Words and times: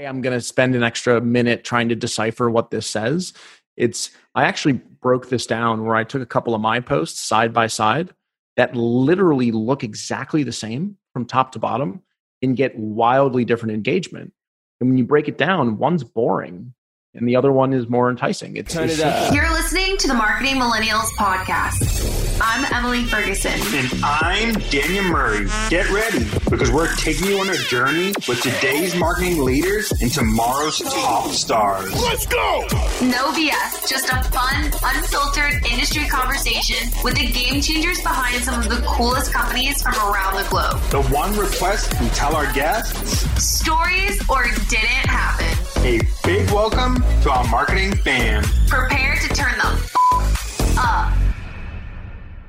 hey, 0.00 0.06
I'm 0.06 0.22
going 0.22 0.36
to 0.36 0.40
spend 0.40 0.74
an 0.74 0.82
extra 0.82 1.20
minute 1.20 1.62
trying 1.62 1.90
to 1.90 1.94
decipher 1.94 2.48
what 2.48 2.70
this 2.70 2.86
says. 2.86 3.34
It's, 3.76 4.10
I 4.34 4.44
actually 4.44 4.80
broke 5.02 5.28
this 5.28 5.44
down 5.44 5.84
where 5.84 5.94
I 5.94 6.04
took 6.04 6.22
a 6.22 6.26
couple 6.26 6.54
of 6.54 6.62
my 6.62 6.80
posts 6.80 7.20
side 7.20 7.52
by 7.52 7.66
side 7.66 8.08
that 8.56 8.74
literally 8.74 9.50
look 9.50 9.84
exactly 9.84 10.42
the 10.42 10.52
same 10.52 10.96
from 11.12 11.26
top 11.26 11.52
to 11.52 11.58
bottom 11.58 12.02
and 12.40 12.56
get 12.56 12.78
wildly 12.78 13.44
different 13.44 13.74
engagement. 13.74 14.32
And 14.80 14.88
when 14.88 14.96
you 14.96 15.04
break 15.04 15.28
it 15.28 15.36
down, 15.36 15.76
one's 15.76 16.02
boring 16.02 16.72
and 17.12 17.28
the 17.28 17.36
other 17.36 17.52
one 17.52 17.74
is 17.74 17.86
more 17.86 18.08
enticing. 18.08 18.56
It's, 18.56 18.72
Turn 18.72 18.88
it's 18.88 19.02
up. 19.02 19.34
You're 19.34 19.50
listening 19.52 19.98
to 19.98 20.08
the 20.08 20.14
Marketing 20.14 20.54
Millennials 20.54 21.10
Podcast. 21.18 22.19
I'm 22.42 22.64
Emily 22.72 23.04
Ferguson. 23.04 23.52
And 23.74 23.88
I'm 24.04 24.52
Daniel 24.70 25.04
Murray. 25.04 25.46
Get 25.68 25.90
ready 25.90 26.24
because 26.48 26.70
we're 26.70 26.92
taking 26.96 27.26
you 27.26 27.38
on 27.38 27.50
a 27.50 27.54
journey 27.56 28.08
with 28.26 28.40
today's 28.40 28.94
marketing 28.96 29.42
leaders 29.44 29.92
and 30.00 30.10
tomorrow's 30.10 30.78
top 30.78 31.30
stars. 31.30 31.92
Let's 32.02 32.26
go! 32.26 32.66
No 33.02 33.30
BS, 33.32 33.88
just 33.88 34.08
a 34.08 34.22
fun, 34.30 34.64
unfiltered 34.82 35.64
industry 35.70 36.06
conversation 36.08 36.88
with 37.04 37.14
the 37.14 37.26
game 37.30 37.60
changers 37.60 38.00
behind 38.02 38.42
some 38.42 38.58
of 38.60 38.68
the 38.68 38.82
coolest 38.86 39.32
companies 39.32 39.82
from 39.82 39.94
around 39.96 40.34
the 40.42 40.48
globe. 40.48 40.80
The 40.90 41.02
one 41.14 41.36
request 41.36 41.98
we 42.00 42.08
tell 42.10 42.34
our 42.34 42.50
guests 42.52 43.20
Stories 43.42 44.20
or 44.30 44.44
didn't 44.68 45.06
happen. 45.08 45.46
a 45.84 46.00
big 46.24 46.50
welcome 46.50 47.02
to 47.22 47.30
our 47.30 47.46
marketing 47.48 47.94
fam. 47.96 48.42
Prepare 48.68 49.16
to 49.16 49.28
turn 49.34 49.52
the 49.58 49.66
f- 49.66 50.78
up. 50.78 51.12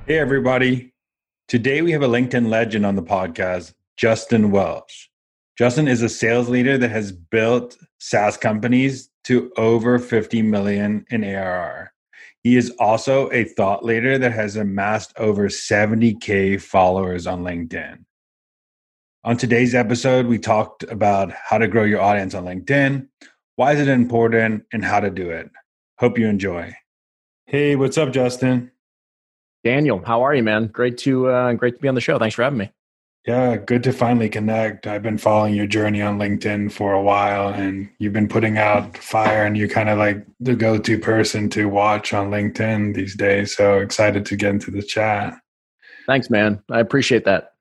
Hey, 0.07 0.17
everybody. 0.17 0.93
Today 1.47 1.83
we 1.83 1.91
have 1.91 2.01
a 2.01 2.07
LinkedIn 2.07 2.49
legend 2.49 2.87
on 2.87 2.95
the 2.95 3.03
podcast, 3.03 3.75
Justin 3.97 4.49
Welsh. 4.49 5.09
Justin 5.59 5.87
is 5.87 6.01
a 6.01 6.09
sales 6.09 6.49
leader 6.49 6.75
that 6.75 6.89
has 6.89 7.11
built 7.11 7.77
SaaS 7.99 8.35
companies 8.35 9.11
to 9.25 9.51
over 9.57 9.99
50 9.99 10.41
million 10.41 11.05
in 11.11 11.23
ARR. 11.23 11.93
He 12.41 12.57
is 12.57 12.71
also 12.79 13.31
a 13.31 13.43
thought 13.43 13.85
leader 13.85 14.17
that 14.17 14.31
has 14.31 14.55
amassed 14.55 15.13
over 15.17 15.49
70K 15.49 16.59
followers 16.59 17.27
on 17.27 17.43
LinkedIn. 17.43 17.99
On 19.23 19.37
today's 19.37 19.75
episode, 19.75 20.25
we 20.25 20.39
talked 20.39 20.81
about 20.83 21.31
how 21.31 21.59
to 21.59 21.67
grow 21.67 21.83
your 21.83 22.01
audience 22.01 22.33
on 22.33 22.45
LinkedIn, 22.45 23.07
why 23.55 23.73
is 23.73 23.79
it 23.79 23.87
important, 23.87 24.63
and 24.73 24.83
how 24.83 24.99
to 24.99 25.11
do 25.11 25.29
it. 25.29 25.51
Hope 25.99 26.17
you 26.17 26.27
enjoy. 26.27 26.73
Hey, 27.45 27.75
what's 27.75 27.99
up, 27.99 28.11
Justin? 28.11 28.70
Daniel, 29.63 30.01
how 30.05 30.23
are 30.23 30.33
you, 30.33 30.43
man? 30.43 30.67
Great 30.67 30.97
to 30.99 31.29
uh, 31.29 31.53
great 31.53 31.75
to 31.75 31.81
be 31.81 31.87
on 31.87 31.95
the 31.95 32.01
show. 32.01 32.17
Thanks 32.17 32.35
for 32.35 32.43
having 32.43 32.59
me. 32.59 32.71
Yeah, 33.27 33.55
good 33.55 33.83
to 33.83 33.93
finally 33.93 34.29
connect. 34.29 34.87
I've 34.87 35.03
been 35.03 35.19
following 35.19 35.53
your 35.53 35.67
journey 35.67 36.01
on 36.01 36.17
LinkedIn 36.17 36.71
for 36.71 36.93
a 36.93 37.01
while 37.01 37.49
and 37.49 37.87
you've 37.99 38.13
been 38.13 38.27
putting 38.27 38.57
out 38.57 38.97
fire 38.97 39.45
and 39.45 39.55
you're 39.55 39.67
kind 39.67 39.89
of 39.89 39.99
like 39.99 40.25
the 40.39 40.55
go-to 40.55 40.97
person 40.97 41.47
to 41.51 41.69
watch 41.69 42.13
on 42.13 42.31
LinkedIn 42.31 42.95
these 42.95 43.15
days. 43.15 43.55
So 43.55 43.77
excited 43.77 44.25
to 44.25 44.35
get 44.35 44.49
into 44.49 44.71
the 44.71 44.81
chat. 44.81 45.35
Thanks, 46.07 46.31
man. 46.31 46.63
I 46.71 46.79
appreciate 46.79 47.25
that. 47.25 47.53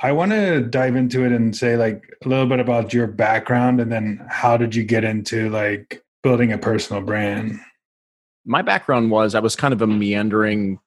I 0.00 0.12
want 0.12 0.32
to 0.32 0.60
dive 0.60 0.96
into 0.96 1.24
it 1.24 1.32
and 1.32 1.56
say 1.56 1.78
like 1.78 2.04
a 2.22 2.28
little 2.28 2.46
bit 2.46 2.60
about 2.60 2.92
your 2.92 3.06
background 3.06 3.80
and 3.80 3.90
then 3.90 4.22
how 4.28 4.58
did 4.58 4.74
you 4.74 4.84
get 4.84 5.02
into 5.02 5.48
like 5.48 6.04
building 6.22 6.52
a 6.52 6.58
personal 6.58 7.00
brand? 7.00 7.58
My 8.44 8.60
background 8.60 9.10
was 9.10 9.34
I 9.34 9.40
was 9.40 9.56
kind 9.56 9.72
of 9.72 9.80
a 9.80 9.86
meandering, 9.86 10.78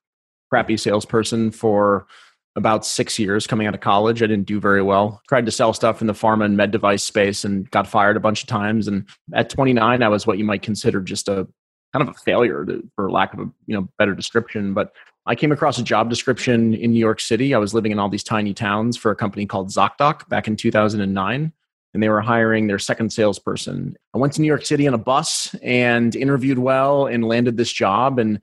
crappy 0.50 0.78
salesperson 0.78 1.52
for 1.52 2.08
about 2.55 2.86
six 2.86 3.17
years 3.19 3.47
coming 3.47 3.67
out 3.67 3.75
of 3.75 3.81
college. 3.81 4.22
I 4.22 4.28
didn't 4.28 4.47
do 4.47 4.59
very 4.59 4.81
well. 4.81 5.22
Tried 5.30 5.45
to 5.45 5.52
sell 5.52 5.73
stuff 5.73 6.02
in 6.02 6.08
the 6.08 6.14
pharma 6.14 6.45
and 6.45 6.58
med 6.58 6.72
device 6.72 7.03
space 7.03 7.45
and 7.45 7.69
got 7.72 7.88
fired 7.88 8.17
a 8.17 8.19
bunch 8.19 8.42
of 8.42 8.47
times. 8.47 8.88
And 8.88 9.08
at 9.33 9.50
29, 9.50 10.03
I 10.03 10.08
was 10.08 10.27
what 10.27 10.38
you 10.38 10.44
might 10.44 10.61
consider 10.61 11.00
just 11.02 11.27
a 11.27 11.47
kind 11.94 12.08
of 12.08 12.09
a 12.09 12.20
failure, 12.20 12.66
to, 12.66 12.88
for 12.95 13.09
lack 13.09 13.33
of 13.33 13.39
a 13.39 13.50
you 13.66 13.75
know 13.75 13.88
better 13.97 14.14
description. 14.14 14.73
But 14.73 14.92
I 15.25 15.36
came 15.36 15.52
across 15.52 15.77
a 15.77 15.83
job 15.83 16.09
description 16.09 16.73
in 16.73 16.92
New 16.92 16.99
York 16.99 17.20
City. 17.20 17.54
I 17.54 17.60
was 17.60 17.73
living 17.73 17.92
in 17.92 17.99
all 17.99 18.10
these 18.10 18.23
tiny 18.23 18.54
towns 18.54 18.98
for 18.98 19.11
a 19.11 19.16
company 19.16 19.45
called 19.45 19.70
ZocDoc 19.70 20.27
back 20.27 20.48
in 20.48 20.55
2009 20.55 21.54
and 21.93 22.04
they 22.04 22.10
were 22.10 22.21
hiring 22.21 22.67
their 22.67 22.80
second 22.80 23.11
salesperson. 23.11 23.95
I 24.14 24.17
went 24.17 24.33
to 24.33 24.42
New 24.42 24.48
York 24.48 24.66
City 24.66 24.87
on 24.87 24.93
a 24.93 24.99
bus 24.99 25.55
and 25.64 26.16
interviewed 26.16 26.60
well 26.60 27.08
and 27.08 27.23
landed 27.23 27.58
this 27.58 27.71
job 27.71 28.20
and 28.20 28.39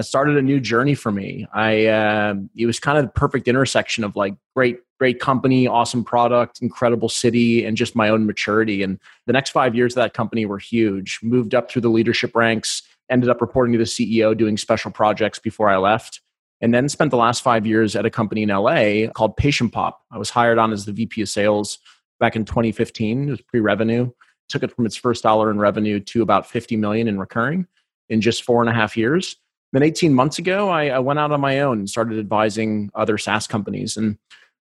that 0.00 0.04
started 0.04 0.38
a 0.38 0.42
new 0.42 0.60
journey 0.60 0.94
for 0.94 1.12
me. 1.12 1.46
I 1.52 1.84
uh, 1.84 2.34
it 2.56 2.64
was 2.64 2.80
kind 2.80 2.96
of 2.96 3.04
the 3.04 3.10
perfect 3.10 3.48
intersection 3.48 4.02
of 4.02 4.16
like 4.16 4.34
great 4.56 4.78
great 4.98 5.20
company, 5.20 5.66
awesome 5.66 6.04
product, 6.04 6.62
incredible 6.62 7.10
city, 7.10 7.66
and 7.66 7.76
just 7.76 7.94
my 7.94 8.08
own 8.08 8.24
maturity. 8.24 8.82
And 8.82 8.98
the 9.26 9.34
next 9.34 9.50
five 9.50 9.74
years 9.74 9.92
of 9.92 9.96
that 9.96 10.14
company 10.14 10.46
were 10.46 10.56
huge. 10.56 11.20
Moved 11.22 11.54
up 11.54 11.70
through 11.70 11.82
the 11.82 11.90
leadership 11.90 12.34
ranks, 12.34 12.82
ended 13.10 13.28
up 13.28 13.42
reporting 13.42 13.74
to 13.74 13.78
the 13.78 13.84
CEO, 13.84 14.34
doing 14.34 14.56
special 14.56 14.90
projects 14.90 15.38
before 15.38 15.68
I 15.68 15.76
left. 15.76 16.22
And 16.62 16.72
then 16.72 16.88
spent 16.88 17.10
the 17.10 17.18
last 17.18 17.42
five 17.42 17.66
years 17.66 17.94
at 17.94 18.06
a 18.06 18.10
company 18.10 18.42
in 18.42 18.48
LA 18.48 19.08
called 19.14 19.36
Patient 19.36 19.70
Pop. 19.70 20.00
I 20.10 20.16
was 20.16 20.30
hired 20.30 20.56
on 20.56 20.72
as 20.72 20.86
the 20.86 20.92
VP 20.92 21.20
of 21.20 21.28
sales 21.28 21.78
back 22.20 22.36
in 22.36 22.46
2015. 22.46 23.28
It 23.28 23.30
was 23.30 23.42
pre-revenue. 23.42 24.10
Took 24.48 24.62
it 24.62 24.74
from 24.74 24.86
its 24.86 24.96
first 24.96 25.22
dollar 25.22 25.50
in 25.50 25.58
revenue 25.58 26.00
to 26.00 26.22
about 26.22 26.46
50 26.46 26.76
million 26.76 27.06
in 27.06 27.18
recurring 27.18 27.66
in 28.08 28.22
just 28.22 28.44
four 28.44 28.62
and 28.62 28.70
a 28.70 28.74
half 28.74 28.96
years. 28.96 29.36
Then 29.72 29.82
18 29.82 30.14
months 30.14 30.38
ago, 30.38 30.68
I, 30.68 30.88
I 30.88 30.98
went 30.98 31.18
out 31.18 31.30
on 31.30 31.40
my 31.40 31.60
own 31.60 31.78
and 31.78 31.88
started 31.88 32.18
advising 32.18 32.90
other 32.94 33.18
SaaS 33.18 33.46
companies. 33.46 33.96
And 33.96 34.18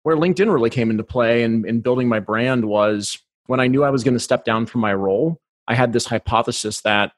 where 0.03 0.17
LinkedIn 0.17 0.53
really 0.53 0.71
came 0.71 0.91
into 0.91 1.05
play 1.05 1.43
and 1.43 1.65
in, 1.65 1.77
in 1.77 1.81
building 1.81 2.09
my 2.09 2.21
brand 2.21 2.65
was 2.65 3.19
when 3.47 3.61
I 3.61 3.67
knew 3.67 3.85
I 3.85 3.91
was 3.91 4.05
going 4.05 4.15
to 4.15 4.21
step 4.21 4.45
down 4.45 4.67
from 4.67 4.81
my 4.81 4.95
role. 4.95 5.41
I 5.69 5.75
had 5.75 5.93
this 5.93 6.07
hypothesis 6.07 6.81
that 6.83 7.13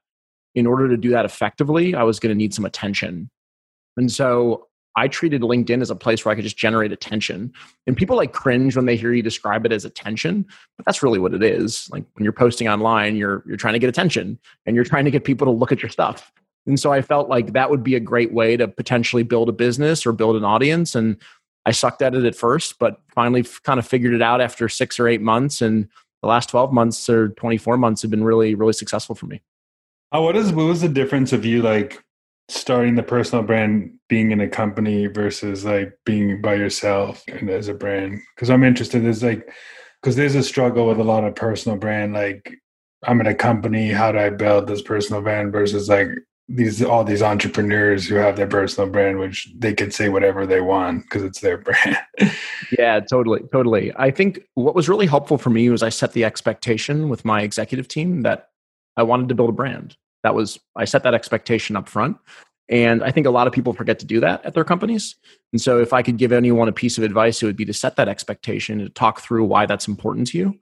in 0.54 0.66
order 0.66 0.88
to 0.88 0.96
do 0.96 1.10
that 1.10 1.24
effectively, 1.24 1.94
I 1.94 2.02
was 2.02 2.18
going 2.18 2.30
to 2.30 2.36
need 2.36 2.52
some 2.52 2.64
attention. 2.64 3.30
And 3.96 4.10
so 4.10 4.66
I 4.96 5.08
treated 5.08 5.42
LinkedIn 5.42 5.82
as 5.82 5.90
a 5.90 5.96
place 5.96 6.24
where 6.24 6.32
I 6.32 6.34
could 6.34 6.44
just 6.44 6.56
generate 6.56 6.92
attention. 6.92 7.52
And 7.86 7.96
people 7.96 8.16
like 8.16 8.32
cringe 8.32 8.76
when 8.76 8.86
they 8.86 8.96
hear 8.96 9.12
you 9.12 9.22
describe 9.22 9.64
it 9.64 9.72
as 9.72 9.84
attention, 9.84 10.44
but 10.76 10.84
that's 10.84 11.02
really 11.02 11.18
what 11.18 11.32
it 11.32 11.42
is. 11.42 11.88
Like 11.92 12.04
when 12.14 12.24
you're 12.24 12.32
posting 12.32 12.68
online, 12.68 13.16
you're 13.16 13.44
you're 13.46 13.56
trying 13.56 13.74
to 13.74 13.78
get 13.78 13.88
attention 13.88 14.38
and 14.66 14.74
you're 14.74 14.84
trying 14.84 15.04
to 15.04 15.10
get 15.10 15.24
people 15.24 15.46
to 15.46 15.52
look 15.52 15.70
at 15.70 15.82
your 15.82 15.90
stuff. 15.90 16.32
And 16.66 16.78
so 16.78 16.92
I 16.92 17.02
felt 17.02 17.28
like 17.28 17.52
that 17.52 17.70
would 17.70 17.82
be 17.82 17.94
a 17.94 18.00
great 18.00 18.32
way 18.32 18.56
to 18.56 18.68
potentially 18.68 19.22
build 19.22 19.48
a 19.48 19.52
business 19.52 20.06
or 20.06 20.12
build 20.12 20.36
an 20.36 20.44
audience 20.44 20.94
and 20.94 21.16
I 21.66 21.72
sucked 21.72 22.00
at 22.00 22.14
it 22.14 22.24
at 22.24 22.34
first, 22.34 22.78
but 22.78 23.00
finally 23.14 23.44
kind 23.64 23.78
of 23.78 23.86
figured 23.86 24.14
it 24.14 24.22
out 24.22 24.40
after 24.40 24.68
6 24.68 24.98
or 24.98 25.08
8 25.08 25.20
months 25.20 25.60
and 25.60 25.88
the 26.22 26.28
last 26.28 26.48
12 26.48 26.72
months 26.72 27.08
or 27.08 27.28
24 27.30 27.76
months 27.76 28.02
have 28.02 28.10
been 28.10 28.24
really 28.24 28.54
really 28.54 28.72
successful 28.72 29.14
for 29.14 29.26
me. 29.26 29.42
Uh, 30.12 30.20
what 30.20 30.36
is 30.36 30.52
what 30.52 30.66
was 30.66 30.80
the 30.80 30.88
difference 30.88 31.32
of 31.32 31.44
you 31.44 31.62
like 31.62 32.02
starting 32.48 32.96
the 32.96 33.02
personal 33.02 33.44
brand 33.44 33.92
being 34.08 34.32
in 34.32 34.40
a 34.40 34.48
company 34.48 35.06
versus 35.06 35.64
like 35.64 35.96
being 36.04 36.40
by 36.40 36.54
yourself 36.54 37.22
and 37.28 37.48
as 37.48 37.68
a 37.68 37.74
brand 37.74 38.20
because 38.34 38.50
i'm 38.50 38.64
interested 38.64 39.04
there's 39.04 39.22
like 39.22 39.48
because 40.02 40.16
there's 40.16 40.34
a 40.34 40.42
struggle 40.42 40.88
with 40.88 40.98
a 40.98 41.04
lot 41.04 41.22
of 41.22 41.36
personal 41.36 41.78
brand 41.78 42.12
like 42.12 42.52
i'm 43.06 43.20
in 43.20 43.28
a 43.28 43.34
company 43.34 43.90
how 43.90 44.10
do 44.10 44.18
i 44.18 44.28
build 44.28 44.66
this 44.66 44.82
personal 44.82 45.22
brand 45.22 45.52
versus 45.52 45.88
like 45.88 46.08
these 46.52 46.82
all 46.82 47.04
these 47.04 47.22
entrepreneurs 47.22 48.08
who 48.08 48.16
have 48.16 48.36
their 48.36 48.46
personal 48.46 48.90
brand 48.90 49.20
which 49.20 49.48
they 49.56 49.72
can 49.72 49.90
say 49.92 50.08
whatever 50.08 50.44
they 50.46 50.60
want 50.60 51.04
because 51.04 51.22
it's 51.22 51.40
their 51.40 51.56
brand. 51.66 51.96
Yeah 52.76 52.98
totally 53.00 53.40
totally. 53.52 53.92
I 53.96 54.10
think 54.10 54.40
what 54.54 54.74
was 54.74 54.88
really 54.88 55.06
helpful 55.06 55.38
for 55.38 55.50
me 55.50 55.70
was 55.70 55.82
i 55.82 55.88
set 55.88 56.12
the 56.12 56.24
expectation 56.24 57.08
with 57.08 57.24
my 57.24 57.42
executive 57.42 57.86
team 57.86 58.22
that 58.22 58.50
i 58.96 59.02
wanted 59.02 59.28
to 59.28 59.34
build 59.34 59.50
a 59.50 59.52
brand. 59.52 59.96
That 60.24 60.34
was 60.34 60.58
i 60.76 60.84
set 60.84 61.04
that 61.04 61.14
expectation 61.14 61.76
up 61.76 61.88
front 61.88 62.16
and 62.68 63.04
i 63.04 63.12
think 63.12 63.26
a 63.26 63.30
lot 63.30 63.46
of 63.46 63.52
people 63.52 63.72
forget 63.72 64.00
to 64.00 64.06
do 64.06 64.18
that 64.20 64.44
at 64.44 64.54
their 64.54 64.64
companies. 64.64 65.14
And 65.52 65.62
so 65.62 65.80
if 65.80 65.92
i 65.92 66.02
could 66.02 66.16
give 66.16 66.32
anyone 66.32 66.66
a 66.66 66.72
piece 66.72 66.98
of 66.98 67.04
advice 67.04 67.42
it 67.42 67.46
would 67.46 67.56
be 67.56 67.64
to 67.64 67.74
set 67.74 67.94
that 67.94 68.08
expectation 68.08 68.80
and 68.80 68.88
to 68.88 68.92
talk 68.92 69.20
through 69.20 69.44
why 69.44 69.66
that's 69.66 69.86
important 69.86 70.26
to 70.28 70.38
you 70.38 70.58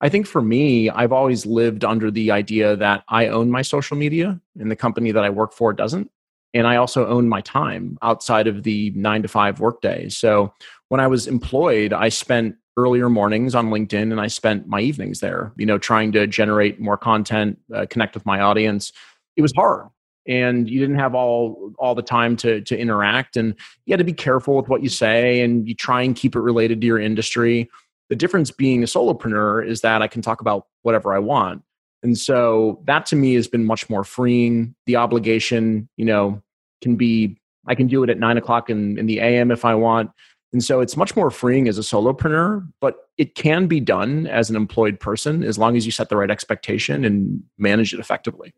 i 0.00 0.08
think 0.08 0.26
for 0.26 0.42
me 0.42 0.90
i've 0.90 1.12
always 1.12 1.46
lived 1.46 1.84
under 1.84 2.10
the 2.10 2.30
idea 2.30 2.76
that 2.76 3.04
i 3.08 3.26
own 3.26 3.50
my 3.50 3.62
social 3.62 3.96
media 3.96 4.40
and 4.58 4.70
the 4.70 4.76
company 4.76 5.12
that 5.12 5.24
i 5.24 5.30
work 5.30 5.52
for 5.52 5.72
doesn't. 5.72 6.10
And 6.52 6.66
i 6.66 6.76
also 6.76 7.06
own 7.06 7.28
my 7.28 7.40
time 7.42 7.98
outside 8.02 8.46
of 8.46 8.62
the 8.64 8.92
nine 8.96 9.22
to 9.22 9.28
five 9.28 9.60
workday 9.60 10.08
so 10.08 10.52
when 10.88 11.00
i 11.00 11.06
was 11.06 11.26
employed 11.26 11.92
i 11.92 12.08
spent 12.08 12.56
earlier 12.76 13.08
mornings 13.08 13.54
on 13.54 13.70
linkedin 13.70 14.10
and 14.10 14.20
i 14.20 14.26
spent 14.26 14.66
my 14.66 14.80
evenings 14.80 15.20
there 15.20 15.52
you 15.56 15.66
know 15.66 15.78
trying 15.78 16.12
to 16.12 16.26
generate 16.26 16.80
more 16.80 16.96
content 16.96 17.58
uh, 17.74 17.86
connect 17.90 18.14
with 18.14 18.26
my 18.26 18.40
audience. 18.40 18.92
It 19.36 19.42
was 19.42 19.52
hard. 19.54 19.88
And 20.26 20.68
you 20.68 20.80
didn't 20.80 20.98
have 20.98 21.14
all 21.14 21.72
all 21.78 21.94
the 21.94 22.02
time 22.02 22.36
to 22.36 22.60
to 22.62 22.78
interact. 22.78 23.36
And 23.36 23.54
you 23.86 23.92
had 23.92 23.98
to 23.98 24.04
be 24.04 24.12
careful 24.12 24.56
with 24.56 24.68
what 24.68 24.82
you 24.82 24.88
say 24.88 25.40
and 25.40 25.66
you 25.66 25.74
try 25.74 26.02
and 26.02 26.14
keep 26.14 26.36
it 26.36 26.40
related 26.40 26.80
to 26.80 26.86
your 26.86 27.00
industry 27.00 27.70
the 28.10 28.16
difference 28.16 28.50
being 28.50 28.82
a 28.82 28.86
solopreneur 28.86 29.66
is 29.66 29.80
that 29.80 30.02
i 30.02 30.08
can 30.08 30.20
talk 30.20 30.42
about 30.42 30.66
whatever 30.82 31.14
i 31.14 31.18
want. 31.18 31.62
And 32.02 32.16
so 32.16 32.80
that 32.84 33.06
to 33.06 33.16
me 33.16 33.34
has 33.34 33.46
been 33.46 33.66
much 33.66 33.90
more 33.90 34.04
freeing. 34.04 34.74
The 34.86 34.96
obligation 34.96 35.88
you 35.96 36.04
know 36.04 36.42
can 36.82 36.96
be 36.96 37.38
i 37.66 37.74
can 37.74 37.86
do 37.86 38.02
it 38.02 38.10
at 38.10 38.18
nine 38.18 38.36
o'clock 38.36 38.68
in, 38.68 38.98
in 38.98 39.06
the 39.06 39.20
am 39.20 39.50
if 39.50 39.64
i 39.64 39.74
want. 39.74 40.10
And 40.52 40.64
so 40.64 40.80
it's 40.80 40.96
much 40.96 41.14
more 41.14 41.30
freeing 41.30 41.68
as 41.68 41.78
a 41.78 41.82
solopreneur, 41.82 42.66
but 42.80 43.08
it 43.16 43.36
can 43.36 43.68
be 43.68 43.78
done 43.78 44.26
as 44.26 44.50
an 44.50 44.56
employed 44.56 44.98
person 44.98 45.44
as 45.44 45.58
long 45.58 45.76
as 45.76 45.86
you 45.86 45.92
set 45.92 46.08
the 46.08 46.16
right 46.16 46.30
expectation 46.30 47.04
and 47.04 47.42
manage 47.56 47.94
it 47.94 48.00
effectively. 48.00 48.52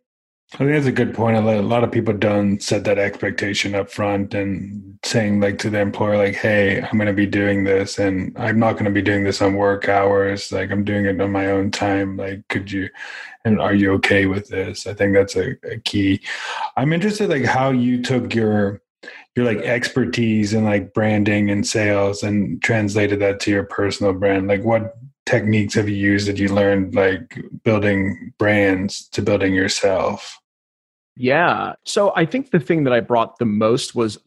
I 0.55 0.59
think 0.59 0.73
that's 0.73 0.87
a 0.87 0.93
good 0.93 1.15
point. 1.15 1.39
A 1.39 1.63
lot 1.63 1.83
of 1.83 1.91
people 1.91 2.13
don't 2.13 2.63
set 2.63 2.85
that 2.85 2.99
expectation 2.99 3.75
up 3.75 3.91
front 3.91 4.35
and 4.35 4.99
saying 5.03 5.41
like 5.41 5.57
to 5.61 5.71
the 5.71 5.81
employer, 5.81 6.19
like, 6.19 6.35
hey, 6.35 6.83
I'm 6.83 6.99
going 6.99 7.07
to 7.07 7.15
be 7.15 7.27
doing 7.27 7.65
this 7.65 7.99
and 7.99 8.37
I'm 8.39 8.59
not 8.59 8.75
going 8.75 8.85
to 8.85 8.91
be 8.91 9.01
doing 9.01 9.25
this 9.25 9.41
on 9.41 9.55
work 9.55 9.89
hours. 9.89 10.53
Like 10.53 10.71
I'm 10.71 10.85
doing 10.85 11.07
it 11.07 11.19
on 11.23 11.33
my 11.33 11.47
own 11.47 11.71
time. 11.71 12.19
Like, 12.19 12.47
could 12.49 12.71
you, 12.71 12.91
and 13.47 13.63
are 13.63 13.73
you 13.73 13.95
okay 13.95 14.27
with 14.27 14.49
this? 14.49 14.87
I 14.87 14.93
think 14.93 15.15
that's 15.15 15.37
a, 15.37 15.57
a 15.65 15.79
key. 15.79 16.21
I'm 16.77 16.93
interested 16.93 17.31
like 17.31 17.47
how 17.47 17.71
you 17.71 18.03
took 18.03 18.35
your, 18.35 18.83
your 19.35 19.47
like 19.47 19.65
expertise 19.65 20.53
in 20.53 20.65
like 20.65 20.93
branding 20.93 21.49
and 21.49 21.67
sales 21.67 22.23
and 22.23 22.63
translated 22.63 23.21
that 23.21 23.41
to 23.41 23.51
your 23.51 23.65
personal 23.65 24.13
brand. 24.13 24.49
Like 24.49 24.65
what 24.65 24.99
techniques 25.25 25.73
have 25.75 25.89
you 25.89 25.97
used 25.97 26.29
that 26.29 26.39
you 26.39 26.49
learned 26.49 26.95
like 26.95 27.43
building 27.65 28.35
brands 28.37 29.09
to 29.09 29.23
building 29.23 29.55
yourself? 29.55 30.41
Yeah. 31.17 31.75
So 31.85 32.13
I 32.17 32.25
think 32.25 32.51
the 32.51 32.61
thing 32.61 32.85
that 32.85 32.93
I 32.93 33.01
brought 33.01 33.39
the 33.39 33.45
most 33.45 33.95
was 33.95 34.19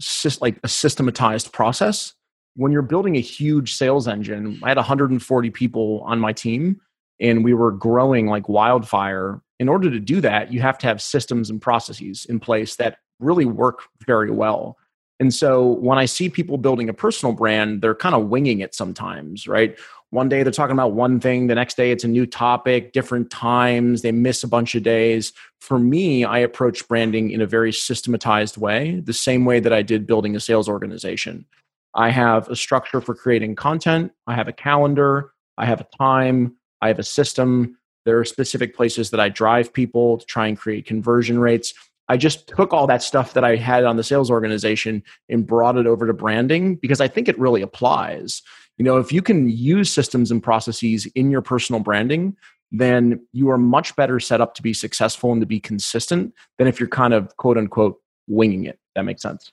like 0.42 0.60
a 0.64 0.68
systematized 0.68 1.52
process. 1.52 2.14
When 2.56 2.72
you're 2.72 2.84
building 2.84 3.18
a 3.18 3.22
huge 3.22 3.74
sales 3.74 4.08
engine, 4.08 4.60
I 4.64 4.70
had 4.70 4.78
140 4.78 5.50
people 5.50 6.02
on 6.06 6.20
my 6.20 6.32
team 6.32 6.80
and 7.20 7.44
we 7.44 7.54
were 7.54 7.72
growing 7.72 8.28
like 8.28 8.48
wildfire. 8.48 9.42
In 9.60 9.68
order 9.68 9.90
to 9.90 10.00
do 10.00 10.22
that, 10.22 10.54
you 10.54 10.62
have 10.62 10.78
to 10.80 10.88
have 10.88 11.02
systems 11.02 11.50
and 11.50 11.62
processes 11.62 12.26
in 12.30 12.40
place 12.40 12.76
that 12.76 12.98
really 13.20 13.46
work 13.46 13.80
very 14.06 14.30
well. 14.30 14.78
And 15.20 15.34
so 15.34 15.64
when 15.64 15.98
I 15.98 16.06
see 16.06 16.30
people 16.30 16.58
building 16.58 16.90
a 16.90 16.94
personal 16.94 17.34
brand, 17.34 17.82
they're 17.82 17.96
kind 17.96 18.16
of 18.16 18.28
winging 18.28 18.60
it 18.60 18.76
sometimes, 18.76 19.48
right? 19.48 19.78
One 20.10 20.30
day 20.30 20.44
they're 20.44 20.52
talking 20.52 20.74
about 20.74 20.94
one 20.94 21.20
thing, 21.20 21.48
the 21.48 21.56
next 21.56 21.78
day 21.78 21.92
it's 21.92 22.04
a 22.04 22.08
new 22.08 22.26
topic, 22.26 22.94
different 22.94 23.30
times, 23.30 24.02
they 24.02 24.12
miss 24.12 24.44
a 24.44 24.48
bunch 24.48 24.76
of 24.76 24.84
days. 24.84 25.34
For 25.62 25.80
me, 25.80 26.24
I 26.26 26.40
approach 26.40 26.88
branding 26.88 27.32
in 27.32 27.42
a 27.42 27.46
very 27.46 27.72
systematized 27.74 28.58
way, 28.58 29.00
the 29.00 29.14
same 29.14 29.46
way 29.46 29.60
that 29.60 29.74
I 29.74 29.82
did 29.82 30.06
building 30.06 30.36
a 30.36 30.40
sales 30.40 30.70
organization. 30.70 31.46
I 31.94 32.10
have 32.10 32.50
a 32.50 32.56
structure 32.56 33.00
for 33.00 33.16
creating 33.16 33.56
content, 33.56 34.12
I 34.28 34.36
have 34.36 34.50
a 34.50 34.54
calendar, 34.54 35.32
I 35.58 35.66
have 35.66 35.82
a 35.82 35.88
time, 35.98 36.56
I 36.82 36.90
have 36.90 37.00
a 37.00 37.04
system. 37.04 37.78
There 38.06 38.20
are 38.20 38.26
specific 38.26 38.76
places 38.76 39.10
that 39.10 39.20
I 39.20 39.30
drive 39.30 39.74
people 39.74 40.18
to 40.18 40.26
try 40.26 40.48
and 40.48 40.58
create 40.58 40.86
conversion 40.86 41.40
rates. 41.40 41.74
I 42.08 42.18
just 42.18 42.48
took 42.48 42.74
all 42.74 42.88
that 42.88 43.02
stuff 43.02 43.34
that 43.34 43.44
I 43.44 43.56
had 43.56 43.84
on 43.84 43.98
the 43.98 44.04
sales 44.04 44.30
organization 44.30 45.04
and 45.30 45.46
brought 45.46 45.78
it 45.78 45.88
over 45.88 46.06
to 46.06 46.14
branding 46.14 46.76
because 46.76 47.02
I 47.02 47.08
think 47.08 47.28
it 47.28 47.38
really 47.40 47.62
applies. 47.62 48.42
You 48.78 48.86
know, 48.86 48.98
if 48.98 49.12
you 49.12 49.22
can 49.22 49.50
use 49.50 49.92
systems 49.92 50.32
and 50.32 50.44
processes 50.44 51.08
in 51.16 51.32
your 51.32 51.42
personal 51.42 51.82
branding, 51.82 52.36
then 52.72 53.26
you 53.32 53.50
are 53.50 53.58
much 53.58 53.96
better 53.96 54.20
set 54.20 54.42
up 54.42 54.54
to 54.56 54.62
be 54.62 54.74
successful 54.74 55.32
and 55.32 55.42
to 55.42 55.48
be 55.48 55.60
consistent 55.60 56.34
than 56.58 56.68
if 56.68 56.80
you're 56.80 56.90
kind 56.90 57.14
of 57.14 57.36
quote 57.38 57.58
unquote 57.58 58.00
winging 58.28 58.66
it. 58.66 58.80
That 58.96 59.04
makes 59.04 59.22
sense. 59.22 59.52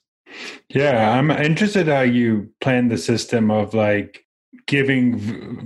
Yeah, 0.69 1.11
I'm 1.11 1.31
interested 1.31 1.89
how 1.89 2.01
you 2.01 2.51
plan 2.61 2.89
the 2.89 2.99
system 2.99 3.51
of 3.51 3.75
like 3.75 4.25
giving 4.67 5.19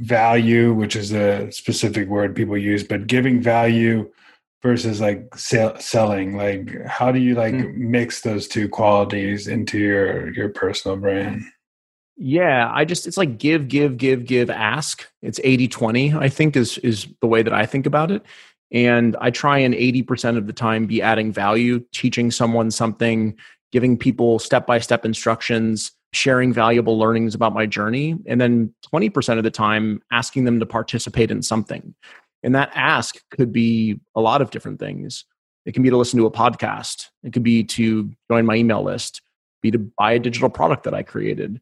value, 0.03 0.73
which 0.73 0.97
is 0.97 1.12
a 1.12 1.50
specific 1.53 2.09
word 2.09 2.35
people 2.35 2.56
use, 2.56 2.82
but 2.82 3.06
giving 3.06 3.41
value 3.41 4.11
versus 4.67 5.01
like 5.01 5.33
sell, 5.37 5.79
selling 5.79 6.37
like 6.37 6.85
how 6.87 7.13
do 7.13 7.21
you 7.21 7.35
like 7.35 7.55
mm-hmm. 7.55 7.91
mix 7.91 8.23
those 8.23 8.49
two 8.49 8.69
qualities 8.69 9.47
into 9.47 9.79
your 9.79 10.33
your 10.33 10.49
personal 10.49 10.97
brand? 10.97 11.43
Yeah 12.17 12.71
i 12.75 12.85
just 12.85 13.07
it's 13.07 13.17
like 13.17 13.39
give 13.39 13.69
give 13.69 13.97
give 13.97 14.27
give 14.27 14.51
ask. 14.51 15.07
It's 15.23 15.41
80 15.45 15.69
20 15.69 16.15
i 16.15 16.29
think 16.29 16.57
is 16.57 16.79
is 16.79 17.07
the 17.21 17.29
way 17.29 17.43
that 17.43 17.53
i 17.53 17.65
think 17.65 17.87
about 17.87 18.11
it. 18.11 18.23
And 18.73 19.17
i 19.21 19.31
try 19.31 19.59
and 19.59 19.75
80% 19.75 20.37
of 20.37 20.49
the 20.49 20.53
time 20.53 20.87
be 20.87 21.01
adding 21.01 21.33
value 21.33 21.79
teaching 21.93 22.31
someone 22.31 22.71
something 22.71 23.37
giving 23.71 23.97
people 23.97 24.39
step 24.39 24.67
by 24.67 24.81
step 24.81 25.05
instructions 25.05 25.93
sharing 26.13 26.53
valuable 26.53 26.99
learnings 26.99 27.35
about 27.35 27.53
my 27.53 27.67
journey 27.67 28.17
and 28.27 28.41
then 28.41 28.73
20% 28.93 29.37
of 29.39 29.45
the 29.45 29.51
time 29.51 30.01
asking 30.11 30.45
them 30.45 30.59
to 30.61 30.67
participate 30.67 31.31
in 31.31 31.43
something 31.43 31.95
and 32.46 32.54
that 32.54 32.70
ask 32.76 33.16
could 33.32 33.52
be 33.52 33.98
a 34.14 34.20
lot 34.20 34.40
of 34.40 34.52
different 34.52 34.78
things. 34.78 35.25
It 35.66 35.75
can 35.75 35.82
be 35.82 35.90
to 35.90 35.96
listen 35.96 36.20
to 36.20 36.26
a 36.26 36.31
podcast. 36.31 37.08
It 37.25 37.32
could 37.32 37.43
be 37.43 37.64
to 37.64 38.12
join 38.31 38.46
my 38.46 38.54
email 38.54 38.84
list, 38.84 39.20
be 39.62 39.72
to 39.72 39.81
buy 39.81 40.12
a 40.12 40.20
digital 40.20 40.48
product 40.48 40.84
that 40.84 40.94
I 40.94 41.02
created. 41.02 41.60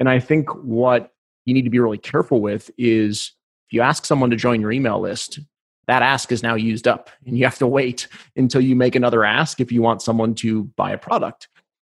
And 0.00 0.08
I 0.08 0.18
think 0.18 0.50
what 0.56 1.12
you 1.44 1.54
need 1.54 1.62
to 1.62 1.70
be 1.70 1.78
really 1.78 1.98
careful 1.98 2.40
with 2.40 2.68
is 2.76 3.30
if 3.68 3.72
you 3.72 3.80
ask 3.80 4.04
someone 4.04 4.30
to 4.30 4.36
join 4.36 4.60
your 4.60 4.72
email 4.72 4.98
list, 4.98 5.38
that 5.86 6.02
ask 6.02 6.32
is 6.32 6.42
now 6.42 6.56
used 6.56 6.88
up 6.88 7.10
and 7.26 7.38
you 7.38 7.44
have 7.44 7.58
to 7.58 7.66
wait 7.68 8.08
until 8.34 8.60
you 8.60 8.74
make 8.74 8.96
another 8.96 9.24
ask 9.24 9.60
if 9.60 9.70
you 9.70 9.82
want 9.82 10.02
someone 10.02 10.34
to 10.34 10.64
buy 10.76 10.90
a 10.90 10.98
product. 10.98 11.46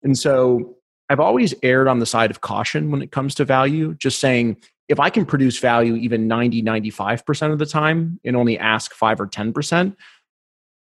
And 0.03 0.19
so 0.19 0.79
I've 1.11 1.21
always 1.21 1.53
erred 1.63 1.89
on 1.89 1.99
the 1.99 2.07
side 2.07 2.31
of 2.31 2.41
caution 2.41 2.91
when 2.91 3.03
it 3.03 3.13
comes 3.13 3.35
to 3.35 3.45
value, 3.45 3.93
just 3.97 4.19
saying, 4.19 4.57
if 4.91 4.99
I 4.99 5.09
can 5.09 5.25
produce 5.25 5.57
value 5.61 5.95
even 5.95 6.27
90, 6.27 6.65
95% 6.65 7.53
of 7.53 7.61
the 7.61 7.65
time 7.65 8.19
and 8.25 8.37
only 8.37 8.59
ask 8.59 8.93
5 8.93 9.21
or 9.21 9.29
10%, 9.29 9.95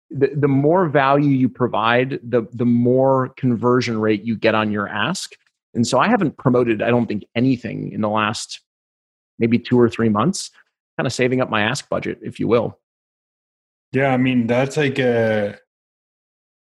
the, 0.10 0.30
the 0.36 0.50
more 0.50 0.90
value 0.90 1.30
you 1.30 1.48
provide, 1.48 2.20
the, 2.22 2.44
the 2.52 2.66
more 2.66 3.30
conversion 3.38 3.98
rate 3.98 4.26
you 4.26 4.36
get 4.36 4.56
on 4.56 4.74
your 4.74 4.90
ask. 4.90 5.32
And 5.74 5.88
so 5.88 6.00
I 6.00 6.10
haven't 6.10 6.36
promoted, 6.38 6.82
I 6.82 6.90
don't 6.90 7.06
think, 7.06 7.24
anything 7.34 7.94
in 7.94 8.02
the 8.02 8.10
last 8.10 8.60
maybe 9.40 9.58
two 9.58 9.80
or 9.80 9.90
three 9.90 10.10
months, 10.10 10.52
kind 10.98 11.08
of 11.08 11.14
saving 11.14 11.40
up 11.40 11.50
my 11.50 11.62
ask 11.62 11.88
budget, 11.88 12.20
if 12.22 12.42
you 12.42 12.48
will. 12.50 12.78
Yeah, 13.94 14.10
I 14.10 14.18
mean, 14.18 14.48
that's 14.48 14.76
like 14.76 15.00
a 15.00 15.58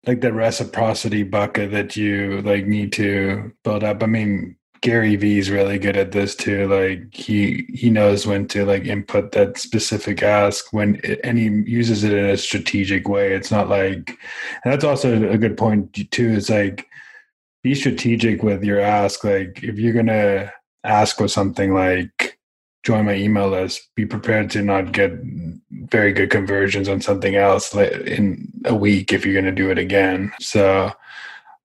like 0.07 0.21
the 0.21 0.31
reciprocity 0.31 1.23
bucket 1.23 1.71
that 1.71 1.97
you 1.97 2.41
like 2.43 2.65
need 2.65 2.93
to 2.93 3.51
build 3.63 3.83
up. 3.83 4.03
I 4.03 4.05
mean, 4.05 4.55
Gary 4.81 5.15
Vee 5.15 5.39
is 5.39 5.49
really 5.49 5.79
good 5.79 5.97
at 5.97 6.11
this 6.11 6.35
too. 6.35 6.67
Like 6.67 7.13
he 7.13 7.65
he 7.73 7.89
knows 7.89 8.27
when 8.27 8.47
to 8.49 8.65
like 8.65 8.85
input 8.85 9.31
that 9.31 9.57
specific 9.57 10.21
ask 10.21 10.71
when 10.71 10.99
it, 11.03 11.19
and 11.23 11.37
he 11.37 11.45
uses 11.69 12.03
it 12.03 12.13
in 12.13 12.25
a 12.25 12.37
strategic 12.37 13.07
way. 13.07 13.33
It's 13.33 13.51
not 13.51 13.69
like 13.69 14.09
and 14.63 14.73
that's 14.73 14.83
also 14.83 15.29
a 15.29 15.37
good 15.37 15.57
point 15.57 16.11
too. 16.11 16.29
Is 16.29 16.49
like 16.49 16.87
be 17.63 17.75
strategic 17.75 18.43
with 18.43 18.63
your 18.63 18.79
ask. 18.79 19.23
Like 19.23 19.63
if 19.63 19.79
you're 19.79 19.93
gonna 19.93 20.51
ask 20.83 21.17
for 21.17 21.27
something 21.27 21.73
like 21.73 22.37
join 22.83 23.05
my 23.05 23.15
email 23.15 23.49
list, 23.49 23.89
be 23.95 24.05
prepared 24.05 24.51
to 24.51 24.61
not 24.61 24.91
get 24.91 25.11
very 25.71 26.13
good 26.13 26.29
conversions 26.29 26.87
on 26.87 27.01
something 27.01 27.35
else 27.35 27.73
in 27.73 28.51
a 28.65 28.75
week 28.75 29.11
if 29.11 29.25
you're 29.25 29.39
gonna 29.39 29.51
do 29.51 29.71
it 29.71 29.79
again. 29.79 30.31
So 30.39 30.91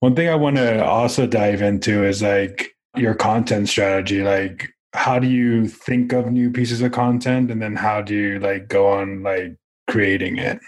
one 0.01 0.17
thing 0.17 0.31
I 0.31 0.35
want 0.35 0.57
to 0.57 0.83
also 0.83 1.27
dive 1.27 1.61
into 1.61 2.05
is 2.05 2.23
like 2.23 2.75
your 2.97 3.15
content 3.15 3.69
strategy 3.69 4.23
like 4.23 4.75
how 4.93 5.19
do 5.19 5.29
you 5.29 5.69
think 5.69 6.13
of 6.13 6.31
new 6.33 6.51
pieces 6.51 6.83
of 6.83 6.91
content 6.91 7.51
and 7.51 7.63
then 7.63 7.77
how 7.77 8.03
do 8.03 8.15
you 8.15 8.41
like 8.41 8.69
go 8.69 8.89
on 8.89 9.23
like 9.23 9.57
creating 9.89 10.39
it? 10.39 10.59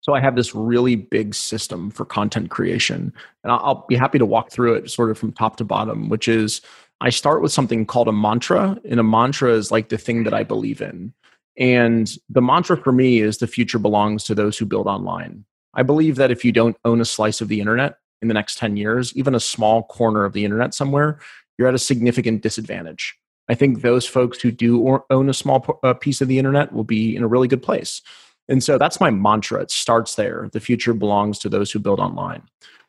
So 0.00 0.14
i 0.14 0.20
have 0.20 0.36
this 0.36 0.54
really 0.54 0.96
big 0.96 1.34
system 1.34 1.90
for 1.90 2.04
content 2.04 2.50
creation 2.50 3.12
and 3.44 3.52
i'll 3.52 3.84
be 3.88 3.96
happy 3.96 4.18
to 4.18 4.26
walk 4.26 4.50
through 4.50 4.74
it 4.74 4.90
sort 4.90 5.10
of 5.10 5.18
from 5.18 5.32
top 5.32 5.56
to 5.56 5.64
bottom 5.64 6.08
which 6.08 6.28
is 6.28 6.62
i 7.00 7.10
start 7.10 7.42
with 7.42 7.52
something 7.52 7.84
called 7.84 8.08
a 8.08 8.12
mantra 8.12 8.78
and 8.88 8.98
a 8.98 9.04
mantra 9.04 9.52
is 9.52 9.70
like 9.70 9.90
the 9.90 9.98
thing 9.98 10.24
that 10.24 10.34
i 10.34 10.42
believe 10.42 10.80
in. 10.80 11.12
And 11.58 12.10
the 12.30 12.40
mantra 12.40 12.76
for 12.76 12.92
me 12.92 13.20
is 13.20 13.38
the 13.38 13.48
future 13.48 13.80
belongs 13.80 14.24
to 14.24 14.34
those 14.34 14.56
who 14.56 14.64
build 14.64 14.86
online. 14.86 15.44
I 15.74 15.82
believe 15.82 16.16
that 16.16 16.30
if 16.30 16.44
you 16.44 16.52
don't 16.52 16.76
own 16.84 17.00
a 17.00 17.04
slice 17.04 17.40
of 17.40 17.48
the 17.48 17.60
internet 17.60 17.98
in 18.22 18.28
the 18.28 18.34
next 18.34 18.58
10 18.58 18.76
years, 18.76 19.16
even 19.16 19.34
a 19.34 19.40
small 19.40 19.84
corner 19.84 20.24
of 20.24 20.32
the 20.32 20.44
internet 20.44 20.74
somewhere, 20.74 21.20
you're 21.56 21.68
at 21.68 21.74
a 21.74 21.78
significant 21.78 22.42
disadvantage. 22.42 23.16
I 23.48 23.54
think 23.54 23.80
those 23.80 24.06
folks 24.06 24.40
who 24.40 24.50
do 24.50 25.02
own 25.10 25.28
a 25.28 25.34
small 25.34 25.80
uh, 25.82 25.94
piece 25.94 26.20
of 26.20 26.28
the 26.28 26.38
internet 26.38 26.72
will 26.72 26.84
be 26.84 27.16
in 27.16 27.22
a 27.22 27.28
really 27.28 27.48
good 27.48 27.62
place. 27.62 28.02
And 28.48 28.62
so 28.62 28.78
that's 28.78 29.00
my 29.00 29.10
mantra. 29.10 29.62
It 29.62 29.70
starts 29.70 30.14
there. 30.14 30.48
The 30.52 30.60
future 30.60 30.94
belongs 30.94 31.38
to 31.40 31.48
those 31.48 31.70
who 31.70 31.78
build 31.78 32.00
online. 32.00 32.42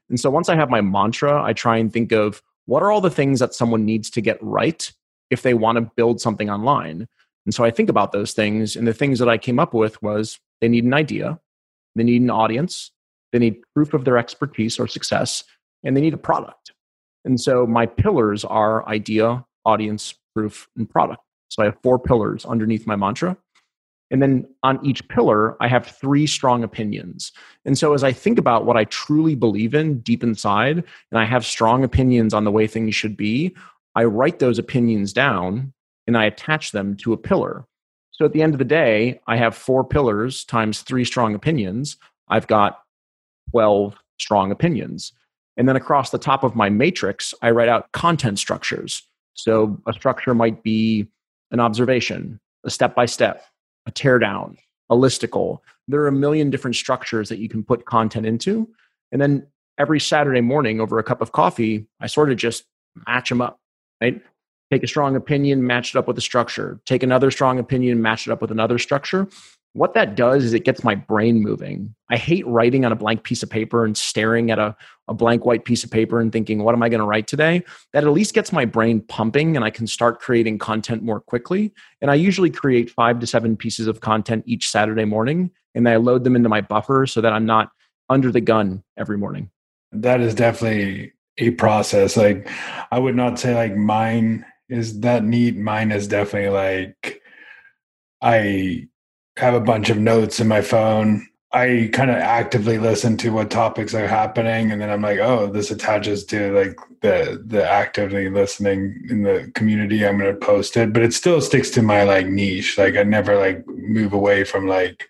And 0.10 0.20
so 0.20 0.30
once 0.30 0.50
I 0.50 0.56
have 0.56 0.70
my 0.70 0.82
mantra, 0.82 1.44
I 1.44 1.54
try 1.54 1.78
and 1.78 1.92
think 1.92 2.12
of 2.12 2.42
what 2.66 2.84
are 2.84 2.92
all 2.92 3.02
the 3.02 3.10
things 3.10 3.40
that 3.40 3.54
someone 3.54 3.86
needs 3.86 4.10
to 4.12 4.22
get 4.22 4.38
right 4.42 4.92
if 5.30 5.42
they 5.42 5.54
want 5.54 5.78
to 5.78 5.92
build 5.96 6.22
something 6.22 6.50
online. 6.50 7.08
And 7.46 7.54
so 7.54 7.64
I 7.64 7.72
think 7.72 7.90
about 7.90 8.12
those 8.12 8.34
things. 8.34 8.76
And 8.76 8.88
the 8.88 8.94
things 8.94 9.20
that 9.20 9.30
I 9.30 9.38
came 9.38 9.60
up 9.60 9.74
with 9.74 10.02
was 10.02 10.40
they 10.62 10.68
need 10.68 10.84
an 10.84 10.94
idea, 10.94 11.40
they 11.96 12.04
need 12.04 12.22
an 12.22 12.30
audience, 12.30 12.92
they 13.32 13.40
need 13.40 13.62
proof 13.76 13.94
of 13.94 14.06
their 14.06 14.18
expertise 14.18 14.80
or 14.80 14.88
success, 14.88 15.44
and 15.84 15.96
they 15.96 16.02
need 16.02 16.14
a 16.14 16.18
product. 16.18 16.72
And 17.26 17.40
so 17.40 17.68
my 17.68 17.86
pillars 17.86 18.46
are 18.46 18.88
idea, 18.88 19.46
audience, 19.66 20.16
proof, 20.34 20.68
and 20.78 20.90
product. 20.90 21.22
So 21.50 21.62
I 21.62 21.66
have 21.66 21.78
four 21.84 22.00
pillars 22.00 22.46
underneath 22.46 22.88
my 22.88 22.96
mantra. 22.96 23.38
And 24.12 24.22
then 24.22 24.48
on 24.64 24.84
each 24.84 25.08
pillar, 25.08 25.56
I 25.62 25.68
have 25.68 25.86
three 25.86 26.26
strong 26.26 26.64
opinions. 26.64 27.32
And 27.66 27.78
so 27.78 27.94
as 27.94 28.04
I 28.04 28.12
think 28.12 28.40
about 28.40 28.66
what 28.66 28.78
I 28.78 28.86
truly 28.86 29.36
believe 29.36 29.76
in 29.76 30.00
deep 30.00 30.24
inside, 30.24 30.78
and 31.12 31.20
I 31.20 31.26
have 31.26 31.46
strong 31.46 31.84
opinions 31.84 32.34
on 32.34 32.44
the 32.44 32.52
way 32.52 32.66
things 32.66 32.96
should 32.96 33.16
be, 33.16 33.56
I 33.96 34.06
write 34.06 34.40
those 34.40 34.58
opinions 34.58 35.14
down 35.14 35.74
and 36.08 36.18
I 36.18 36.26
attach 36.26 36.72
them 36.72 36.96
to 36.98 37.14
a 37.14 37.18
pillar. 37.18 37.66
So 38.12 38.26
at 38.26 38.34
the 38.34 38.42
end 38.42 38.54
of 38.54 38.60
the 38.60 38.66
day, 38.66 39.20
I 39.28 39.38
have 39.38 39.56
four 39.56 39.84
pillars 39.84 40.44
times 40.44 40.82
three 40.82 41.06
strong 41.06 41.36
opinions. 41.36 41.98
I've 42.28 42.48
got 42.48 42.82
12 43.52 43.96
strong 44.20 44.52
opinions. 44.52 45.14
And 45.58 45.68
then 45.68 45.76
across 45.76 46.10
the 46.10 46.18
top 46.18 46.44
of 46.44 46.56
my 46.56 46.70
matrix, 46.70 47.34
I 47.42 47.52
write 47.52 47.70
out 47.70 47.92
content 47.92 48.40
structures. 48.40 49.06
So 49.34 49.82
a 49.86 49.94
structure 49.94 50.34
might 50.34 50.64
be 50.64 51.08
an 51.52 51.60
observation, 51.60 52.40
a 52.64 52.70
step 52.70 52.96
by 52.96 53.06
step, 53.06 53.46
a 53.86 53.92
teardown, 53.92 54.58
a 54.90 54.96
listicle. 54.96 55.60
There 55.88 56.02
are 56.02 56.08
a 56.08 56.14
million 56.14 56.50
different 56.50 56.76
structures 56.76 57.30
that 57.30 57.40
you 57.40 57.50
can 57.50 57.64
put 57.64 57.86
content 57.86 58.26
into. 58.26 58.70
And 59.12 59.22
then 59.22 59.48
every 59.78 60.00
Saturday 60.00 60.42
morning 60.42 60.80
over 60.80 61.00
a 61.00 61.04
cup 61.04 61.22
of 61.22 61.32
coffee, 61.32 61.86
I 62.00 62.08
sort 62.08 62.32
of 62.32 62.38
just 62.38 62.66
match 63.08 63.30
them 63.30 63.42
up, 63.42 63.60
right? 64.02 64.22
Take 64.72 64.84
a 64.84 64.88
strong 64.88 65.16
opinion, 65.16 65.66
match 65.66 65.96
it 65.96 65.98
up 65.98 66.08
with 66.08 66.18
a 66.18 66.22
structure. 66.22 66.80
Take 66.86 67.02
another 67.02 67.32
strong 67.32 67.58
opinion, 67.58 68.02
match 68.02 68.28
it 68.28 68.32
up 68.32 68.42
with 68.42 68.52
another 68.52 68.78
structure 68.78 69.28
what 69.74 69.94
that 69.94 70.16
does 70.16 70.44
is 70.44 70.54
it 70.54 70.66
gets 70.66 70.84
my 70.84 70.96
brain 70.96 71.42
moving. 71.42 71.94
I 72.10 72.18
hate 72.18 72.46
writing 72.48 72.86
on 72.86 72.92
a 72.92 72.96
blank 72.96 73.24
piece 73.24 73.44
of 73.44 73.50
paper 73.50 73.86
and 73.86 73.96
staring 73.96 74.50
at 74.50 74.58
a, 74.58 74.76
a 75.08 75.14
blank 75.14 75.46
white 75.46 75.64
piece 75.64 75.84
of 75.84 75.92
paper 75.92 76.20
and 76.20 76.32
thinking, 76.32 76.64
what 76.64 76.74
am 76.74 76.82
I 76.82 76.90
going 76.90 77.02
to 77.02 77.06
write 77.06 77.28
today? 77.28 77.64
That 77.94 78.04
at 78.04 78.10
least 78.10 78.34
gets 78.34 78.52
my 78.52 78.66
brain 78.66 79.02
pumping 79.02 79.56
and 79.56 79.64
I 79.64 79.70
can 79.70 79.86
start 79.86 80.20
creating 80.20 80.58
content 80.58 81.04
more 81.04 81.20
quickly. 81.22 81.72
And 82.02 82.10
I 82.10 82.16
usually 82.16 82.50
create 82.50 82.90
five 82.90 83.20
to 83.20 83.28
seven 83.28 83.56
pieces 83.56 83.86
of 83.86 84.02
content 84.02 84.44
each 84.48 84.70
Saturday 84.70 85.06
morning 85.06 85.52
and 85.76 85.88
I 85.88 85.98
load 85.98 86.24
them 86.24 86.36
into 86.36 86.50
my 86.50 86.62
buffer 86.62 87.06
so 87.06 87.22
that 87.22 87.32
I'm 87.32 87.46
not 87.46 87.70
under 88.10 88.32
the 88.32 88.42
gun 88.42 88.84
every 88.98 89.18
morning. 89.18 89.52
That 89.92 90.20
is 90.20 90.34
definitely 90.34 91.14
a 91.38 91.52
process. 91.52 92.18
Like, 92.18 92.50
I 92.92 92.98
would 92.98 93.16
not 93.16 93.40
say 93.40 93.56
like 93.56 93.76
mine 93.76 94.46
is 94.68 95.00
that 95.02 95.24
neat. 95.24 95.58
Mine 95.58 95.92
is 95.92 96.08
definitely 96.08 96.50
like, 96.50 97.22
I 98.22 98.88
have 99.40 99.54
a 99.54 99.62
bunch 99.62 99.90
of 99.90 99.98
notes 99.98 100.42
in 100.42 100.48
my 100.48 100.62
phone. 100.62 101.26
I 101.52 101.90
kind 101.94 102.12
of 102.12 102.18
actively 102.18 102.78
listen 102.78 103.18
to 103.18 103.32
what 103.32 103.50
topics 103.50 103.96
are 103.96 104.08
happening, 104.08 104.72
and 104.72 104.80
then 104.80 104.90
I'm 104.90 105.02
like, 105.02 105.20
oh, 105.20 105.48
this 105.48 105.72
attaches 105.72 106.26
to 106.26 106.52
like 106.54 106.78
the 107.02 107.42
the 107.48 107.68
actively 107.68 108.30
listening 108.30 109.02
in 109.10 109.24
the 109.24 109.50
community. 109.56 110.06
I'm 110.06 110.20
going 110.20 110.32
to 110.32 110.46
post 110.46 110.78
it, 110.78 110.94
but 110.94 111.02
it 111.02 111.14
still 111.14 111.42
sticks 111.42 111.70
to 111.72 111.82
my 111.82 112.04
like 112.04 112.28
niche. 112.28 112.78
Like 112.78 112.98
I 112.98 113.04
never 113.04 113.38
like 113.38 113.66
move 113.66 114.14
away 114.14 114.44
from 114.44 114.68
like 114.68 115.10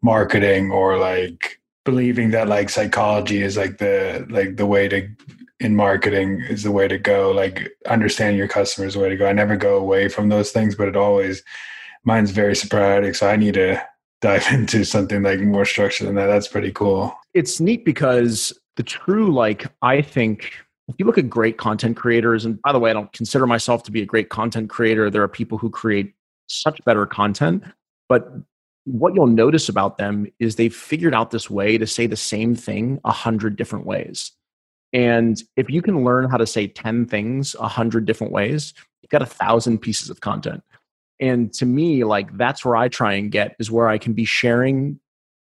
marketing 0.00 0.70
or 0.70 0.96
like 0.96 1.60
believing 1.84 2.30
that 2.30 2.48
like 2.48 2.70
psychology 2.70 3.42
is 3.42 3.56
like 3.56 3.78
the 3.78 4.26
like 4.30 4.56
the 4.56 4.66
way 4.66 4.88
to 4.88 5.08
in 5.58 5.76
marketing 5.76 6.40
is 6.48 6.62
the 6.62 6.72
way 6.72 6.88
to 6.88 6.98
go. 6.98 7.32
Like 7.32 7.68
understanding 7.86 8.38
your 8.38 8.48
customers 8.48 8.94
the 8.94 9.00
way 9.00 9.10
to 9.10 9.16
go. 9.16 9.26
I 9.26 9.32
never 9.32 9.56
go 9.56 9.76
away 9.76 10.08
from 10.08 10.28
those 10.28 10.52
things, 10.52 10.74
but 10.76 10.88
it 10.88 10.96
always 10.96 11.42
mine's 12.04 12.30
very 12.30 12.56
sporadic, 12.56 13.14
so 13.14 13.28
I 13.28 13.36
need 13.36 13.54
to 13.54 13.82
dive 14.20 14.46
into 14.52 14.84
something 14.84 15.22
like 15.22 15.40
more 15.40 15.64
structured 15.64 16.08
than 16.08 16.14
that. 16.16 16.26
That's 16.26 16.48
pretty 16.48 16.72
cool. 16.72 17.14
It's 17.34 17.60
neat 17.60 17.84
because 17.84 18.58
the 18.76 18.82
true, 18.82 19.32
like, 19.32 19.66
I 19.82 20.02
think 20.02 20.52
if 20.88 20.96
you 20.98 21.06
look 21.06 21.18
at 21.18 21.30
great 21.30 21.56
content 21.56 21.96
creators, 21.96 22.44
and 22.44 22.60
by 22.62 22.72
the 22.72 22.78
way, 22.78 22.90
I 22.90 22.94
don't 22.94 23.12
consider 23.12 23.46
myself 23.46 23.82
to 23.84 23.92
be 23.92 24.02
a 24.02 24.06
great 24.06 24.28
content 24.28 24.70
creator. 24.70 25.08
There 25.08 25.22
are 25.22 25.28
people 25.28 25.56
who 25.56 25.70
create 25.70 26.14
such 26.48 26.84
better 26.84 27.06
content, 27.06 27.62
but 28.08 28.28
what 28.84 29.14
you'll 29.14 29.28
notice 29.28 29.68
about 29.68 29.98
them 29.98 30.26
is 30.40 30.56
they've 30.56 30.74
figured 30.74 31.14
out 31.14 31.30
this 31.30 31.48
way 31.48 31.78
to 31.78 31.86
say 31.86 32.06
the 32.06 32.16
same 32.16 32.56
thing 32.56 32.98
a 33.04 33.12
hundred 33.12 33.56
different 33.56 33.86
ways. 33.86 34.32
And 34.92 35.40
if 35.56 35.70
you 35.70 35.82
can 35.82 36.02
learn 36.04 36.28
how 36.28 36.36
to 36.36 36.46
say 36.46 36.66
10 36.66 37.06
things 37.06 37.54
a 37.60 37.68
hundred 37.68 38.06
different 38.06 38.32
ways, 38.32 38.74
you've 39.02 39.10
got 39.10 39.22
a 39.22 39.26
thousand 39.26 39.78
pieces 39.78 40.10
of 40.10 40.20
content 40.20 40.64
and 41.20 41.52
to 41.52 41.66
me 41.66 42.04
like 42.04 42.36
that's 42.36 42.64
where 42.64 42.76
i 42.76 42.88
try 42.88 43.14
and 43.14 43.30
get 43.30 43.54
is 43.58 43.70
where 43.70 43.88
i 43.88 43.98
can 43.98 44.12
be 44.12 44.24
sharing 44.24 44.98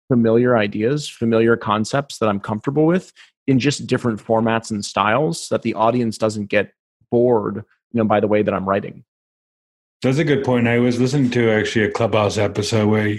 familiar 0.08 0.56
ideas 0.56 1.08
familiar 1.08 1.56
concepts 1.56 2.18
that 2.18 2.28
i'm 2.28 2.40
comfortable 2.40 2.86
with 2.86 3.12
in 3.46 3.58
just 3.58 3.86
different 3.86 4.22
formats 4.22 4.70
and 4.70 4.84
styles 4.84 5.46
so 5.46 5.54
that 5.54 5.62
the 5.62 5.74
audience 5.74 6.18
doesn't 6.18 6.46
get 6.46 6.72
bored 7.10 7.56
you 7.56 7.98
know 7.98 8.04
by 8.04 8.20
the 8.20 8.28
way 8.28 8.42
that 8.42 8.54
i'm 8.54 8.68
writing. 8.68 9.04
That's 10.02 10.18
a 10.18 10.24
good 10.24 10.44
point. 10.44 10.68
I 10.68 10.80
was 10.80 11.00
listening 11.00 11.30
to 11.30 11.50
actually 11.50 11.86
a 11.86 11.90
clubhouse 11.90 12.36
episode 12.36 12.88
where 12.88 13.16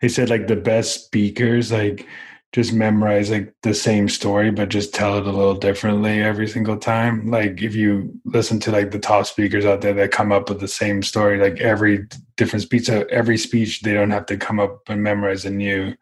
they 0.00 0.08
said 0.08 0.30
like 0.30 0.46
the 0.46 0.56
best 0.56 1.04
speakers 1.04 1.70
like 1.70 2.06
just 2.52 2.72
memorize 2.74 3.30
like 3.30 3.54
the 3.62 3.72
same 3.72 4.08
story 4.08 4.50
but 4.50 4.68
just 4.68 4.92
tell 4.92 5.16
it 5.16 5.26
a 5.26 5.32
little 5.32 5.54
differently 5.54 6.22
every 6.22 6.46
single 6.46 6.76
time. 6.76 7.30
Like 7.30 7.62
if 7.62 7.74
you 7.74 8.12
listen 8.24 8.60
to 8.60 8.70
like 8.70 8.90
the 8.90 8.98
top 8.98 9.26
speakers 9.26 9.64
out 9.64 9.80
there 9.80 9.94
that 9.94 10.10
come 10.10 10.32
up 10.32 10.48
with 10.48 10.60
the 10.60 10.68
same 10.68 11.02
story 11.02 11.38
like 11.38 11.60
every 11.60 12.06
different 12.36 12.62
speech 12.62 12.86
so 12.86 13.04
every 13.10 13.38
speech 13.38 13.80
they 13.80 13.94
don't 13.94 14.10
have 14.10 14.26
to 14.26 14.36
come 14.36 14.60
up 14.60 14.88
and 14.88 15.02
memorize 15.02 15.44
a 15.44 15.50
new 15.50 15.94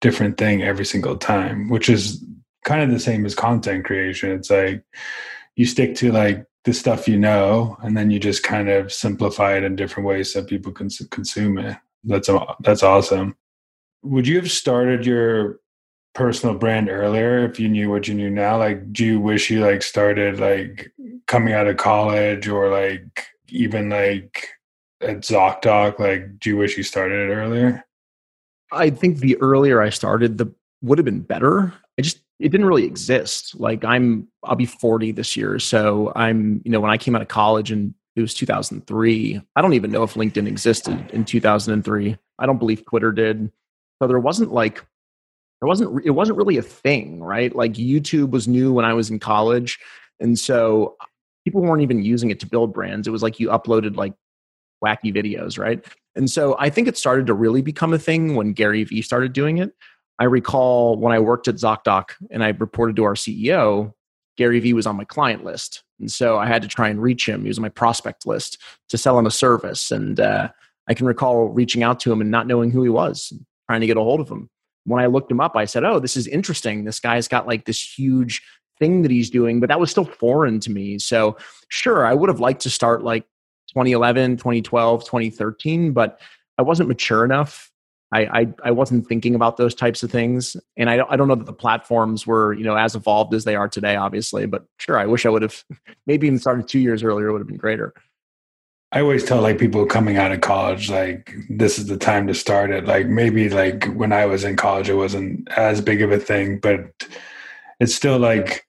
different 0.00 0.36
thing 0.36 0.62
every 0.62 0.84
single 0.84 1.16
time 1.16 1.68
which 1.70 1.88
is 1.88 2.22
kind 2.64 2.82
of 2.82 2.90
the 2.90 3.00
same 3.00 3.24
as 3.24 3.34
content 3.34 3.84
creation. 3.84 4.30
It's 4.32 4.50
like 4.50 4.84
you 5.56 5.64
stick 5.64 5.94
to 5.96 6.12
like 6.12 6.44
the 6.64 6.74
stuff 6.74 7.06
you 7.06 7.18
know 7.18 7.76
and 7.82 7.96
then 7.96 8.10
you 8.10 8.18
just 8.18 8.42
kind 8.42 8.68
of 8.68 8.92
simplify 8.92 9.56
it 9.56 9.64
in 9.64 9.76
different 9.76 10.06
ways 10.06 10.32
so 10.32 10.42
people 10.42 10.72
can 10.72 10.88
consume 11.10 11.58
it. 11.58 11.78
That's 12.04 12.28
that's 12.60 12.82
awesome. 12.82 13.36
Would 14.02 14.26
you 14.26 14.36
have 14.36 14.50
started 14.50 15.06
your 15.06 15.60
personal 16.14 16.54
brand 16.54 16.88
earlier 16.88 17.44
if 17.44 17.58
you 17.58 17.68
knew 17.68 17.90
what 17.90 18.06
you 18.06 18.14
knew 18.14 18.30
now 18.30 18.56
like 18.56 18.92
do 18.92 19.04
you 19.04 19.18
wish 19.18 19.50
you 19.50 19.60
like 19.60 19.82
started 19.82 20.38
like 20.38 20.92
coming 21.26 21.52
out 21.52 21.66
of 21.66 21.76
college 21.76 22.46
or 22.46 22.70
like 22.70 23.26
even 23.48 23.88
like 23.88 24.48
at 25.00 25.20
ZocDoc? 25.20 25.98
Like 25.98 26.38
do 26.38 26.50
you 26.50 26.56
wish 26.56 26.76
you 26.76 26.82
started 26.82 27.30
it 27.30 27.34
earlier? 27.34 27.84
I 28.72 28.90
think 28.90 29.18
the 29.18 29.36
earlier 29.40 29.80
i 29.80 29.90
started 29.90 30.38
the 30.38 30.52
would 30.82 30.98
have 30.98 31.04
been 31.04 31.20
better. 31.20 31.72
I 31.98 32.02
just 32.02 32.18
it 32.40 32.48
didn't 32.48 32.66
really 32.66 32.84
exist. 32.84 33.58
Like 33.58 33.84
i'm 33.84 34.28
i'll 34.42 34.56
be 34.56 34.66
40 34.66 35.12
this 35.12 35.36
year 35.36 35.58
so 35.58 36.12
i'm 36.14 36.60
you 36.64 36.70
know 36.70 36.80
when 36.80 36.90
i 36.90 36.98
came 36.98 37.14
out 37.14 37.22
of 37.22 37.28
college 37.28 37.70
and 37.70 37.94
it 38.16 38.20
was 38.20 38.34
2003 38.34 39.40
i 39.56 39.62
don't 39.62 39.72
even 39.72 39.90
know 39.90 40.02
if 40.02 40.14
linkedin 40.14 40.46
existed 40.46 41.10
in 41.10 41.24
2003 41.24 42.16
i 42.38 42.46
don't 42.46 42.58
believe 42.58 42.84
twitter 42.84 43.12
did. 43.12 43.50
So 44.02 44.08
there 44.08 44.18
wasn't 44.18 44.52
like 44.52 44.84
it 45.62 45.66
wasn't 45.66 46.04
it 46.04 46.10
wasn't 46.10 46.38
really 46.38 46.56
a 46.56 46.62
thing 46.62 47.20
right? 47.20 47.54
Like 47.54 47.74
youtube 47.74 48.30
was 48.30 48.46
new 48.48 48.72
when 48.72 48.84
i 48.84 48.92
was 48.92 49.10
in 49.10 49.18
college 49.18 49.78
and 50.20 50.38
so 50.38 50.96
people 51.44 51.60
weren't 51.60 51.82
even 51.82 52.02
using 52.02 52.30
it 52.30 52.40
to 52.40 52.46
build 52.46 52.72
brands. 52.72 53.06
It 53.06 53.10
was 53.10 53.22
like 53.22 53.38
you 53.38 53.48
uploaded 53.48 53.96
like 53.96 54.14
wacky 54.84 55.14
videos 55.14 55.58
right? 55.58 55.84
And 56.16 56.30
so 56.30 56.56
i 56.58 56.70
think 56.70 56.88
it 56.88 56.96
started 56.96 57.26
to 57.26 57.34
really 57.34 57.62
become 57.62 57.92
a 57.92 57.98
thing 57.98 58.34
when 58.34 58.52
gary 58.52 58.84
vee 58.84 59.02
started 59.02 59.32
doing 59.32 59.58
it. 59.58 59.72
I 60.18 60.24
recall 60.24 60.96
when 60.96 61.12
i 61.12 61.18
worked 61.18 61.48
at 61.48 61.56
zocdoc 61.56 62.10
and 62.30 62.44
i 62.44 62.48
reported 62.48 62.96
to 62.96 63.04
our 63.04 63.14
ceo 63.14 63.92
gary 64.36 64.60
vee 64.60 64.72
was 64.72 64.86
on 64.86 64.96
my 64.96 65.04
client 65.04 65.44
list 65.44 65.82
and 66.00 66.10
so 66.10 66.38
i 66.38 66.46
had 66.46 66.62
to 66.62 66.68
try 66.68 66.88
and 66.88 67.02
reach 67.02 67.28
him. 67.28 67.42
He 67.42 67.48
was 67.48 67.58
on 67.58 67.62
my 67.62 67.68
prospect 67.68 68.26
list 68.26 68.58
to 68.90 68.98
sell 68.98 69.18
him 69.18 69.26
a 69.26 69.30
service 69.30 69.90
and 69.90 70.20
uh, 70.20 70.48
i 70.88 70.94
can 70.94 71.06
recall 71.06 71.48
reaching 71.48 71.82
out 71.82 71.98
to 72.00 72.12
him 72.12 72.20
and 72.20 72.30
not 72.30 72.46
knowing 72.46 72.70
who 72.70 72.82
he 72.82 72.88
was 72.90 73.32
trying 73.68 73.80
to 73.80 73.86
get 73.86 73.96
a 73.96 74.00
hold 74.00 74.20
of 74.20 74.28
him 74.28 74.50
when 74.84 75.02
I 75.02 75.06
looked 75.06 75.30
him 75.30 75.40
up, 75.40 75.56
I 75.56 75.64
said, 75.64 75.84
"Oh, 75.84 75.98
this 75.98 76.16
is 76.16 76.26
interesting. 76.26 76.84
This 76.84 77.00
guy's 77.00 77.28
got 77.28 77.46
like 77.46 77.64
this 77.64 77.98
huge 77.98 78.42
thing 78.78 79.02
that 79.02 79.10
he's 79.10 79.30
doing," 79.30 79.60
but 79.60 79.68
that 79.68 79.80
was 79.80 79.90
still 79.90 80.04
foreign 80.04 80.60
to 80.60 80.70
me. 80.70 80.98
So, 80.98 81.36
sure, 81.68 82.06
I 82.06 82.14
would 82.14 82.28
have 82.28 82.40
liked 82.40 82.62
to 82.62 82.70
start 82.70 83.02
like 83.02 83.24
2011, 83.68 84.36
2012, 84.36 85.04
2013, 85.04 85.92
but 85.92 86.20
I 86.58 86.62
wasn't 86.62 86.88
mature 86.88 87.24
enough. 87.24 87.70
I, 88.12 88.20
I, 88.40 88.46
I 88.66 88.70
wasn't 88.70 89.08
thinking 89.08 89.34
about 89.34 89.56
those 89.56 89.74
types 89.74 90.04
of 90.04 90.10
things, 90.10 90.56
and 90.76 90.88
I 90.88 90.96
don't, 90.96 91.10
I 91.10 91.16
don't 91.16 91.26
know 91.26 91.34
that 91.34 91.46
the 91.46 91.52
platforms 91.52 92.26
were 92.26 92.52
you 92.52 92.64
know 92.64 92.76
as 92.76 92.94
evolved 92.94 93.34
as 93.34 93.44
they 93.44 93.56
are 93.56 93.68
today, 93.68 93.96
obviously. 93.96 94.46
But 94.46 94.64
sure, 94.78 94.98
I 94.98 95.06
wish 95.06 95.26
I 95.26 95.30
would 95.30 95.42
have 95.42 95.64
maybe 96.06 96.26
even 96.26 96.38
started 96.38 96.68
two 96.68 96.78
years 96.78 97.02
earlier. 97.02 97.32
Would 97.32 97.40
have 97.40 97.48
been 97.48 97.56
greater. 97.56 97.92
I 98.94 99.00
always 99.00 99.24
tell 99.24 99.42
like 99.42 99.58
people 99.58 99.84
coming 99.86 100.18
out 100.18 100.30
of 100.30 100.40
college, 100.40 100.88
like 100.88 101.34
this 101.50 101.80
is 101.80 101.86
the 101.86 101.96
time 101.96 102.28
to 102.28 102.34
start 102.34 102.70
it. 102.70 102.84
Like 102.84 103.08
maybe 103.08 103.50
like 103.50 103.86
when 103.86 104.12
I 104.12 104.24
was 104.24 104.44
in 104.44 104.54
college, 104.54 104.88
it 104.88 104.94
wasn't 104.94 105.48
as 105.50 105.80
big 105.80 106.00
of 106.00 106.12
a 106.12 106.18
thing, 106.18 106.60
but 106.60 107.04
it's 107.80 107.92
still 107.92 108.20
like 108.20 108.64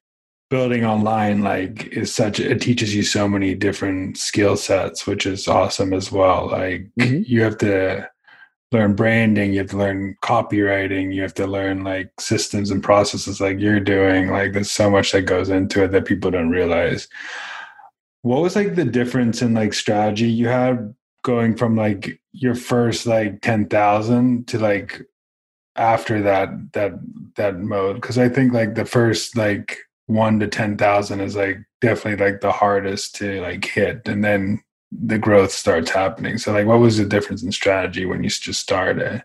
building 0.49 0.83
online. 0.83 1.43
Like 1.43 1.85
is 1.89 2.11
such 2.11 2.39
it 2.39 2.59
teaches 2.59 2.95
you 2.95 3.03
so 3.03 3.27
many 3.27 3.53
different 3.53 4.17
skill 4.17 4.57
sets, 4.57 5.05
which 5.05 5.27
is 5.27 5.47
awesome 5.47 5.93
as 5.93 6.11
well. 6.11 6.47
Like 6.47 6.89
mm-hmm. 6.99 7.21
you 7.23 7.43
have 7.43 7.59
to 7.59 8.09
learn 8.71 8.95
branding, 8.95 9.53
you 9.53 9.59
have 9.59 9.69
to 9.69 9.77
learn 9.77 10.17
copywriting, 10.23 11.13
you 11.13 11.21
have 11.21 11.35
to 11.35 11.45
learn 11.45 11.83
like 11.83 12.09
systems 12.19 12.71
and 12.71 12.81
processes, 12.81 13.39
like 13.39 13.59
you're 13.59 13.79
doing. 13.79 14.31
Like 14.31 14.53
there's 14.53 14.71
so 14.71 14.89
much 14.89 15.11
that 15.11 15.21
goes 15.21 15.49
into 15.49 15.83
it 15.83 15.91
that 15.91 16.05
people 16.05 16.31
don't 16.31 16.49
realize 16.49 17.07
what 18.25 18.41
was 18.41 18.55
like 18.55 18.75
the 18.75 18.85
difference 18.85 19.41
in 19.41 19.53
like 19.53 19.73
strategy 19.73 20.29
you 20.29 20.47
had 20.47 20.93
going 21.23 21.55
from 21.55 21.75
like 21.75 22.19
your 22.31 22.55
first 22.55 23.05
like 23.05 23.41
10,000 23.41 24.47
to 24.47 24.59
like 24.59 25.01
after 25.77 26.21
that 26.21 26.49
that 26.71 26.93
that 27.35 27.59
mode 27.59 27.97
because 27.97 28.17
i 28.17 28.29
think 28.29 28.53
like 28.53 28.75
the 28.75 28.85
first 28.85 29.35
like 29.35 29.79
one 30.07 30.39
to 30.39 30.47
ten 30.47 30.77
thousand 30.77 31.21
is 31.21 31.35
like 31.35 31.57
definitely 31.81 32.23
like 32.25 32.41
the 32.41 32.51
hardest 32.51 33.15
to 33.15 33.41
like 33.41 33.65
hit, 33.65 34.07
and 34.07 34.23
then 34.23 34.61
the 34.91 35.17
growth 35.17 35.51
starts 35.51 35.91
happening. 35.91 36.37
So 36.37 36.51
like, 36.51 36.67
what 36.67 36.79
was 36.79 36.97
the 36.97 37.05
difference 37.05 37.43
in 37.43 37.51
strategy 37.51 38.05
when 38.05 38.23
you 38.23 38.29
just 38.29 38.61
started? 38.61 39.23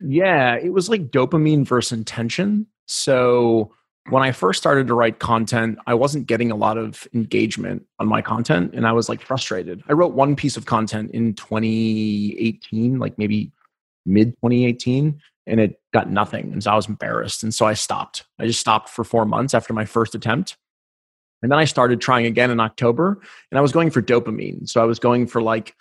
Yeah, 0.00 0.56
it 0.56 0.72
was 0.72 0.88
like 0.88 1.10
dopamine 1.10 1.66
versus 1.66 1.96
intention. 1.96 2.66
So 2.86 3.72
when 4.10 4.22
I 4.22 4.32
first 4.32 4.58
started 4.58 4.86
to 4.86 4.94
write 4.94 5.18
content, 5.18 5.78
I 5.86 5.94
wasn't 5.94 6.26
getting 6.26 6.50
a 6.50 6.56
lot 6.56 6.78
of 6.78 7.06
engagement 7.14 7.84
on 7.98 8.08
my 8.08 8.22
content 8.22 8.72
and 8.74 8.86
I 8.86 8.92
was 8.92 9.08
like 9.08 9.20
frustrated. 9.20 9.82
I 9.88 9.92
wrote 9.92 10.14
one 10.14 10.34
piece 10.34 10.56
of 10.56 10.66
content 10.66 11.10
in 11.12 11.34
2018, 11.34 12.98
like 12.98 13.18
maybe 13.18 13.52
mid 14.06 14.30
2018, 14.36 15.20
and 15.46 15.60
it 15.60 15.80
got 15.92 16.10
nothing. 16.10 16.52
And 16.52 16.62
so 16.62 16.72
I 16.72 16.76
was 16.76 16.88
embarrassed. 16.88 17.42
And 17.42 17.54
so 17.54 17.66
I 17.66 17.74
stopped. 17.74 18.24
I 18.38 18.46
just 18.46 18.60
stopped 18.60 18.88
for 18.88 19.04
four 19.04 19.24
months 19.24 19.54
after 19.54 19.72
my 19.72 19.84
first 19.84 20.14
attempt. 20.14 20.56
And 21.42 21.52
then 21.52 21.58
I 21.58 21.64
started 21.64 22.00
trying 22.00 22.26
again 22.26 22.50
in 22.50 22.60
October 22.60 23.20
and 23.50 23.58
I 23.58 23.60
was 23.60 23.72
going 23.72 23.90
for 23.90 24.02
dopamine. 24.02 24.68
So 24.68 24.82
I 24.82 24.86
was 24.86 24.98
going 24.98 25.26
for 25.26 25.40
like 25.40 25.76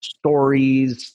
stories, 0.00 1.14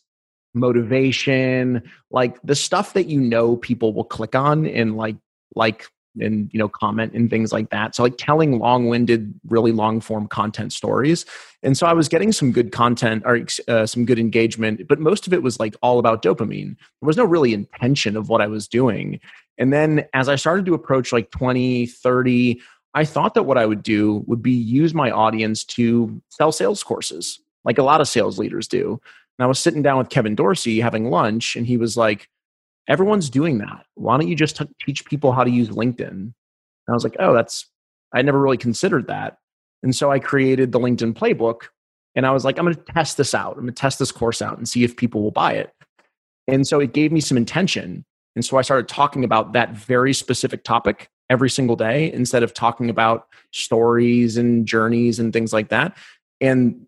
motivation, 0.54 1.90
like 2.12 2.40
the 2.44 2.56
stuff 2.56 2.94
that 2.94 3.08
you 3.08 3.20
know 3.20 3.56
people 3.58 3.94
will 3.94 4.04
click 4.04 4.36
on 4.36 4.66
and 4.66 4.96
like 4.96 5.16
like 5.56 5.88
and 6.20 6.50
you 6.54 6.60
know 6.60 6.68
comment 6.68 7.14
and 7.14 7.30
things 7.30 7.54
like 7.54 7.70
that. 7.70 7.96
So 7.96 8.04
like 8.04 8.16
telling 8.18 8.60
long-winded 8.60 9.34
really 9.48 9.72
long 9.72 10.02
form 10.02 10.28
content 10.28 10.74
stories. 10.74 11.26
And 11.62 11.78
so 11.78 11.86
i 11.88 11.94
was 11.94 12.08
getting 12.08 12.32
some 12.32 12.52
good 12.52 12.72
content 12.72 13.24
or 13.26 13.46
uh, 13.68 13.86
some 13.86 14.06
good 14.06 14.20
engagement 14.20 14.88
but 14.88 15.00
most 15.00 15.28
of 15.28 15.34
it 15.34 15.44
was 15.44 15.60
like 15.60 15.76
all 15.82 16.00
about 16.00 16.22
dopamine. 16.22 16.76
There 16.78 17.08
was 17.08 17.18
no 17.18 17.26
really 17.26 17.54
intention 17.54 18.16
of 18.16 18.30
what 18.30 18.42
i 18.42 18.48
was 18.48 18.68
doing. 18.68 19.20
And 19.58 19.74
then 19.74 20.06
as 20.14 20.30
i 20.30 20.36
started 20.36 20.66
to 20.66 20.74
approach 20.74 21.12
like 21.12 21.32
20 21.32 21.86
30 21.88 22.62
i 22.94 23.06
thought 23.06 23.34
that 23.34 23.44
what 23.44 23.58
i 23.58 23.66
would 23.66 23.84
do 23.84 24.24
would 24.28 24.42
be 24.42 24.52
use 24.52 24.94
my 24.94 25.12
audience 25.12 25.64
to 25.64 26.22
sell 26.30 26.52
sales 26.52 26.84
courses 26.84 27.40
like 27.66 27.78
a 27.78 27.84
lot 27.84 28.02
of 28.02 28.08
sales 28.08 28.40
leaders 28.40 28.68
do. 28.68 29.00
And 29.38 29.44
i 29.44 29.48
was 29.48 29.60
sitting 29.60 29.82
down 29.82 29.98
with 29.98 30.10
kevin 30.10 30.36
dorsey 30.36 30.80
having 30.80 31.10
lunch 31.10 31.56
and 31.56 31.68
he 31.68 31.78
was 31.78 31.98
like 31.98 32.30
everyone's 32.90 33.30
doing 33.30 33.60
that. 33.60 33.86
Why 33.96 34.18
don't 34.18 34.28
you 34.28 34.36
just 34.36 34.58
t- 34.58 34.68
teach 34.84 35.06
people 35.06 35.32
how 35.32 35.44
to 35.44 35.52
use 35.52 35.70
LinkedIn? 35.70 36.10
And 36.10 36.34
I 36.90 36.94
was 36.94 37.04
like, 37.04 37.16
oh, 37.20 37.34
that's, 37.34 37.70
I 38.14 38.22
never 38.24 38.40
really 38.40 38.58
considered 38.58 39.08
that. 39.08 39.38
And 39.84 39.96
so 39.96 40.12
I 40.12 40.20
created 40.20 40.72
the 40.72 40.80
LinkedIn 40.80 41.14
playbook 41.14 41.68
and 42.16 42.26
I 42.26 42.32
was 42.32 42.44
like, 42.44 42.58
I'm 42.58 42.66
going 42.66 42.76
to 42.76 42.94
test 42.94 43.18
this 43.18 43.34
out. 43.34 43.54
I'm 43.54 43.62
going 43.62 43.68
to 43.68 43.82
test 43.82 44.00
this 44.00 44.12
course 44.12 44.42
out 44.42 44.58
and 44.58 44.68
see 44.68 44.84
if 44.84 44.98
people 44.98 45.22
will 45.22 45.32
buy 45.32 45.54
it. 45.54 45.72
And 46.48 46.68
so 46.68 46.80
it 46.80 46.94
gave 46.94 47.12
me 47.12 47.22
some 47.22 47.38
intention. 47.38 48.04
And 48.36 48.44
so 48.44 48.58
I 48.58 48.64
started 48.64 48.88
talking 48.88 49.24
about 49.24 49.54
that 49.54 49.74
very 49.74 50.14
specific 50.14 50.64
topic 50.64 51.10
every 51.30 51.50
single 51.50 51.76
day 51.76 52.12
instead 52.12 52.42
of 52.42 52.54
talking 52.54 52.90
about 52.90 53.28
stories 53.52 54.36
and 54.36 54.66
journeys 54.66 55.20
and 55.20 55.32
things 55.32 55.54
like 55.54 55.70
that. 55.70 55.96
And 56.42 56.88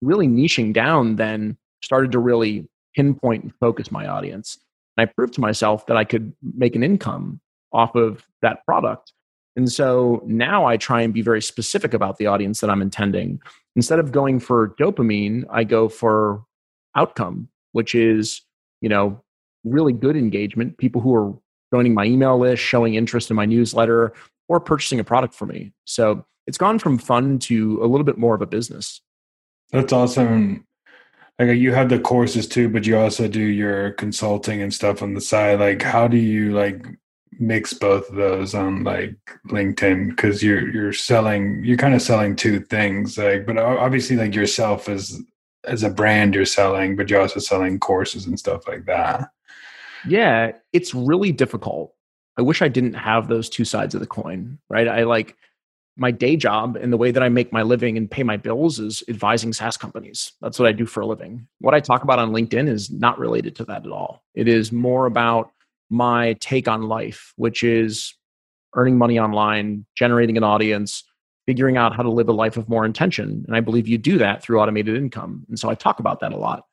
really 0.00 0.28
niching 0.28 0.72
down 0.72 1.16
then 1.16 1.56
started 1.82 2.12
to 2.12 2.18
really 2.18 2.68
pinpoint 2.94 3.42
and 3.42 3.54
focus 3.56 3.90
my 3.90 4.06
audience. 4.06 4.58
I 4.98 5.06
proved 5.06 5.34
to 5.34 5.40
myself 5.40 5.86
that 5.86 5.96
I 5.96 6.04
could 6.04 6.32
make 6.42 6.76
an 6.76 6.82
income 6.82 7.40
off 7.72 7.94
of 7.94 8.26
that 8.42 8.64
product. 8.66 9.12
And 9.56 9.70
so 9.70 10.22
now 10.26 10.66
I 10.66 10.76
try 10.76 11.02
and 11.02 11.12
be 11.12 11.22
very 11.22 11.42
specific 11.42 11.94
about 11.94 12.18
the 12.18 12.26
audience 12.26 12.60
that 12.60 12.70
I'm 12.70 12.82
intending. 12.82 13.40
Instead 13.76 13.98
of 13.98 14.12
going 14.12 14.40
for 14.40 14.74
dopamine, 14.80 15.44
I 15.50 15.64
go 15.64 15.88
for 15.88 16.44
outcome, 16.94 17.48
which 17.72 17.94
is, 17.94 18.42
you 18.80 18.88
know, 18.88 19.22
really 19.64 19.92
good 19.92 20.16
engagement, 20.16 20.78
people 20.78 21.00
who 21.00 21.14
are 21.14 21.32
joining 21.72 21.94
my 21.94 22.04
email 22.04 22.38
list, 22.38 22.62
showing 22.62 22.94
interest 22.94 23.30
in 23.30 23.36
my 23.36 23.46
newsletter, 23.46 24.12
or 24.48 24.60
purchasing 24.60 25.00
a 25.00 25.04
product 25.04 25.34
for 25.34 25.46
me. 25.46 25.72
So 25.84 26.24
it's 26.46 26.58
gone 26.58 26.78
from 26.78 26.98
fun 26.98 27.38
to 27.40 27.78
a 27.82 27.86
little 27.86 28.04
bit 28.04 28.18
more 28.18 28.34
of 28.34 28.42
a 28.42 28.46
business. 28.46 29.00
That's 29.70 29.92
awesome 29.92 30.66
like 31.38 31.58
you 31.58 31.72
have 31.72 31.88
the 31.88 31.98
courses 31.98 32.46
too 32.46 32.68
but 32.68 32.86
you 32.86 32.96
also 32.98 33.28
do 33.28 33.40
your 33.40 33.92
consulting 33.92 34.62
and 34.62 34.72
stuff 34.72 35.02
on 35.02 35.14
the 35.14 35.20
side. 35.20 35.60
Like 35.60 35.82
how 35.82 36.08
do 36.08 36.16
you 36.16 36.52
like 36.52 36.84
mix 37.38 37.72
both 37.72 38.08
of 38.08 38.16
those 38.16 38.54
on 38.54 38.84
like 38.84 39.16
linkedin? 39.48 40.10
Because 40.10 40.42
you're 40.42 40.68
you're 40.70 40.92
selling 40.92 41.62
you're 41.64 41.76
kind 41.76 41.94
of 41.94 42.02
selling 42.02 42.36
two 42.36 42.60
things 42.60 43.18
like 43.18 43.46
but 43.46 43.58
obviously 43.58 44.16
like 44.16 44.34
yourself 44.34 44.88
as 44.88 45.20
as 45.64 45.82
a 45.82 45.90
brand 45.90 46.34
you're 46.34 46.44
selling 46.44 46.96
but 46.96 47.08
you're 47.08 47.20
also 47.20 47.40
selling 47.40 47.78
courses 47.78 48.26
and 48.26 48.38
stuff 48.38 48.66
like 48.68 48.84
that. 48.86 49.28
Yeah 50.06 50.52
it's 50.72 50.94
really 50.94 51.32
difficult. 51.32 51.94
I 52.38 52.42
wish 52.42 52.62
i 52.62 52.68
didn't 52.68 52.94
have 52.94 53.28
those 53.28 53.48
two 53.50 53.64
sides 53.64 53.94
of 53.94 54.00
the 54.00 54.06
coin 54.06 54.58
right? 54.68 54.88
I 54.88 55.02
like 55.04 55.36
my 55.96 56.10
day 56.10 56.36
job 56.36 56.76
and 56.76 56.92
the 56.92 56.96
way 56.96 57.10
that 57.10 57.22
I 57.22 57.28
make 57.28 57.52
my 57.52 57.62
living 57.62 57.96
and 57.96 58.10
pay 58.10 58.22
my 58.22 58.36
bills 58.36 58.78
is 58.78 59.02
advising 59.08 59.52
SaaS 59.52 59.76
companies. 59.76 60.32
That's 60.40 60.58
what 60.58 60.68
I 60.68 60.72
do 60.72 60.86
for 60.86 61.00
a 61.00 61.06
living. 61.06 61.46
What 61.60 61.74
I 61.74 61.80
talk 61.80 62.02
about 62.02 62.18
on 62.18 62.32
LinkedIn 62.32 62.68
is 62.68 62.90
not 62.90 63.18
related 63.18 63.54
to 63.56 63.64
that 63.66 63.84
at 63.84 63.92
all. 63.92 64.22
It 64.34 64.48
is 64.48 64.72
more 64.72 65.06
about 65.06 65.50
my 65.90 66.34
take 66.40 66.66
on 66.68 66.82
life, 66.82 67.34
which 67.36 67.62
is 67.62 68.14
earning 68.74 68.96
money 68.96 69.18
online, 69.18 69.84
generating 69.94 70.38
an 70.38 70.44
audience, 70.44 71.04
figuring 71.46 71.76
out 71.76 71.94
how 71.94 72.02
to 72.02 72.10
live 72.10 72.28
a 72.28 72.32
life 72.32 72.56
of 72.56 72.68
more 72.68 72.86
intention. 72.86 73.44
And 73.46 73.54
I 73.54 73.60
believe 73.60 73.86
you 73.86 73.98
do 73.98 74.16
that 74.18 74.42
through 74.42 74.60
automated 74.60 74.96
income. 74.96 75.44
And 75.48 75.58
so 75.58 75.68
I 75.68 75.74
talk 75.74 76.00
about 76.00 76.20
that 76.20 76.32
a 76.32 76.38
lot. 76.38 76.64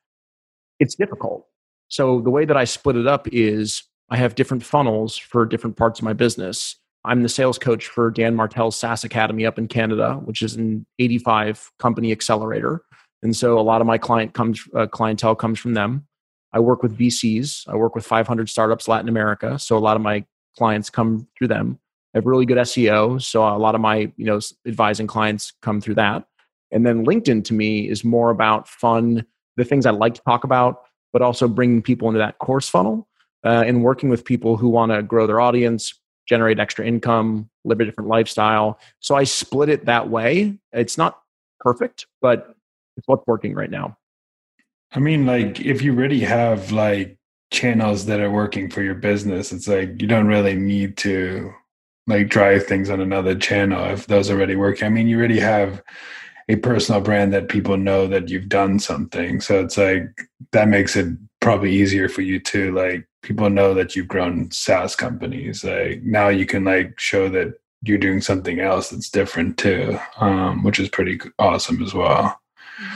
It's 0.78 0.94
difficult. 0.94 1.46
So 1.88 2.20
the 2.22 2.30
way 2.30 2.46
that 2.46 2.56
I 2.56 2.64
split 2.64 2.96
it 2.96 3.06
up 3.06 3.28
is 3.28 3.82
I 4.08 4.16
have 4.16 4.34
different 4.34 4.64
funnels 4.64 5.18
for 5.18 5.44
different 5.44 5.76
parts 5.76 6.00
of 6.00 6.04
my 6.04 6.14
business 6.14 6.76
I'm 7.04 7.22
the 7.22 7.28
sales 7.28 7.58
coach 7.58 7.86
for 7.86 8.10
Dan 8.10 8.34
Martell's 8.34 8.76
SaaS 8.76 9.04
Academy 9.04 9.46
up 9.46 9.58
in 9.58 9.68
Canada, 9.68 10.14
which 10.24 10.42
is 10.42 10.54
an 10.56 10.86
85 10.98 11.70
company 11.78 12.12
accelerator. 12.12 12.82
And 13.22 13.34
so 13.34 13.58
a 13.58 13.62
lot 13.62 13.80
of 13.80 13.86
my 13.86 13.98
client 13.98 14.34
comes 14.34 14.62
uh, 14.74 14.86
clientele 14.86 15.34
comes 15.34 15.58
from 15.58 15.74
them. 15.74 16.06
I 16.52 16.60
work 16.60 16.82
with 16.82 16.98
VCs. 16.98 17.68
I 17.68 17.76
work 17.76 17.94
with 17.94 18.06
500 18.06 18.48
startups 18.48 18.88
Latin 18.88 19.08
America, 19.08 19.58
so 19.58 19.76
a 19.76 19.78
lot 19.78 19.96
of 19.96 20.02
my 20.02 20.24
clients 20.58 20.90
come 20.90 21.26
through 21.38 21.48
them. 21.48 21.78
I 22.14 22.18
have 22.18 22.26
really 22.26 22.46
good 22.46 22.58
SEO, 22.58 23.22
so 23.22 23.46
a 23.46 23.56
lot 23.56 23.74
of 23.74 23.80
my 23.80 24.12
you 24.16 24.24
know 24.24 24.40
advising 24.66 25.06
clients 25.06 25.52
come 25.62 25.80
through 25.80 25.94
that. 25.96 26.24
And 26.72 26.86
then 26.86 27.04
LinkedIn 27.04 27.44
to 27.44 27.54
me 27.54 27.88
is 27.88 28.04
more 28.04 28.30
about 28.30 28.68
fun, 28.68 29.24
the 29.56 29.64
things 29.64 29.86
I 29.86 29.90
like 29.90 30.14
to 30.14 30.22
talk 30.22 30.44
about, 30.44 30.82
but 31.12 31.22
also 31.22 31.48
bringing 31.48 31.82
people 31.82 32.08
into 32.08 32.18
that 32.18 32.38
course 32.38 32.68
funnel 32.68 33.08
uh, 33.44 33.64
and 33.66 33.82
working 33.82 34.08
with 34.08 34.24
people 34.24 34.56
who 34.56 34.68
want 34.68 34.92
to 34.92 35.02
grow 35.02 35.26
their 35.26 35.40
audience, 35.40 35.99
generate 36.30 36.60
extra 36.60 36.86
income, 36.86 37.50
live 37.64 37.80
a 37.80 37.84
different 37.84 38.08
lifestyle. 38.08 38.78
So 39.00 39.16
I 39.16 39.24
split 39.24 39.68
it 39.68 39.86
that 39.86 40.08
way. 40.08 40.56
It's 40.72 40.96
not 40.96 41.20
perfect, 41.58 42.06
but 42.22 42.54
it's 42.96 43.08
what's 43.08 43.26
working 43.26 43.52
right 43.52 43.70
now. 43.70 43.98
I 44.92 45.00
mean, 45.00 45.26
like 45.26 45.60
if 45.60 45.82
you 45.82 45.92
already 45.92 46.20
have 46.20 46.70
like 46.70 47.18
channels 47.50 48.06
that 48.06 48.20
are 48.20 48.30
working 48.30 48.70
for 48.70 48.80
your 48.80 48.94
business, 48.94 49.50
it's 49.50 49.66
like 49.66 50.00
you 50.00 50.06
don't 50.06 50.28
really 50.28 50.54
need 50.54 50.96
to 50.98 51.52
like 52.06 52.28
drive 52.28 52.64
things 52.64 52.90
on 52.90 53.00
another 53.00 53.34
channel 53.34 53.84
if 53.86 54.06
those 54.06 54.30
already 54.30 54.54
working. 54.54 54.86
I 54.86 54.90
mean, 54.90 55.08
you 55.08 55.18
already 55.18 55.40
have 55.40 55.82
a 56.48 56.56
personal 56.56 57.00
brand 57.00 57.32
that 57.32 57.48
people 57.48 57.76
know 57.76 58.06
that 58.06 58.28
you've 58.28 58.48
done 58.48 58.78
something. 58.78 59.40
So 59.40 59.60
it's 59.64 59.76
like 59.76 60.28
that 60.52 60.68
makes 60.68 60.94
it 60.94 61.08
probably 61.40 61.72
easier 61.72 62.08
for 62.08 62.22
you 62.22 62.38
to 62.40 62.72
like 62.72 63.06
people 63.22 63.50
know 63.50 63.74
that 63.74 63.96
you've 63.96 64.08
grown 64.08 64.50
SaaS 64.50 64.94
companies. 64.96 65.64
Like 65.64 66.02
now 66.02 66.28
you 66.28 66.46
can 66.46 66.64
like 66.64 66.98
show 66.98 67.28
that 67.30 67.54
you're 67.82 67.98
doing 67.98 68.20
something 68.20 68.60
else 68.60 68.90
that's 68.90 69.10
different 69.10 69.58
too, 69.58 69.98
um, 70.18 70.62
which 70.62 70.78
is 70.78 70.88
pretty 70.88 71.18
awesome 71.38 71.82
as 71.82 71.94
well. 71.94 72.38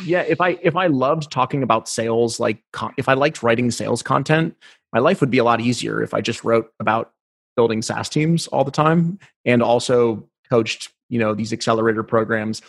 Yeah, 0.04 0.22
if 0.22 0.40
I 0.40 0.59
if 0.62 0.76
I 0.76 0.87
loved 0.87 1.30
talking 1.30 1.62
about 1.62 1.88
sales, 1.88 2.40
like 2.40 2.62
if 2.96 3.09
I 3.09 3.14
liked 3.14 3.42
writing 3.42 3.70
sales 3.70 4.02
content, 4.02 4.57
my 4.92 4.98
life 4.98 5.20
would 5.20 5.30
be 5.30 5.38
a 5.38 5.44
lot 5.44 5.61
easier 5.61 6.02
if 6.02 6.14
I 6.14 6.20
just 6.20 6.44
wrote 6.44 6.70
about 6.80 7.12
building 7.57 7.83
SaaS 7.83 8.09
teams 8.09 8.46
all 8.48 8.64
the 8.64 8.70
time 8.70 9.18
and 9.44 9.62
also 9.62 10.28
coached, 10.48 10.90
you 11.09 11.18
know, 11.18 11.35
these 11.35 11.52
accelerator 11.52 12.02
programs. 12.02 12.62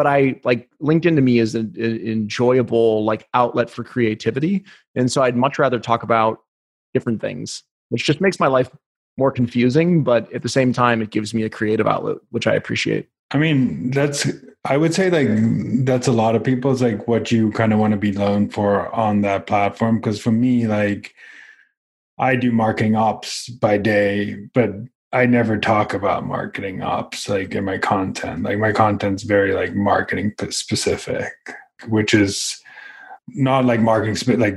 But 0.00 0.06
I 0.06 0.40
like 0.44 0.66
LinkedIn 0.80 1.14
to 1.16 1.20
me 1.20 1.40
is 1.40 1.54
an, 1.54 1.74
an 1.76 2.00
enjoyable 2.08 3.04
like 3.04 3.28
outlet 3.34 3.68
for 3.68 3.84
creativity, 3.84 4.64
and 4.94 5.12
so 5.12 5.20
I'd 5.20 5.36
much 5.36 5.58
rather 5.58 5.78
talk 5.78 6.02
about 6.02 6.38
different 6.94 7.20
things, 7.20 7.64
which 7.90 8.06
just 8.06 8.18
makes 8.18 8.40
my 8.40 8.46
life 8.46 8.70
more 9.18 9.30
confusing. 9.30 10.02
But 10.02 10.32
at 10.32 10.40
the 10.40 10.48
same 10.48 10.72
time, 10.72 11.02
it 11.02 11.10
gives 11.10 11.34
me 11.34 11.42
a 11.42 11.50
creative 11.50 11.86
outlet, 11.86 12.16
which 12.30 12.46
I 12.46 12.54
appreciate. 12.54 13.10
I 13.32 13.36
mean, 13.36 13.90
that's, 13.90 14.26
I 14.64 14.78
would 14.78 14.94
say 14.94 15.10
like 15.10 15.28
that's 15.84 16.08
a 16.08 16.12
lot 16.12 16.34
of 16.34 16.42
people's 16.42 16.80
like 16.80 17.06
what 17.06 17.30
you 17.30 17.52
kind 17.52 17.74
of 17.74 17.78
want 17.78 17.90
to 17.90 17.98
be 17.98 18.12
known 18.12 18.48
for 18.48 18.90
on 18.94 19.20
that 19.20 19.46
platform. 19.46 20.00
Cause 20.00 20.18
for 20.18 20.32
me, 20.32 20.66
like, 20.66 21.14
I 22.18 22.36
do 22.36 22.52
marketing 22.52 22.96
ops 22.96 23.50
by 23.50 23.76
day, 23.76 24.48
but 24.54 24.70
I 25.12 25.26
never 25.26 25.58
talk 25.58 25.92
about 25.92 26.24
marketing 26.24 26.82
ops 26.82 27.28
like 27.28 27.54
in 27.54 27.64
my 27.64 27.78
content. 27.78 28.44
Like 28.44 28.58
my 28.58 28.72
content's 28.72 29.24
very 29.24 29.52
like 29.52 29.74
marketing 29.74 30.32
specific, 30.50 31.32
which 31.88 32.14
is 32.14 32.60
not 33.28 33.64
like 33.64 33.80
marketing 33.80 34.38
like 34.38 34.56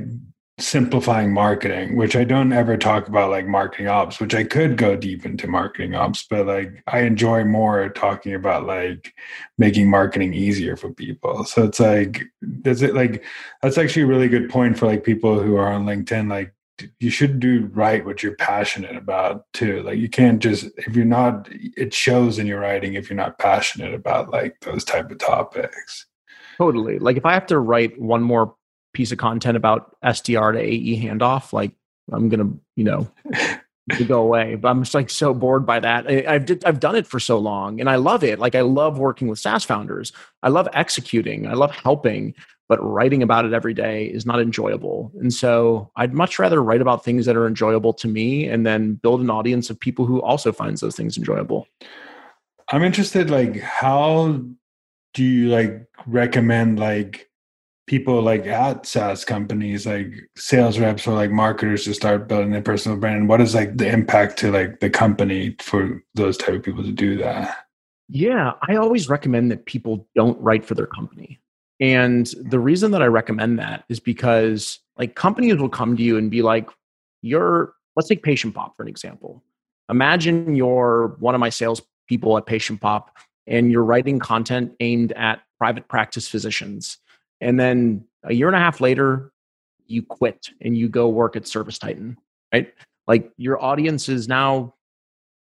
simplifying 0.59 1.33
marketing, 1.33 1.97
which 1.97 2.15
I 2.15 2.23
don't 2.23 2.53
ever 2.53 2.77
talk 2.77 3.07
about 3.07 3.31
like 3.31 3.47
marketing 3.47 3.87
ops, 3.87 4.19
which 4.19 4.35
I 4.35 4.43
could 4.43 4.77
go 4.77 4.95
deep 4.95 5.25
into 5.25 5.47
marketing 5.47 5.95
ops, 5.95 6.27
but 6.29 6.45
like 6.45 6.83
I 6.85 6.99
enjoy 6.99 7.43
more 7.43 7.89
talking 7.89 8.35
about 8.35 8.67
like 8.67 9.13
making 9.57 9.89
marketing 9.89 10.35
easier 10.35 10.77
for 10.77 10.91
people. 10.93 11.45
So 11.45 11.63
it's 11.63 11.79
like, 11.79 12.25
does 12.61 12.83
it 12.83 12.93
like, 12.93 13.23
that's 13.63 13.79
actually 13.79 14.03
a 14.03 14.07
really 14.07 14.29
good 14.29 14.49
point 14.49 14.77
for 14.77 14.85
like 14.85 15.03
people 15.03 15.41
who 15.41 15.55
are 15.55 15.71
on 15.71 15.85
LinkedIn. 15.85 16.29
Like, 16.29 16.53
you 16.99 17.09
should 17.09 17.39
do 17.39 17.69
right 17.73 18.05
what 18.05 18.23
you're 18.23 18.35
passionate 18.35 18.95
about 18.95 19.45
too. 19.53 19.83
Like, 19.83 19.97
you 19.97 20.09
can't 20.09 20.41
just, 20.41 20.65
if 20.77 20.95
you're 20.95 21.05
not, 21.05 21.47
it 21.51 21.93
shows 21.93 22.39
in 22.39 22.47
your 22.47 22.59
writing 22.59 22.93
if 22.93 23.09
you're 23.09 23.17
not 23.17 23.39
passionate 23.39 23.93
about 23.93 24.29
like 24.31 24.59
those 24.61 24.83
type 24.83 25.11
of 25.11 25.17
topics. 25.19 26.05
Totally. 26.57 26.99
Like, 26.99 27.17
if 27.17 27.25
I 27.25 27.33
have 27.33 27.47
to 27.47 27.59
write 27.59 27.99
one 27.99 28.21
more 28.21 28.55
piece 28.93 29.11
of 29.11 29.17
content 29.17 29.57
about 29.57 29.95
SDR 30.03 30.53
to 30.53 30.59
AE 30.59 31.03
handoff, 31.03 31.51
like 31.51 31.71
I'm 32.11 32.29
gonna, 32.29 32.51
you 32.75 32.83
know, 32.83 33.09
to 33.91 34.05
go 34.05 34.21
away. 34.21 34.55
But 34.55 34.69
I'm 34.69 34.83
just 34.83 34.93
like 34.93 35.09
so 35.09 35.33
bored 35.33 35.65
by 35.65 35.79
that. 35.79 36.07
I, 36.07 36.33
have 36.33 36.45
did, 36.45 36.65
I've 36.65 36.79
done 36.79 36.95
it 36.95 37.07
for 37.07 37.19
so 37.19 37.37
long, 37.37 37.79
and 37.79 37.89
I 37.89 37.95
love 37.95 38.23
it. 38.23 38.39
Like 38.39 38.55
I 38.55 38.61
love 38.61 38.97
working 38.97 39.27
with 39.27 39.39
SaaS 39.39 39.63
founders. 39.63 40.11
I 40.41 40.49
love 40.49 40.67
executing. 40.73 41.47
I 41.47 41.53
love 41.53 41.71
helping. 41.71 42.35
But 42.69 42.83
writing 42.83 43.21
about 43.21 43.45
it 43.45 43.53
every 43.53 43.73
day 43.73 44.05
is 44.05 44.25
not 44.25 44.39
enjoyable. 44.39 45.11
And 45.19 45.33
so 45.33 45.91
I'd 45.95 46.13
much 46.13 46.39
rather 46.39 46.63
write 46.63 46.81
about 46.81 47.03
things 47.03 47.25
that 47.25 47.35
are 47.35 47.45
enjoyable 47.45 47.93
to 47.93 48.07
me 48.07 48.47
and 48.47 48.65
then 48.65 48.95
build 48.95 49.21
an 49.21 49.29
audience 49.29 49.69
of 49.69 49.79
people 49.79 50.05
who 50.05 50.21
also 50.21 50.51
finds 50.51 50.81
those 50.81 50.95
things 50.95 51.17
enjoyable. 51.17 51.67
I'm 52.71 52.83
interested, 52.83 53.29
like, 53.29 53.59
how 53.59 54.41
do 55.13 55.23
you 55.23 55.49
like 55.49 55.85
recommend 56.07 56.79
like 56.79 57.29
people 57.85 58.21
like 58.21 58.47
at 58.47 58.85
SaaS 58.85 59.25
companies, 59.25 59.85
like 59.85 60.07
sales 60.37 60.79
reps 60.79 61.05
or 61.05 61.13
like 61.13 61.31
marketers 61.31 61.83
to 61.83 61.93
start 61.93 62.29
building 62.29 62.51
their 62.51 62.61
personal 62.61 62.97
brand? 62.97 63.17
And 63.17 63.29
what 63.29 63.41
is 63.41 63.53
like 63.53 63.77
the 63.77 63.89
impact 63.89 64.37
to 64.39 64.51
like 64.51 64.79
the 64.79 64.89
company 64.89 65.55
for 65.59 66.01
those 66.15 66.37
type 66.37 66.55
of 66.55 66.63
people 66.63 66.83
to 66.83 66.91
do 66.91 67.17
that? 67.17 67.57
Yeah, 68.07 68.53
I 68.67 68.75
always 68.75 69.09
recommend 69.09 69.51
that 69.51 69.65
people 69.65 70.07
don't 70.15 70.39
write 70.39 70.65
for 70.65 70.75
their 70.75 70.87
company. 70.87 71.39
And 71.83 72.27
the 72.39 72.61
reason 72.61 72.91
that 72.91 73.01
I 73.01 73.07
recommend 73.07 73.59
that 73.59 73.83
is 73.89 73.99
because 73.99 74.79
like 74.97 75.15
companies 75.15 75.57
will 75.57 75.67
come 75.67 75.97
to 75.97 76.01
you 76.01 76.17
and 76.17 76.31
be 76.31 76.41
like, 76.41 76.69
you're, 77.21 77.73
let's 77.97 78.07
take 78.07 78.23
Patient 78.23 78.55
Pop 78.55 78.77
for 78.77 78.83
an 78.83 78.87
example. 78.87 79.43
Imagine 79.89 80.55
you're 80.55 81.17
one 81.19 81.35
of 81.35 81.41
my 81.41 81.49
sales 81.49 81.81
people 82.07 82.37
at 82.37 82.45
Patient 82.45 82.79
Pop 82.79 83.13
and 83.47 83.69
you're 83.69 83.83
writing 83.83 84.17
content 84.17 84.71
aimed 84.79 85.11
at 85.11 85.41
private 85.57 85.89
practice 85.89 86.25
physicians. 86.25 86.99
And 87.41 87.59
then 87.59 88.05
a 88.23 88.33
year 88.33 88.47
and 88.47 88.55
a 88.55 88.59
half 88.59 88.79
later 88.79 89.33
you 89.85 90.03
quit 90.03 90.51
and 90.61 90.77
you 90.77 90.87
go 90.87 91.09
work 91.09 91.35
at 91.35 91.45
service 91.45 91.77
titan 91.77 92.15
right? 92.53 92.73
Like 93.07 93.29
your 93.35 93.61
audience 93.61 94.07
is 94.07 94.29
now 94.29 94.75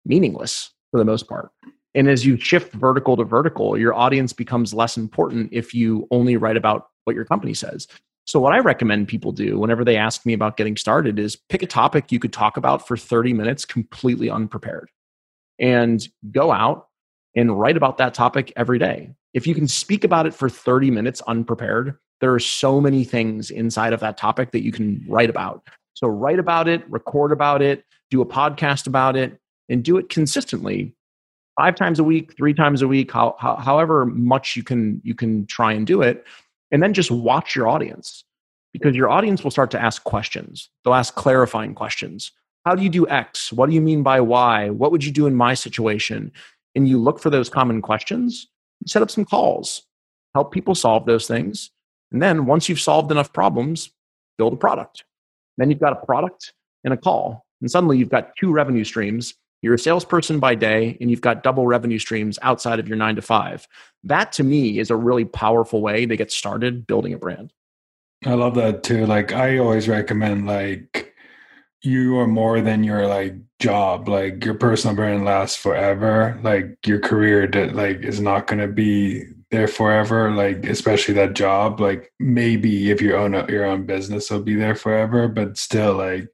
meaningless 0.06 0.72
for 0.92 0.98
the 0.98 1.06
most 1.06 1.28
part 1.28 1.52
and 1.94 2.08
as 2.08 2.26
you 2.26 2.38
shift 2.38 2.74
vertical 2.74 3.18
to 3.18 3.24
vertical 3.24 3.78
your 3.78 3.94
audience 3.94 4.34
becomes 4.34 4.74
less 4.74 4.98
important 4.98 5.50
if 5.52 5.74
you 5.74 6.08
only 6.12 6.38
write 6.38 6.58
about 6.58 6.88
what 7.06 7.16
your 7.16 7.26
company 7.26 7.54
says. 7.54 7.88
So 8.26 8.40
what 8.40 8.54
i 8.54 8.60
recommend 8.60 9.08
people 9.08 9.32
do 9.32 9.60
whenever 9.60 9.84
they 9.84 9.98
ask 9.98 10.26
me 10.26 10.34
about 10.34 10.58
getting 10.58 10.78
started 10.78 11.20
is 11.20 11.36
pick 11.36 11.64
a 11.64 11.68
topic 11.68 12.12
you 12.12 12.20
could 12.20 12.34
talk 12.34 12.58
about 12.58 12.88
for 12.88 12.96
30 12.96 13.34
minutes 13.34 13.66
completely 13.66 14.30
unprepared. 14.30 14.90
And 15.60 16.08
go 16.32 16.52
out 16.52 16.88
and 17.36 17.60
write 17.60 17.78
about 17.78 17.98
that 17.98 18.14
topic 18.14 18.52
every 18.56 18.80
day. 18.80 19.12
If 19.34 19.48
you 19.48 19.56
can 19.56 19.68
speak 19.68 20.04
about 20.04 20.26
it 20.26 20.34
for 20.34 20.50
30 20.50 20.92
minutes 20.92 21.22
unprepared, 21.28 21.98
there 22.20 22.34
are 22.34 22.40
so 22.40 22.82
many 22.82 23.04
things 23.04 23.50
inside 23.50 23.94
of 23.94 24.00
that 24.02 24.18
topic 24.18 24.52
that 24.52 24.64
you 24.64 24.72
can 24.72 25.04
write 25.08 25.30
about. 25.30 25.68
So 25.94 26.08
write 26.08 26.40
about 26.40 26.68
it, 26.68 26.90
record 26.90 27.32
about 27.32 27.62
it, 27.62 27.84
do 28.10 28.22
a 28.22 28.26
podcast 28.26 28.88
about 28.88 29.16
it, 29.16 29.40
and 29.70 29.84
do 29.84 29.98
it 29.98 30.10
consistently 30.10 30.96
five 31.62 31.76
times 31.76 32.00
a 32.00 32.04
week, 32.04 32.36
three 32.36 32.56
times 32.56 32.82
a 32.82 32.88
week, 32.88 33.12
how, 33.12 33.36
how, 33.38 33.56
however 33.56 34.04
much 34.06 34.56
you 34.56 34.64
can 34.64 35.00
you 35.04 35.14
can 35.14 35.46
try 35.46 35.72
and 35.72 35.86
do 35.86 36.02
it, 36.02 36.26
and 36.72 36.82
then 36.82 36.92
just 36.92 37.12
watch 37.12 37.56
your 37.56 37.68
audience 37.68 38.24
because 38.74 38.96
your 38.96 39.10
audience 39.10 39.44
will 39.44 39.52
start 39.52 39.70
to 39.70 39.80
ask 39.80 40.04
questions. 40.04 40.70
They'll 40.84 40.96
ask 40.96 41.14
clarifying 41.14 41.76
questions. 41.76 42.32
How 42.66 42.74
do 42.74 42.82
you 42.82 42.90
do 42.90 43.08
X? 43.08 43.54
What 43.54 43.70
do 43.70 43.76
you 43.76 43.82
mean 43.82 44.02
by 44.02 44.22
Y? 44.22 44.70
What 44.70 44.92
would 44.92 45.04
you 45.04 45.12
do 45.12 45.28
in 45.28 45.36
my 45.36 45.54
situation? 45.54 46.32
And 46.74 46.88
you 46.88 46.98
look 46.98 47.20
for 47.20 47.30
those 47.30 47.50
common 47.50 47.82
questions 47.82 48.48
set 48.88 49.04
up 49.04 49.12
some 49.12 49.26
calls, 49.26 49.84
help 50.34 50.52
people 50.52 50.74
solve 50.74 51.06
those 51.06 51.28
things. 51.28 51.70
And 52.12 52.22
then 52.22 52.48
once 52.48 52.68
you've 52.68 52.80
solved 52.80 53.12
enough 53.12 53.32
problems, 53.32 53.92
build 54.40 54.54
a 54.54 54.58
product. 54.58 55.04
Then 55.58 55.70
you've 55.70 55.80
got 55.80 55.94
a 55.94 56.06
product 56.06 56.54
and 56.84 56.94
a 56.94 56.98
call. 56.98 57.46
And 57.62 57.70
suddenly 57.70 58.00
you've 58.00 58.10
got 58.10 58.32
two 58.40 58.52
revenue 58.52 58.84
streams. 58.84 59.36
You're 59.62 59.76
a 59.76 59.80
salesperson 59.80 60.40
by 60.40 60.56
day, 60.56 60.98
and 61.00 61.12
you've 61.12 61.22
got 61.22 61.44
double 61.44 61.68
revenue 61.68 62.00
streams 62.00 62.40
outside 62.42 62.80
of 62.80 62.88
your 62.88 62.98
nine 62.98 63.16
to 63.16 63.22
five. 63.22 63.68
That 64.04 64.32
to 64.34 64.44
me 64.44 64.80
is 64.80 64.90
a 64.90 64.96
really 64.96 65.26
powerful 65.26 65.82
way 65.82 66.06
to 66.06 66.16
get 66.16 66.32
started 66.32 66.88
building 66.88 67.14
a 67.14 67.18
brand. 67.18 67.54
I 68.26 68.34
love 68.34 68.56
that 68.56 68.84
too. 68.84 69.06
Like 69.06 69.34
I 69.34 69.58
always 69.58 69.88
recommend 69.88 70.48
like 70.48 71.12
you 71.84 72.18
are 72.20 72.28
more 72.28 72.62
than 72.62 72.84
your 72.84 73.08
like 73.08 73.36
job 73.60 74.08
like 74.08 74.44
your 74.46 74.54
personal 74.54 74.96
brand 74.96 75.26
lasts 75.26 75.56
forever 75.56 76.40
like 76.44 76.78
your 76.86 77.00
career 77.00 77.48
that 77.48 77.76
like 77.76 78.04
is 78.04 78.20
not 78.20 78.48
going 78.48 78.60
to 78.60 78.68
be 78.68 79.24
there 79.50 79.68
forever 79.68 80.32
like 80.32 80.66
especially 80.66 81.14
that 81.14 81.34
job 81.34 81.80
like 81.80 82.12
maybe 82.20 82.92
if 82.92 83.02
you 83.02 83.16
own 83.16 83.34
a, 83.34 83.46
your 83.52 83.66
own 83.66 83.86
business 83.86 84.30
it'll 84.30 84.44
be 84.44 84.56
there 84.56 84.76
forever 84.76 85.28
but 85.28 85.58
still 85.58 85.96
like 85.96 86.28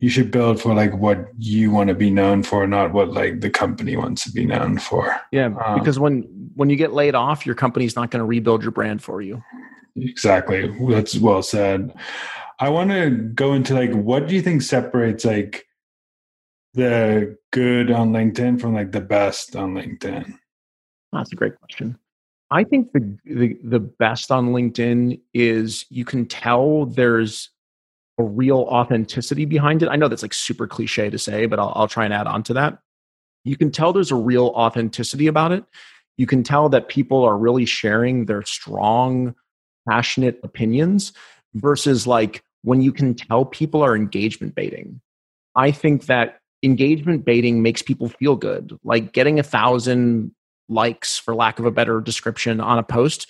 you 0.00 0.08
should 0.08 0.30
build 0.30 0.60
for 0.60 0.74
like 0.74 0.96
what 0.96 1.28
you 1.38 1.70
want 1.70 1.88
to 1.88 1.94
be 1.94 2.10
known 2.10 2.42
for 2.42 2.66
not 2.66 2.92
what 2.92 3.12
like 3.12 3.40
the 3.40 3.50
company 3.50 3.96
wants 3.96 4.24
to 4.24 4.32
be 4.32 4.44
known 4.44 4.78
for 4.78 5.20
yeah 5.30 5.46
um, 5.64 5.78
because 5.78 5.98
when 5.98 6.22
when 6.54 6.68
you 6.68 6.76
get 6.76 6.92
laid 6.92 7.14
off 7.14 7.46
your 7.46 7.54
company's 7.54 7.96
not 7.96 8.10
going 8.10 8.20
to 8.20 8.24
rebuild 8.26 8.62
your 8.62 8.72
brand 8.72 9.02
for 9.02 9.22
you 9.22 9.42
exactly 9.96 10.74
that's 10.88 11.18
well 11.18 11.42
said 11.42 11.94
I 12.60 12.68
want 12.68 12.90
to 12.90 13.10
go 13.10 13.54
into 13.54 13.72
like 13.72 13.90
what 13.92 14.28
do 14.28 14.34
you 14.34 14.42
think 14.42 14.60
separates 14.60 15.24
like 15.24 15.66
the 16.74 17.38
good 17.52 17.90
on 17.90 18.12
LinkedIn 18.12 18.60
from 18.60 18.74
like 18.74 18.92
the 18.92 19.00
best 19.00 19.56
on 19.56 19.74
LinkedIn? 19.74 20.34
That's 21.10 21.32
a 21.32 21.36
great 21.36 21.58
question. 21.58 21.98
I 22.50 22.64
think 22.64 22.92
the, 22.92 23.16
the 23.24 23.58
the 23.64 23.80
best 23.80 24.30
on 24.30 24.48
LinkedIn 24.48 25.20
is 25.32 25.86
you 25.88 26.04
can 26.04 26.26
tell 26.26 26.84
there's 26.84 27.48
a 28.20 28.24
real 28.24 28.60
authenticity 28.70 29.44
behind 29.44 29.82
it. 29.82 29.88
I 29.88 29.96
know 29.96 30.08
that's 30.08 30.22
like 30.22 30.34
super 30.34 30.66
cliche 30.66 31.10
to 31.10 31.18
say, 31.18 31.46
but 31.46 31.58
I'll, 31.58 31.72
I'll 31.74 31.88
try 31.88 32.04
and 32.04 32.14
add 32.14 32.26
on 32.26 32.42
to 32.44 32.54
that. 32.54 32.78
You 33.44 33.56
can 33.56 33.70
tell 33.70 33.92
there's 33.92 34.10
a 34.10 34.16
real 34.16 34.48
authenticity 34.48 35.26
about 35.26 35.52
it. 35.52 35.64
You 36.18 36.26
can 36.26 36.42
tell 36.42 36.68
that 36.68 36.88
people 36.88 37.24
are 37.24 37.38
really 37.38 37.64
sharing 37.64 38.26
their 38.26 38.42
strong, 38.42 39.34
passionate 39.88 40.38
opinions 40.42 41.12
versus 41.54 42.06
like 42.06 42.44
when 42.62 42.82
you 42.82 42.92
can 42.92 43.14
tell 43.14 43.46
people 43.46 43.82
are 43.82 43.96
engagement 43.96 44.54
baiting. 44.54 45.00
I 45.56 45.70
think 45.70 46.06
that 46.06 46.40
engagement 46.62 47.24
baiting 47.24 47.62
makes 47.62 47.80
people 47.80 48.10
feel 48.10 48.36
good. 48.36 48.78
Like 48.84 49.12
getting 49.12 49.38
a 49.38 49.42
thousand 49.42 50.34
likes, 50.68 51.18
for 51.18 51.34
lack 51.34 51.58
of 51.58 51.64
a 51.64 51.70
better 51.70 52.00
description, 52.00 52.60
on 52.60 52.78
a 52.78 52.82
post. 52.82 53.26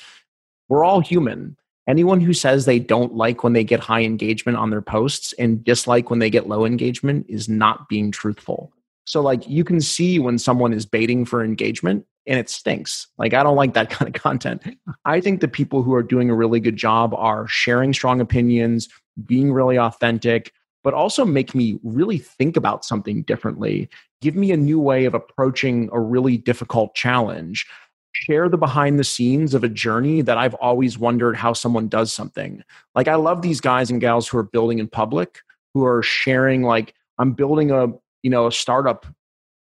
We're 0.68 0.85
all 0.85 1.00
human. 1.00 1.57
Anyone 1.88 2.20
who 2.20 2.32
says 2.32 2.64
they 2.64 2.78
don't 2.78 3.14
like 3.14 3.42
when 3.42 3.52
they 3.52 3.64
get 3.64 3.80
high 3.80 4.02
engagement 4.02 4.58
on 4.58 4.70
their 4.70 4.82
posts 4.82 5.32
and 5.34 5.64
dislike 5.64 6.10
when 6.10 6.18
they 6.18 6.30
get 6.30 6.48
low 6.48 6.64
engagement 6.64 7.26
is 7.28 7.48
not 7.48 7.88
being 7.88 8.10
truthful. 8.10 8.72
So, 9.06 9.20
like, 9.20 9.48
you 9.48 9.64
can 9.64 9.80
see 9.80 10.18
when 10.18 10.38
someone 10.38 10.72
is 10.72 10.86
baiting 10.86 11.24
for 11.24 11.42
engagement 11.42 12.06
and 12.26 12.38
it 12.38 12.48
stinks. 12.48 13.08
Like, 13.18 13.34
I 13.34 13.42
don't 13.42 13.56
like 13.56 13.74
that 13.74 13.90
kind 13.90 14.14
of 14.14 14.22
content. 14.22 14.62
I 15.04 15.20
think 15.20 15.40
the 15.40 15.48
people 15.48 15.82
who 15.82 15.94
are 15.94 16.02
doing 16.02 16.30
a 16.30 16.34
really 16.34 16.60
good 16.60 16.76
job 16.76 17.14
are 17.14 17.48
sharing 17.48 17.92
strong 17.92 18.20
opinions, 18.20 18.88
being 19.26 19.52
really 19.52 19.78
authentic, 19.78 20.52
but 20.82 20.94
also 20.94 21.24
make 21.24 21.54
me 21.54 21.78
really 21.82 22.18
think 22.18 22.56
about 22.56 22.84
something 22.84 23.22
differently. 23.22 23.88
Give 24.22 24.34
me 24.34 24.52
a 24.52 24.56
new 24.56 24.78
way 24.78 25.04
of 25.06 25.14
approaching 25.14 25.90
a 25.92 26.00
really 26.00 26.36
difficult 26.36 26.94
challenge. 26.94 27.66
Share 28.26 28.48
the 28.48 28.59
behind 28.59 28.98
the 28.98 29.04
scenes 29.04 29.54
of 29.54 29.64
a 29.64 29.68
journey 29.68 30.20
that 30.22 30.37
I've 30.37 30.54
always 30.54 30.98
wondered 30.98 31.37
how 31.37 31.54
someone 31.54 31.88
does 31.88 32.12
something. 32.12 32.62
Like, 32.94 33.09
I 33.09 33.14
love 33.14 33.40
these 33.40 33.61
guys 33.61 33.90
and 33.90 34.00
gals 34.00 34.28
who 34.28 34.37
are 34.37 34.42
building 34.42 34.78
in 34.78 34.88
public, 34.88 35.40
who 35.72 35.85
are 35.87 36.02
sharing, 36.02 36.62
like, 36.62 36.94
I'm 37.18 37.33
building 37.33 37.70
a 37.70 37.88
you 38.22 38.30
know 38.30 38.46
a 38.46 38.52
startup 38.52 39.06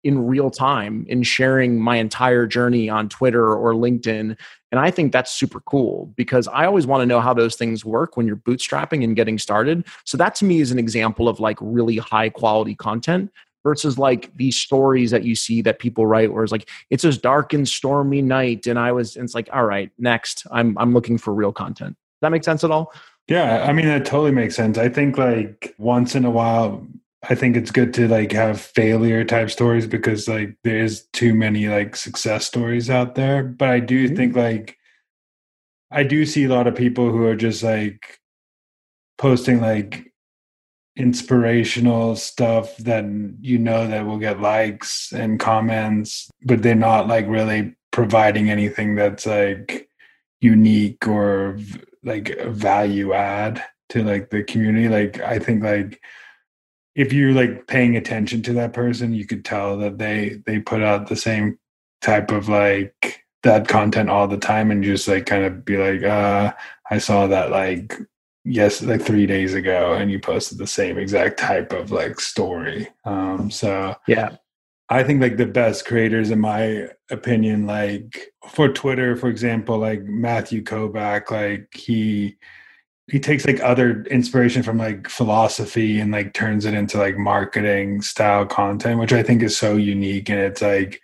in 0.04 0.26
real 0.26 0.50
time 0.50 1.06
and 1.10 1.26
sharing 1.26 1.80
my 1.80 1.98
entire 1.98 2.46
journey 2.48 2.88
on 2.90 3.10
Twitter 3.10 3.54
or 3.56 3.74
LinkedIn. 3.74 4.38
And 4.72 4.80
I 4.80 4.92
think 4.92 5.12
that's 5.12 5.32
super 5.32 5.60
cool 5.62 6.14
because 6.16 6.48
I 6.48 6.66
always 6.66 6.88
want 6.88 7.02
to 7.02 7.06
know 7.06 7.20
how 7.20 7.34
those 7.34 7.56
things 7.56 7.84
work 7.84 8.16
when 8.16 8.28
you're 8.28 8.38
bootstrapping 8.38 9.04
and 9.04 9.16
getting 9.16 9.38
started. 9.38 9.86
So 10.06 10.18
that 10.18 10.36
to 10.36 10.46
me 10.46 10.62
is 10.62 10.72
an 10.72 10.80
example 10.80 11.28
of 11.28 11.40
like 11.40 11.58
really 11.60 11.98
high 11.98 12.30
quality 12.30 12.76
content 12.76 13.32
versus 13.68 13.98
like 13.98 14.34
these 14.38 14.56
stories 14.56 15.12
that 15.12 15.26
you 15.26 15.36
see 15.36 15.62
that 15.62 15.78
people 15.78 16.08
write 16.08 16.32
where 16.32 16.42
it's 16.42 16.54
like 16.54 16.70
it's 16.90 17.04
this 17.04 17.18
dark 17.18 17.52
and 17.52 17.68
stormy 17.68 18.22
night 18.22 18.66
and 18.66 18.80
I 18.80 18.94
was 18.94 19.18
and 19.18 19.26
it's 19.26 19.36
like 19.36 19.50
all 19.52 19.66
right 19.66 19.92
next 20.00 20.48
I'm 20.52 20.78
I'm 20.78 20.94
looking 20.94 21.18
for 21.18 21.34
real 21.34 21.52
content. 21.52 21.98
Does 21.98 22.22
that 22.22 22.32
make 22.32 22.46
sense 22.46 22.64
at 22.64 22.72
all? 22.72 22.94
Yeah, 23.28 23.66
I 23.68 23.74
mean 23.74 23.88
that 23.88 24.06
totally 24.06 24.32
makes 24.32 24.56
sense. 24.56 24.78
I 24.78 24.88
think 24.88 25.18
like 25.18 25.76
once 25.78 26.16
in 26.16 26.24
a 26.24 26.32
while 26.32 26.88
I 27.30 27.36
think 27.36 27.58
it's 27.58 27.72
good 27.72 27.94
to 27.96 28.08
like 28.08 28.32
have 28.32 28.62
failure 28.62 29.26
type 29.26 29.50
stories 29.50 29.86
because 29.86 30.30
like 30.30 30.56
there 30.64 30.82
is 30.82 31.08
too 31.12 31.34
many 31.34 31.68
like 31.68 31.98
success 31.98 32.46
stories 32.46 32.90
out 32.90 33.16
there. 33.16 33.44
But 33.44 33.70
I 33.70 33.82
do 33.82 34.06
mm-hmm. 34.06 34.16
think 34.16 34.36
like 34.38 34.78
I 35.92 36.04
do 36.04 36.26
see 36.26 36.46
a 36.46 36.50
lot 36.50 36.68
of 36.68 36.76
people 36.76 37.12
who 37.12 37.26
are 37.26 37.36
just 37.36 37.64
like 37.64 38.22
posting 39.18 39.60
like 39.60 40.14
inspirational 40.98 42.16
stuff 42.16 42.76
that 42.78 43.06
you 43.40 43.58
know 43.60 43.88
that 43.88 44.06
will 44.06 44.18
get 44.18 44.42
likes 44.42 45.14
and 45.14 45.40
comments, 45.40 46.30
but 46.44 46.64
they're 46.64 46.76
not 46.76 47.08
like 47.08 47.28
really 47.28 47.76
providing 47.92 48.50
anything 48.50 48.96
that's 48.96 49.26
like 49.26 49.90
unique 50.42 51.08
or 51.08 51.60
like 52.04 52.40
value 52.48 53.14
add 53.14 53.64
to 53.90 54.04
like 54.04 54.32
the 54.32 54.44
community. 54.44 54.90
Like 54.90 55.22
I 55.22 55.40
think 55.40 55.64
like 55.64 56.02
if 56.96 57.14
you're 57.14 57.34
like 57.34 57.68
paying 57.68 57.96
attention 57.96 58.42
to 58.44 58.54
that 58.54 58.74
person, 58.74 59.14
you 59.14 59.28
could 59.28 59.46
tell 59.46 59.78
that 59.78 60.00
they 60.00 60.42
they 60.46 60.60
put 60.60 60.82
out 60.82 61.08
the 61.08 61.16
same 61.16 61.60
type 62.02 62.32
of 62.32 62.50
like 62.50 63.24
that 63.44 63.68
content 63.68 64.10
all 64.10 64.28
the 64.28 64.38
time 64.38 64.72
and 64.72 64.84
just 64.84 65.08
like 65.08 65.28
kind 65.28 65.46
of 65.46 65.64
be 65.64 65.78
like, 65.78 66.04
uh, 66.04 66.54
I 66.90 66.98
saw 66.98 67.28
that 67.28 67.52
like 67.52 67.96
yes, 68.48 68.82
like 68.82 69.02
three 69.02 69.26
days 69.26 69.54
ago, 69.54 69.94
and 69.94 70.10
you 70.10 70.20
posted 70.20 70.58
the 70.58 70.68
same 70.68 70.98
exact 70.98 71.40
type 71.40 71.74
of 71.74 71.92
like 71.92 72.20
story. 72.20 72.88
Um, 73.06 73.52
so 73.52 73.96
yeah, 74.08 74.38
I 74.90 75.04
think 75.04 75.22
like 75.22 75.38
the 75.38 75.46
best 75.46 75.86
creators, 75.86 76.32
in 76.32 76.40
my 76.40 76.90
opinion, 77.12 77.68
like 77.68 78.34
for 78.50 78.70
Twitter, 78.70 79.16
for 79.16 79.30
example, 79.30 79.78
like 79.78 80.04
Matthew 80.04 80.64
Kobach, 80.64 81.30
like 81.30 81.68
he 81.76 82.38
he 83.10 83.20
takes 83.20 83.46
like 83.46 83.62
other 83.62 84.04
inspiration 84.04 84.64
from 84.64 84.78
like 84.78 85.08
philosophy 85.08 86.00
and 86.00 86.12
like 86.12 86.34
turns 86.34 86.66
it 86.66 86.74
into 86.74 86.98
like 86.98 87.18
marketing 87.18 88.02
style 88.02 88.46
content, 88.46 89.00
which 89.00 89.14
I 89.14 89.24
think 89.24 89.42
is 89.44 89.58
so 89.58 89.78
unique. 89.78 90.30
And 90.30 90.40
it's 90.40 90.62
like 90.62 91.02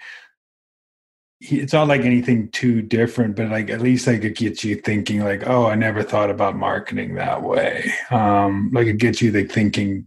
it's 1.52 1.74
not 1.74 1.88
like 1.88 2.02
anything 2.02 2.50
too 2.50 2.82
different, 2.82 3.36
but 3.36 3.50
like 3.50 3.70
at 3.70 3.82
least 3.82 4.08
like 4.08 4.24
it 4.24 4.38
gets 4.38 4.64
you 4.64 4.76
thinking 4.76 5.20
like, 5.22 5.48
oh, 5.48 5.68
I 5.68 5.76
never 5.76 6.02
thought 6.02 6.30
about 6.30 6.56
marketing 6.56 7.16
that 7.16 7.44
way. 7.44 7.92
Um, 8.12 8.70
like 8.74 8.88
it 8.88 8.98
gets 8.98 9.22
you 9.22 9.32
like 9.32 9.52
thinking 9.52 10.06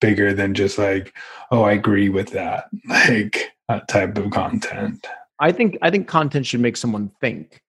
bigger 0.00 0.32
than 0.32 0.54
just 0.54 0.78
like, 0.78 1.16
oh, 1.50 1.62
I 1.62 1.72
agree 1.72 2.08
with 2.08 2.30
that, 2.30 2.68
like 2.88 3.52
that 3.68 3.88
type 3.88 4.16
of 4.16 4.30
content. 4.30 5.06
I 5.40 5.52
think 5.52 5.76
I 5.82 5.90
think 5.90 6.08
content 6.08 6.46
should 6.46 6.60
make 6.60 6.76
someone 6.76 7.10
think. 7.20 7.62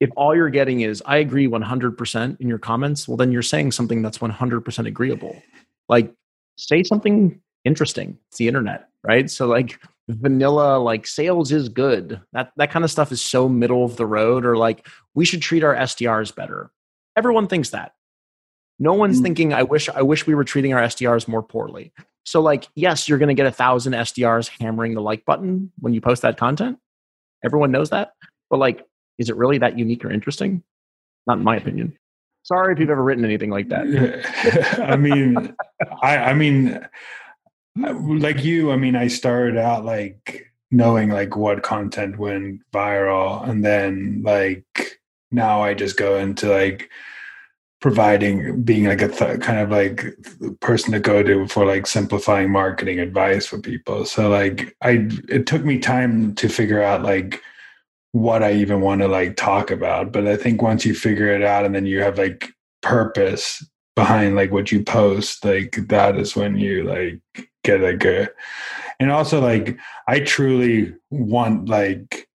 If 0.00 0.10
all 0.16 0.34
you're 0.34 0.50
getting 0.50 0.80
is 0.80 1.02
I 1.06 1.18
agree 1.18 1.46
100% 1.46 2.40
in 2.40 2.48
your 2.48 2.58
comments, 2.58 3.06
well 3.06 3.16
then 3.16 3.30
you're 3.32 3.42
saying 3.42 3.72
something 3.72 4.02
that's 4.02 4.18
100% 4.18 4.86
agreeable. 4.86 5.40
Like 5.88 6.12
say 6.56 6.82
something 6.82 7.40
interesting. 7.64 8.18
It's 8.28 8.38
the 8.38 8.48
internet, 8.48 8.88
right? 9.04 9.30
So 9.30 9.46
like 9.46 9.78
vanilla 10.08 10.78
like 10.78 11.06
sales 11.06 11.52
is 11.52 11.68
good. 11.68 12.20
That 12.32 12.52
that 12.56 12.70
kind 12.70 12.84
of 12.84 12.90
stuff 12.90 13.12
is 13.12 13.20
so 13.20 13.48
middle 13.48 13.84
of 13.84 13.96
the 13.96 14.06
road 14.06 14.44
or 14.44 14.56
like 14.56 14.86
we 15.14 15.24
should 15.24 15.42
treat 15.42 15.64
our 15.64 15.74
SDRs 15.74 16.34
better. 16.34 16.70
Everyone 17.16 17.46
thinks 17.46 17.70
that. 17.70 17.92
No 18.78 18.94
one's 18.94 19.20
mm. 19.20 19.22
thinking 19.22 19.52
I 19.52 19.62
wish 19.62 19.88
I 19.88 20.02
wish 20.02 20.26
we 20.26 20.34
were 20.34 20.44
treating 20.44 20.74
our 20.74 20.82
SDRs 20.82 21.28
more 21.28 21.42
poorly. 21.42 21.92
So 22.24 22.40
like 22.40 22.68
yes, 22.74 23.08
you're 23.08 23.18
going 23.18 23.28
to 23.28 23.34
get 23.34 23.46
a 23.46 23.52
thousand 23.52 23.92
SDRs 23.92 24.50
hammering 24.60 24.94
the 24.94 25.02
like 25.02 25.24
button 25.24 25.72
when 25.78 25.94
you 25.94 26.00
post 26.00 26.22
that 26.22 26.36
content. 26.36 26.78
Everyone 27.44 27.70
knows 27.70 27.90
that. 27.90 28.12
But 28.50 28.58
like 28.58 28.86
is 29.18 29.28
it 29.28 29.36
really 29.36 29.58
that 29.58 29.78
unique 29.78 30.04
or 30.04 30.10
interesting? 30.10 30.62
Not 31.26 31.38
in 31.38 31.44
my 31.44 31.56
opinion. 31.56 31.96
Sorry 32.44 32.72
if 32.72 32.80
you've 32.80 32.90
ever 32.90 33.02
written 33.02 33.24
anything 33.24 33.50
like 33.50 33.68
that. 33.68 33.86
I 34.82 34.96
mean, 34.96 35.54
I, 36.02 36.16
I 36.16 36.34
mean, 36.34 36.80
like 37.76 38.44
you, 38.44 38.70
I 38.70 38.76
mean, 38.76 38.96
I 38.96 39.08
started 39.08 39.56
out 39.56 39.84
like 39.84 40.52
knowing 40.70 41.10
like 41.10 41.36
what 41.36 41.62
content 41.62 42.18
went 42.18 42.60
viral, 42.72 43.48
and 43.48 43.64
then 43.64 44.22
like 44.24 45.00
now 45.30 45.62
I 45.62 45.74
just 45.74 45.96
go 45.96 46.18
into 46.18 46.48
like 46.48 46.90
providing 47.82 48.62
being 48.62 48.84
like 48.84 49.02
a 49.02 49.08
th- 49.08 49.40
kind 49.40 49.58
of 49.58 49.70
like 49.70 50.04
person 50.60 50.92
to 50.92 51.00
go 51.00 51.22
to 51.22 51.48
for 51.48 51.66
like 51.66 51.86
simplifying 51.86 52.50
marketing 52.50 53.00
advice 53.00 53.44
for 53.44 53.58
people. 53.58 54.06
So 54.06 54.30
like 54.30 54.74
i 54.82 55.08
it 55.28 55.46
took 55.46 55.64
me 55.64 55.78
time 55.78 56.34
to 56.36 56.48
figure 56.48 56.80
out 56.82 57.02
like 57.02 57.42
what 58.12 58.42
i 58.42 58.52
even 58.52 58.82
want 58.82 59.00
to 59.00 59.08
like 59.08 59.36
talk 59.36 59.70
about. 59.72 60.12
But 60.12 60.28
i 60.28 60.36
think 60.36 60.62
once 60.62 60.86
you 60.86 60.94
figure 60.94 61.34
it 61.34 61.42
out 61.42 61.64
and 61.66 61.74
then 61.74 61.84
you 61.84 62.00
have 62.00 62.18
like 62.18 62.52
purpose 62.82 63.64
behind 63.96 64.36
like 64.36 64.52
what 64.52 64.70
you 64.72 64.82
post 64.84 65.44
like 65.44 65.76
that 65.88 66.16
is 66.16 66.36
when 66.36 66.56
you 66.56 66.84
like 66.84 67.50
get 67.64 67.80
like 67.80 68.04
a 68.04 68.28
and 69.00 69.10
also 69.10 69.40
like 69.40 69.78
i 70.08 70.20
truly 70.20 70.94
want 71.10 71.68
like 71.68 72.28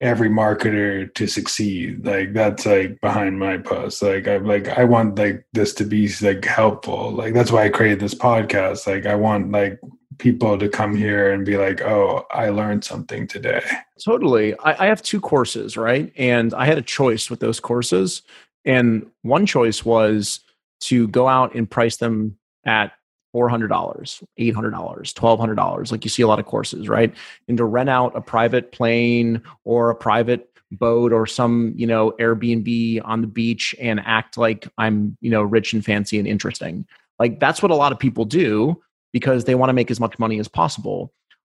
every 0.00 0.28
marketer 0.28 1.12
to 1.14 1.26
succeed. 1.26 2.04
Like 2.04 2.34
that's 2.34 2.66
like 2.66 3.00
behind 3.00 3.38
my 3.38 3.58
post. 3.58 4.02
Like 4.02 4.28
i 4.28 4.36
like 4.36 4.68
i 4.68 4.84
want 4.84 5.18
like 5.18 5.46
this 5.52 5.72
to 5.74 5.84
be 5.84 6.10
like 6.20 6.44
helpful. 6.44 7.12
Like 7.12 7.34
that's 7.34 7.50
why 7.50 7.64
i 7.64 7.68
created 7.68 8.00
this 8.00 8.14
podcast. 8.14 8.86
Like 8.86 9.06
i 9.06 9.14
want 9.14 9.52
like 9.52 9.80
people 10.18 10.58
to 10.58 10.68
come 10.68 10.96
here 10.96 11.30
and 11.32 11.44
be 11.44 11.58
like 11.58 11.82
oh 11.82 12.24
i 12.30 12.48
learned 12.48 12.84
something 12.84 13.26
today. 13.26 13.62
Totally. 14.02 14.58
I, 14.60 14.84
I 14.84 14.86
have 14.86 15.02
two 15.02 15.20
courses 15.20 15.76
right? 15.76 16.12
And 16.16 16.52
i 16.54 16.66
had 16.66 16.78
a 16.78 16.82
choice 16.82 17.30
with 17.30 17.40
those 17.40 17.60
courses. 17.60 18.22
And 18.64 19.06
one 19.22 19.46
choice 19.46 19.84
was 19.84 20.40
to 20.80 21.08
go 21.08 21.28
out 21.28 21.54
and 21.54 21.70
price 21.70 21.96
them 21.96 22.36
at 22.66 22.92
$400, 23.36 24.22
$800, 24.38 24.54
$1,200, 24.54 25.92
like 25.92 26.04
you 26.04 26.10
see 26.10 26.22
a 26.22 26.26
lot 26.26 26.38
of 26.38 26.46
courses, 26.46 26.88
right? 26.88 27.14
And 27.48 27.58
to 27.58 27.64
rent 27.64 27.90
out 27.90 28.16
a 28.16 28.20
private 28.20 28.72
plane 28.72 29.42
or 29.64 29.90
a 29.90 29.94
private 29.94 30.48
boat 30.72 31.12
or 31.12 31.26
some, 31.26 31.74
you 31.76 31.86
know, 31.86 32.12
Airbnb 32.12 33.00
on 33.04 33.20
the 33.20 33.26
beach 33.26 33.74
and 33.78 34.00
act 34.04 34.38
like 34.38 34.66
I'm, 34.78 35.16
you 35.20 35.30
know, 35.30 35.42
rich 35.42 35.72
and 35.72 35.84
fancy 35.84 36.18
and 36.18 36.26
interesting. 36.26 36.86
Like 37.18 37.38
that's 37.38 37.62
what 37.62 37.70
a 37.70 37.76
lot 37.76 37.92
of 37.92 37.98
people 37.98 38.24
do 38.24 38.80
because 39.12 39.44
they 39.44 39.54
want 39.54 39.68
to 39.68 39.74
make 39.74 39.90
as 39.90 40.00
much 40.00 40.18
money 40.18 40.40
as 40.40 40.48
possible. 40.48 41.12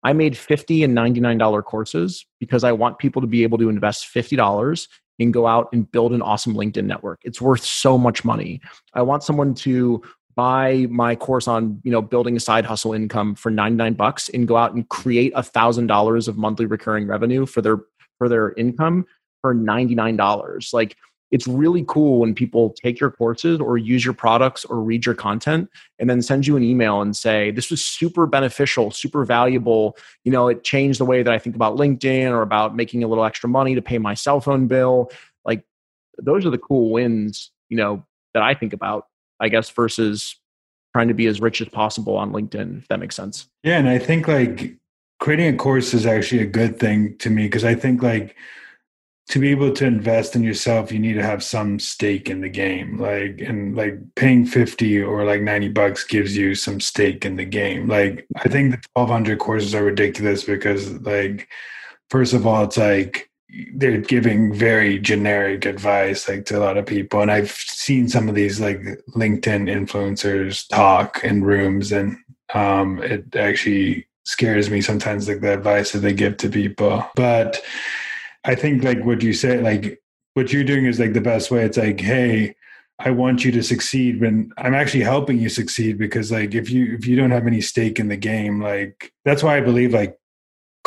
I 0.04 0.12
made 0.12 0.36
50 0.36 0.84
and 0.84 0.96
$99 0.96 1.64
courses 1.64 2.26
because 2.38 2.64
I 2.64 2.72
want 2.72 2.98
people 2.98 3.22
to 3.22 3.28
be 3.28 3.42
able 3.42 3.58
to 3.58 3.68
invest 3.68 4.12
$50 4.14 4.88
and 5.18 5.32
go 5.32 5.46
out 5.46 5.68
and 5.72 5.90
build 5.90 6.12
an 6.12 6.22
awesome 6.22 6.54
LinkedIn 6.54 6.84
network. 6.84 7.20
It's 7.24 7.40
worth 7.40 7.64
so 7.64 7.98
much 7.98 8.24
money. 8.24 8.60
I 8.94 9.02
want 9.02 9.24
someone 9.24 9.54
to 9.54 10.02
buy 10.38 10.86
my 10.88 11.16
course 11.16 11.48
on 11.48 11.80
you 11.82 11.90
know 11.90 12.00
building 12.00 12.36
a 12.36 12.40
side 12.40 12.64
hustle 12.64 12.92
income 12.92 13.34
for 13.34 13.50
99 13.50 13.94
bucks 13.94 14.28
and 14.28 14.46
go 14.46 14.56
out 14.56 14.72
and 14.72 14.88
create 14.88 15.32
a 15.34 15.42
thousand 15.42 15.88
dollars 15.88 16.28
of 16.28 16.38
monthly 16.38 16.64
recurring 16.64 17.08
revenue 17.08 17.44
for 17.44 17.60
their 17.60 17.78
for 18.18 18.28
their 18.28 18.52
income 18.52 19.04
for 19.40 19.52
$99 19.52 20.72
like 20.72 20.96
it's 21.32 21.48
really 21.48 21.84
cool 21.88 22.20
when 22.20 22.36
people 22.36 22.72
take 22.80 23.00
your 23.00 23.10
courses 23.10 23.58
or 23.58 23.78
use 23.78 24.04
your 24.04 24.14
products 24.14 24.64
or 24.64 24.80
read 24.80 25.04
your 25.04 25.16
content 25.16 25.68
and 25.98 26.08
then 26.08 26.22
send 26.22 26.46
you 26.46 26.56
an 26.56 26.62
email 26.62 27.02
and 27.02 27.16
say 27.16 27.50
this 27.50 27.68
was 27.68 27.84
super 27.84 28.24
beneficial 28.24 28.92
super 28.92 29.24
valuable. 29.24 29.96
You 30.22 30.30
know 30.30 30.46
it 30.46 30.62
changed 30.62 31.00
the 31.00 31.04
way 31.04 31.24
that 31.24 31.34
i 31.34 31.38
think 31.40 31.56
about 31.56 31.76
linkedin 31.76 32.30
or 32.30 32.42
about 32.42 32.76
making 32.76 33.02
a 33.02 33.08
little 33.08 33.24
extra 33.24 33.48
money 33.48 33.74
to 33.74 33.82
pay 33.82 33.98
my 33.98 34.14
cell 34.14 34.40
phone 34.40 34.68
bill. 34.68 35.10
Like 35.44 35.64
those 36.16 36.46
are 36.46 36.50
the 36.50 36.58
cool 36.58 36.92
wins 36.92 37.50
you 37.68 37.76
know 37.76 38.04
that 38.34 38.44
i 38.44 38.54
think 38.54 38.72
about 38.72 39.06
I 39.40 39.48
guess, 39.48 39.70
versus 39.70 40.36
trying 40.94 41.08
to 41.08 41.14
be 41.14 41.26
as 41.26 41.40
rich 41.40 41.60
as 41.60 41.68
possible 41.68 42.16
on 42.16 42.32
LinkedIn, 42.32 42.78
if 42.78 42.88
that 42.88 43.00
makes 43.00 43.16
sense. 43.16 43.48
Yeah. 43.62 43.78
And 43.78 43.88
I 43.88 43.98
think 43.98 44.26
like 44.26 44.76
creating 45.20 45.54
a 45.54 45.56
course 45.56 45.94
is 45.94 46.06
actually 46.06 46.42
a 46.42 46.46
good 46.46 46.78
thing 46.78 47.16
to 47.18 47.30
me 47.30 47.44
because 47.44 47.64
I 47.64 47.74
think 47.74 48.02
like 48.02 48.36
to 49.28 49.38
be 49.38 49.50
able 49.50 49.72
to 49.72 49.84
invest 49.84 50.34
in 50.34 50.42
yourself, 50.42 50.90
you 50.90 50.98
need 50.98 51.12
to 51.14 51.22
have 51.22 51.44
some 51.44 51.78
stake 51.78 52.30
in 52.30 52.40
the 52.40 52.48
game. 52.48 52.98
Like, 52.98 53.40
and 53.40 53.76
like 53.76 53.98
paying 54.16 54.46
50 54.46 55.02
or 55.02 55.24
like 55.24 55.42
90 55.42 55.68
bucks 55.68 56.04
gives 56.04 56.34
you 56.36 56.54
some 56.54 56.80
stake 56.80 57.26
in 57.26 57.36
the 57.36 57.44
game. 57.44 57.88
Like, 57.88 58.26
I 58.36 58.48
think 58.48 58.70
the 58.70 58.80
1200 58.94 59.38
courses 59.38 59.74
are 59.74 59.84
ridiculous 59.84 60.44
because, 60.44 60.90
like, 61.02 61.46
first 62.08 62.32
of 62.32 62.46
all, 62.46 62.64
it's 62.64 62.78
like, 62.78 63.27
they're 63.74 64.00
giving 64.00 64.52
very 64.52 64.98
generic 64.98 65.64
advice 65.64 66.28
like 66.28 66.44
to 66.46 66.58
a 66.58 66.60
lot 66.60 66.76
of 66.76 66.86
people. 66.86 67.22
And 67.22 67.30
i've 67.30 67.50
seen 67.50 68.08
some 68.08 68.28
of 68.28 68.34
these 68.34 68.60
like 68.60 68.80
linkedin 69.14 69.68
influencers 69.68 70.68
talk 70.68 71.22
in 71.24 71.44
rooms 71.44 71.92
and 71.92 72.16
um 72.54 73.02
it 73.02 73.34
actually 73.36 74.06
scares 74.24 74.68
me 74.68 74.82
sometimes 74.82 75.28
like 75.28 75.40
the 75.40 75.54
advice 75.54 75.92
that 75.92 76.00
they 76.00 76.12
give 76.12 76.36
to 76.38 76.48
people. 76.48 77.04
But 77.14 77.60
i 78.44 78.54
think 78.54 78.84
like 78.84 79.04
what 79.04 79.22
you 79.22 79.32
say 79.32 79.60
like 79.60 80.00
what 80.34 80.52
you're 80.52 80.64
doing 80.64 80.86
is 80.86 81.00
like 81.00 81.14
the 81.14 81.20
best 81.20 81.50
way. 81.50 81.64
It's 81.64 81.78
like 81.78 82.00
hey 82.00 82.54
i 83.00 83.10
want 83.10 83.44
you 83.44 83.52
to 83.52 83.62
succeed 83.62 84.20
when 84.20 84.52
i'm 84.58 84.74
actually 84.74 85.04
helping 85.04 85.38
you 85.38 85.48
succeed 85.48 85.98
because 85.98 86.32
like 86.32 86.54
if 86.54 86.68
you 86.68 86.94
if 86.94 87.06
you 87.06 87.14
don't 87.14 87.30
have 87.30 87.46
any 87.46 87.60
stake 87.60 88.00
in 88.00 88.08
the 88.08 88.16
game 88.16 88.60
like 88.60 89.12
that's 89.24 89.42
why 89.42 89.56
i 89.56 89.60
believe 89.60 89.92
like 89.92 90.18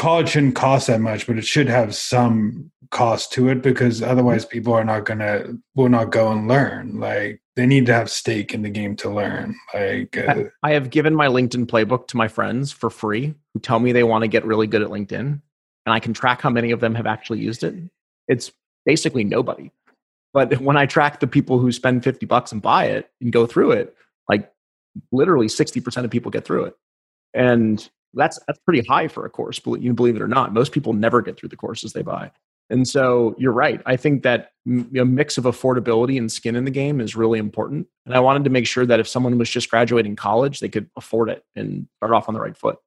college 0.02 0.30
shouldn't 0.30 0.56
cost 0.56 0.88
that 0.88 1.00
much, 1.00 1.28
but 1.28 1.38
it 1.38 1.46
should 1.46 1.70
have 1.70 1.94
some 1.94 2.72
cost 2.90 3.32
to 3.34 3.50
it 3.50 3.62
because 3.62 4.02
otherwise 4.02 4.46
people 4.46 4.74
are 4.74 4.84
not 4.84 5.06
gonna 5.06 5.46
will 5.76 5.90
not 5.90 6.10
go 6.10 6.32
and 6.32 6.48
learn. 6.48 7.00
Like 7.00 7.40
they 7.56 7.68
need 7.68 7.86
to 7.86 7.94
have 7.94 8.10
stake 8.10 8.56
in 8.56 8.64
the 8.64 8.70
game 8.72 8.96
to 8.98 9.12
learn. 9.12 9.56
Like 9.76 10.18
uh, 10.18 10.46
I 10.64 10.72
have 10.72 10.90
given 10.90 11.14
my 11.14 11.28
LinkedIn 11.28 11.68
playbook 11.68 12.08
to 12.08 12.18
my 12.18 12.28
friends 12.28 12.72
for 12.72 12.90
free 12.90 13.36
who 13.54 13.60
tell 13.60 13.80
me 13.80 13.92
they 13.92 14.04
want 14.04 14.24
to 14.24 14.28
get 14.28 14.44
really 14.44 14.66
good 14.66 14.82
at 14.82 14.90
LinkedIn, 14.90 15.20
and 15.20 15.42
I 15.86 16.00
can 16.00 16.14
track 16.14 16.42
how 16.42 16.50
many 16.50 16.72
of 16.72 16.80
them 16.80 16.96
have 16.96 17.06
actually 17.06 17.40
used 17.40 17.64
it. 17.64 17.76
It's 18.28 18.52
basically 18.88 19.24
nobody. 19.24 19.72
But 20.34 20.60
when 20.68 20.78
I 20.78 20.88
track 20.88 21.20
the 21.20 21.28
people 21.28 21.60
who 21.60 21.72
spend 21.72 22.04
50 22.04 22.26
bucks 22.26 22.52
and 22.52 22.60
buy 22.60 22.86
it 22.86 23.12
and 23.22 23.32
go 23.32 23.46
through 23.46 23.74
it, 23.74 23.96
like 24.28 24.52
literally 25.12 25.48
60% 25.48 26.04
of 26.04 26.10
people 26.10 26.32
get 26.32 26.44
through 26.44 26.66
it. 26.66 26.76
And 27.36 27.88
that's 28.13 28.39
that's 28.47 28.60
pretty 28.60 28.86
high 28.88 29.08
for 29.08 29.26
a 29.26 29.30
course, 29.30 29.60
you 29.80 29.93
believe 29.93 30.15
it 30.15 30.21
or 30.21 30.28
not. 30.28 30.54
Most 30.54 30.71
people 30.71 30.93
never 30.93 31.21
get 31.21 31.38
through 31.38 31.50
the 31.50 31.56
courses 31.56 31.93
they 31.93 32.02
buy. 32.02 32.32
And 32.71 32.88
so 32.88 33.36
you're 33.38 33.52
right. 33.52 33.82
I 33.86 33.97
think 33.97 34.24
that 34.24 34.52
a 34.65 35.06
mix 35.06 35.38
of 35.38 35.43
affordability 35.43 36.17
and 36.17 36.32
skin 36.32 36.56
in 36.56 36.63
the 36.63 36.71
game 36.71 37.02
is 37.02 37.17
really 37.17 37.38
important. 37.38 37.86
And 38.06 38.15
I 38.15 38.21
wanted 38.21 38.45
to 38.45 38.50
make 38.50 38.65
sure 38.65 38.86
that 38.86 39.00
if 39.00 39.10
someone 39.10 39.38
was 39.38 39.50
just 39.50 39.69
graduating 39.69 40.15
college, 40.15 40.62
they 40.62 40.69
could 40.69 40.89
afford 40.95 41.30
it 41.30 41.43
and 41.56 41.88
start 41.97 42.13
off 42.13 42.30
on 42.30 42.34
the 42.34 42.39
right 42.39 42.56
foot. 42.56 42.78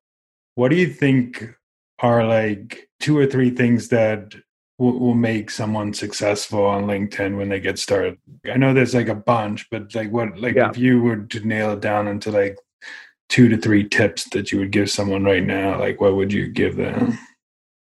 What 0.55 0.71
do 0.71 0.77
you 0.77 0.87
think 0.87 1.55
are 1.99 2.27
like 2.27 2.89
two 3.01 3.19
or 3.19 3.27
three 3.27 3.51
things 3.51 3.89
that 3.89 4.35
will, 4.79 4.99
will 4.99 5.15
make 5.15 5.51
someone 5.51 5.93
successful 5.93 6.65
on 6.65 6.87
LinkedIn 6.87 7.37
when 7.37 7.51
they 7.51 7.61
get 7.61 7.79
started? 7.79 8.17
I 8.51 8.57
know 8.57 8.73
there's 8.73 8.95
like 8.95 9.09
a 9.09 9.15
bunch, 9.15 9.69
but 9.71 9.95
like 9.95 10.11
what, 10.11 10.39
like 10.39 10.55
yeah. 10.55 10.71
if 10.71 10.79
you 10.79 11.03
were 11.03 11.17
to 11.17 11.47
nail 11.47 11.73
it 11.73 11.81
down 11.81 12.09
into 12.09 12.31
like 12.31 12.57
two 13.35 13.49
to 13.49 13.57
three 13.57 13.83
tips 13.83 14.31
that 14.31 14.53
you 14.53 14.61
would 14.61 14.71
give 14.71 14.89
someone 14.89 15.25
right 15.25 15.45
now, 15.45 15.77
like 15.81 16.01
what 16.01 16.15
would 16.15 16.33
you 16.33 16.47
give 16.47 16.77
them? 16.77 17.19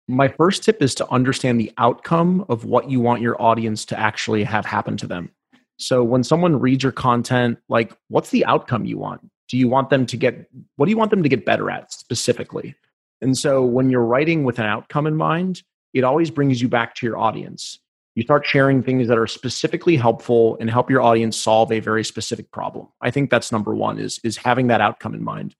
My 0.09 0.27
first 0.27 0.65
tip 0.65 0.83
is 0.83 0.97
to 0.97 1.09
understand 1.11 1.61
the 1.61 1.71
outcome 1.79 2.45
of 2.49 2.65
what 2.65 2.91
you 2.91 2.99
want 2.99 3.23
your 3.23 3.41
audience 3.41 3.85
to 3.85 3.99
actually 3.99 4.43
have 4.43 4.67
happen 4.67 4.97
to 4.97 5.07
them. 5.07 5.31
So 5.79 6.03
when 6.03 6.25
someone 6.25 6.59
reads 6.59 6.83
your 6.83 6.91
content, 6.91 7.61
like 7.69 7.93
what's 8.09 8.31
the 8.31 8.45
outcome 8.47 8.85
you 8.85 8.99
want? 8.99 9.21
Do 9.49 9.57
you 9.57 9.69
want 9.69 9.91
them 9.91 10.07
to 10.07 10.17
get 10.17 10.45
what 10.75 10.87
do 10.87 10.91
you 10.91 10.97
want 10.97 11.13
them 11.13 11.23
to 11.23 11.29
get 11.29 11.47
better 11.47 11.71
at 11.71 11.93
specifically? 11.93 12.75
And 13.21 13.39
so 13.39 13.63
when 13.63 13.91
you're 13.91 14.05
writing 14.05 14.43
with 14.43 14.59
an 14.59 14.67
outcome 14.67 15.07
in 15.07 15.15
mind, 15.15 15.63
it 15.93 16.03
always 16.03 16.33
brings 16.33 16.61
you 16.61 16.69
back 16.69 16.97
to 16.97 17.07
your 17.07 17.17
audience. 17.17 17.79
You 18.15 18.23
start 18.23 18.47
sharing 18.47 18.83
things 18.83 19.09
that 19.09 19.19
are 19.19 19.27
specifically 19.27 19.97
helpful 19.97 20.57
and 20.61 20.71
help 20.71 20.89
your 20.89 21.03
audience 21.03 21.37
solve 21.37 21.73
a 21.73 21.81
very 21.81 22.05
specific 22.05 22.51
problem. 22.53 22.87
I 23.01 23.11
think 23.11 23.31
that's 23.31 23.51
number 23.51 23.75
1 23.75 23.99
is 23.99 24.21
is 24.23 24.37
having 24.37 24.69
that 24.69 24.81
outcome 24.81 25.15
in 25.15 25.25
mind. 25.25 25.55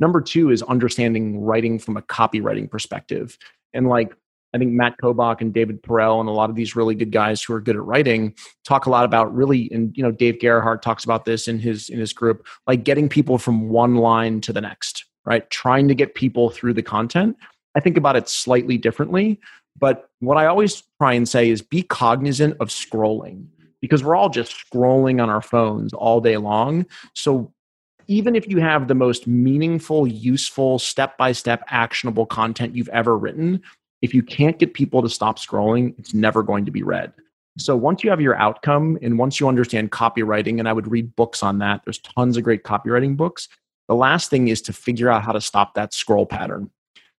Number 0.00 0.20
2 0.20 0.50
is 0.50 0.62
understanding 0.62 1.40
writing 1.40 1.78
from 1.78 1.96
a 1.96 2.02
copywriting 2.02 2.70
perspective 2.70 3.38
and 3.72 3.88
like 3.88 4.14
I 4.54 4.58
think 4.58 4.70
Matt 4.70 4.98
Kobach 5.02 5.40
and 5.40 5.52
David 5.52 5.82
Perell 5.82 6.20
and 6.20 6.28
a 6.28 6.32
lot 6.32 6.48
of 6.48 6.54
these 6.54 6.76
really 6.76 6.94
good 6.94 7.10
guys 7.10 7.42
who 7.42 7.52
are 7.54 7.60
good 7.60 7.74
at 7.74 7.82
writing 7.82 8.34
talk 8.64 8.86
a 8.86 8.90
lot 8.90 9.04
about 9.04 9.34
really, 9.34 9.68
and 9.72 9.94
you 9.96 10.02
know, 10.02 10.12
Dave 10.12 10.38
Gerhardt 10.40 10.80
talks 10.80 11.02
about 11.02 11.24
this 11.24 11.48
in 11.48 11.58
his 11.58 11.88
in 11.88 11.98
his 11.98 12.12
group, 12.12 12.46
like 12.68 12.84
getting 12.84 13.08
people 13.08 13.36
from 13.36 13.68
one 13.68 13.96
line 13.96 14.40
to 14.42 14.52
the 14.52 14.60
next, 14.60 15.06
right? 15.24 15.50
Trying 15.50 15.88
to 15.88 15.94
get 15.94 16.14
people 16.14 16.50
through 16.50 16.74
the 16.74 16.84
content. 16.84 17.36
I 17.74 17.80
think 17.80 17.96
about 17.96 18.14
it 18.14 18.28
slightly 18.28 18.78
differently, 18.78 19.40
but 19.78 20.08
what 20.20 20.36
I 20.36 20.46
always 20.46 20.82
try 21.00 21.14
and 21.14 21.28
say 21.28 21.50
is 21.50 21.62
be 21.62 21.82
cognizant 21.82 22.56
of 22.60 22.68
scrolling 22.68 23.46
because 23.80 24.02
we're 24.02 24.16
all 24.16 24.30
just 24.30 24.54
scrolling 24.54 25.22
on 25.22 25.28
our 25.28 25.42
phones 25.42 25.92
all 25.92 26.20
day 26.20 26.36
long. 26.36 26.86
So 27.14 27.52
even 28.06 28.36
if 28.36 28.48
you 28.48 28.58
have 28.60 28.88
the 28.88 28.94
most 28.94 29.26
meaningful, 29.26 30.06
useful, 30.06 30.78
step 30.78 31.18
by 31.18 31.32
step, 31.32 31.64
actionable 31.68 32.26
content 32.26 32.74
you've 32.74 32.88
ever 32.88 33.16
written, 33.16 33.62
if 34.02 34.14
you 34.14 34.22
can't 34.22 34.58
get 34.58 34.74
people 34.74 35.02
to 35.02 35.08
stop 35.08 35.38
scrolling, 35.38 35.94
it's 35.98 36.14
never 36.14 36.42
going 36.42 36.64
to 36.66 36.70
be 36.70 36.82
read. 36.82 37.12
So 37.56 37.76
once 37.76 38.02
you 38.02 38.10
have 38.10 38.20
your 38.20 38.36
outcome 38.36 38.98
and 39.00 39.18
once 39.18 39.38
you 39.38 39.48
understand 39.48 39.92
copywriting, 39.92 40.58
and 40.58 40.68
I 40.68 40.72
would 40.72 40.90
read 40.90 41.14
books 41.14 41.42
on 41.42 41.58
that, 41.58 41.82
there's 41.84 42.00
tons 42.00 42.36
of 42.36 42.42
great 42.42 42.64
copywriting 42.64 43.16
books. 43.16 43.48
The 43.88 43.94
last 43.94 44.28
thing 44.28 44.48
is 44.48 44.60
to 44.62 44.72
figure 44.72 45.10
out 45.10 45.22
how 45.22 45.32
to 45.32 45.40
stop 45.40 45.74
that 45.74 45.94
scroll 45.94 46.26
pattern. 46.26 46.70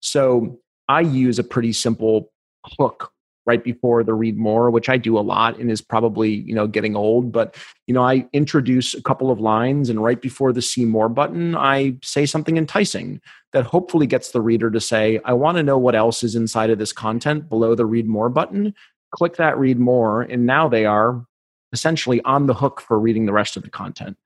So 0.01 0.59
I 0.88 1.01
use 1.01 1.38
a 1.38 1.45
pretty 1.45 1.73
simple 1.73 2.33
hook 2.79 3.11
right 3.46 3.62
before 3.62 4.03
the 4.03 4.14
read 4.14 4.37
more 4.37 4.70
which 4.70 4.88
i 4.88 4.96
do 4.96 5.18
a 5.18 5.20
lot 5.20 5.59
and 5.59 5.70
is 5.70 5.83
probably 5.83 6.31
you 6.31 6.55
know 6.55 6.66
getting 6.66 6.96
old 6.96 7.31
but 7.31 7.57
you 7.87 7.94
know 7.94 8.03
i 8.03 8.27
introduce 8.33 8.94
a 8.94 9.03
couple 9.03 9.31
of 9.31 9.40
lines 9.40 9.90
and 9.90 10.03
right 10.03 10.22
before 10.22 10.53
the 10.53 10.62
see 10.62 10.85
more 10.85 11.09
button 11.09 11.55
i 11.57 11.94
say 12.03 12.24
something 12.24 12.57
enticing 12.57 13.20
that 13.53 13.64
hopefully 13.64 14.07
gets 14.07 14.33
the 14.33 14.40
reader 14.40 14.70
to 14.70 14.81
say 14.81 15.20
i 15.24 15.33
want 15.33 15.57
to 15.57 15.62
know 15.62 15.79
what 15.79 15.94
else 15.94 16.22
is 16.22 16.35
inside 16.35 16.70
of 16.70 16.79
this 16.79 16.92
content 16.92 17.48
below 17.48 17.74
the 17.74 17.87
read 17.87 18.07
more 18.07 18.29
button. 18.29 18.74
Click 19.14 19.37
that 19.37 19.59
read 19.59 19.79
more 19.79 20.22
and 20.22 20.44
now 20.44 20.68
they 20.68 20.87
are 20.87 21.24
essentially 21.72 22.20
on 22.22 22.46
the 22.46 22.55
hook 22.55 22.81
for 22.81 22.98
reading 22.98 23.27
the 23.27 23.33
rest 23.33 23.57
of 23.57 23.62
the 23.62 23.70
content. 23.70 24.16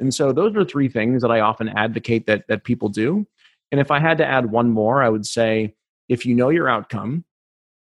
And 0.00 0.12
so 0.12 0.32
those 0.32 0.56
are 0.56 0.64
three 0.64 0.88
things 0.88 1.22
that 1.22 1.30
i 1.30 1.40
often 1.40 1.68
advocate 1.68 2.26
that 2.26 2.44
that 2.48 2.64
people 2.64 2.88
do. 2.88 3.26
And 3.70 3.80
if 3.80 3.90
i 3.90 4.00
had 4.00 4.18
to 4.18 4.26
add 4.26 4.50
one 4.50 4.70
more 4.70 5.02
i 5.02 5.08
would 5.08 5.26
say 5.26 5.74
if 6.08 6.26
you 6.26 6.34
know 6.34 6.48
your 6.48 6.68
outcome 6.68 7.24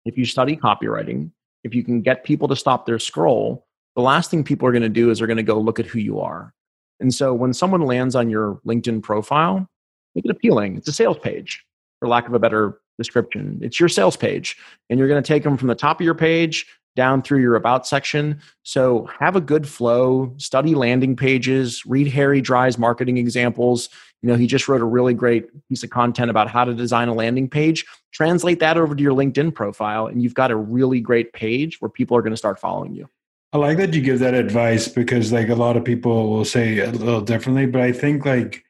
if 0.05 0.17
you 0.17 0.25
study 0.25 0.55
copywriting, 0.55 1.31
if 1.63 1.75
you 1.75 1.83
can 1.83 2.01
get 2.01 2.23
people 2.23 2.47
to 2.47 2.55
stop 2.55 2.85
their 2.85 2.99
scroll, 2.99 3.65
the 3.95 4.01
last 4.01 4.31
thing 4.31 4.43
people 4.43 4.67
are 4.67 4.71
going 4.71 4.81
to 4.81 4.89
do 4.89 5.09
is 5.11 5.17
they're 5.17 5.27
going 5.27 5.37
to 5.37 5.43
go 5.43 5.59
look 5.59 5.79
at 5.79 5.85
who 5.85 5.99
you 5.99 6.19
are. 6.19 6.53
And 6.99 7.13
so 7.13 7.33
when 7.33 7.53
someone 7.53 7.81
lands 7.81 8.15
on 8.15 8.29
your 8.29 8.59
LinkedIn 8.65 9.03
profile, 9.03 9.67
make 10.15 10.25
it 10.25 10.31
appealing. 10.31 10.77
It's 10.77 10.87
a 10.87 10.93
sales 10.93 11.17
page, 11.17 11.65
for 11.99 12.07
lack 12.07 12.27
of 12.27 12.33
a 12.33 12.39
better 12.39 12.79
description. 12.97 13.59
It's 13.61 13.79
your 13.79 13.89
sales 13.89 14.15
page. 14.15 14.57
And 14.89 14.99
you're 14.99 15.07
going 15.07 15.21
to 15.21 15.27
take 15.27 15.43
them 15.43 15.57
from 15.57 15.67
the 15.67 15.75
top 15.75 15.99
of 15.99 16.05
your 16.05 16.15
page 16.15 16.67
down 16.95 17.21
through 17.21 17.39
your 17.39 17.55
about 17.55 17.87
section. 17.87 18.41
So 18.63 19.09
have 19.19 19.35
a 19.35 19.41
good 19.41 19.67
flow, 19.67 20.33
study 20.37 20.75
landing 20.75 21.15
pages, 21.15 21.85
read 21.85 22.07
Harry 22.07 22.41
Dry's 22.41 22.77
marketing 22.77 23.17
examples. 23.17 23.89
You 24.21 24.29
know, 24.29 24.35
he 24.35 24.45
just 24.45 24.67
wrote 24.67 24.81
a 24.81 24.85
really 24.85 25.13
great 25.13 25.47
piece 25.67 25.83
of 25.83 25.89
content 25.89 26.29
about 26.29 26.49
how 26.49 26.63
to 26.63 26.73
design 26.73 27.07
a 27.07 27.13
landing 27.13 27.49
page. 27.49 27.85
Translate 28.11 28.59
that 28.59 28.77
over 28.77 28.93
to 28.93 29.01
your 29.01 29.15
LinkedIn 29.15 29.55
profile, 29.55 30.07
and 30.07 30.21
you've 30.21 30.33
got 30.33 30.51
a 30.51 30.55
really 30.55 30.99
great 30.99 31.33
page 31.33 31.81
where 31.81 31.89
people 31.89 32.15
are 32.17 32.21
going 32.21 32.33
to 32.33 32.37
start 32.37 32.59
following 32.59 32.93
you. 32.93 33.09
I 33.53 33.57
like 33.57 33.77
that 33.77 33.93
you 33.93 34.01
give 34.01 34.19
that 34.19 34.33
advice 34.33 34.87
because, 34.87 35.33
like, 35.33 35.49
a 35.49 35.55
lot 35.55 35.75
of 35.75 35.83
people 35.83 36.29
will 36.29 36.45
say 36.45 36.79
a 36.79 36.91
little 36.91 37.21
differently, 37.21 37.65
but 37.65 37.81
I 37.81 37.91
think, 37.91 38.25
like, 38.25 38.63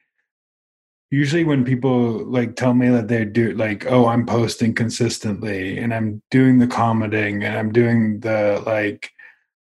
usually 1.12 1.44
when 1.44 1.62
people 1.62 2.24
like 2.24 2.56
tell 2.56 2.72
me 2.72 2.88
that 2.88 3.06
they 3.06 3.24
do 3.24 3.52
like 3.52 3.84
oh 3.86 4.06
i'm 4.06 4.26
posting 4.26 4.74
consistently 4.74 5.78
and 5.78 5.94
i'm 5.94 6.22
doing 6.30 6.58
the 6.58 6.66
commenting 6.66 7.44
and 7.44 7.56
i'm 7.56 7.70
doing 7.70 8.18
the 8.20 8.60
like 8.66 9.12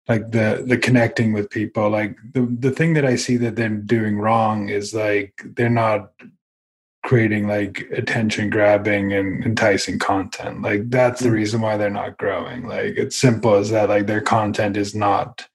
like 0.07 0.31
the 0.31 0.63
the 0.65 0.77
connecting 0.77 1.33
with 1.33 1.49
people 1.49 1.89
like 1.89 2.15
the 2.33 2.41
the 2.59 2.71
thing 2.71 2.93
that 2.93 3.05
i 3.05 3.15
see 3.15 3.35
that 3.35 3.55
they're 3.57 3.69
doing 3.69 4.17
wrong 4.17 4.69
is 4.69 4.93
like 4.93 5.33
they're 5.55 5.69
not 5.69 6.11
creating 7.03 7.47
like 7.47 7.87
attention 7.91 8.49
grabbing 8.49 9.13
and 9.13 9.45
enticing 9.45 9.99
content. 9.99 10.63
Like 10.63 10.89
that's 10.89 11.21
the 11.21 11.29
mm. 11.29 11.33
reason 11.33 11.61
why 11.61 11.77
they're 11.77 11.91
not 11.91 12.17
growing. 12.17 12.67
Like 12.67 12.95
it's 12.97 13.15
simple 13.15 13.53
as 13.53 13.69
that. 13.69 13.89
Like 13.89 14.07
their 14.07 14.21
content 14.21 14.75
is 14.75 14.95
not 14.95 15.47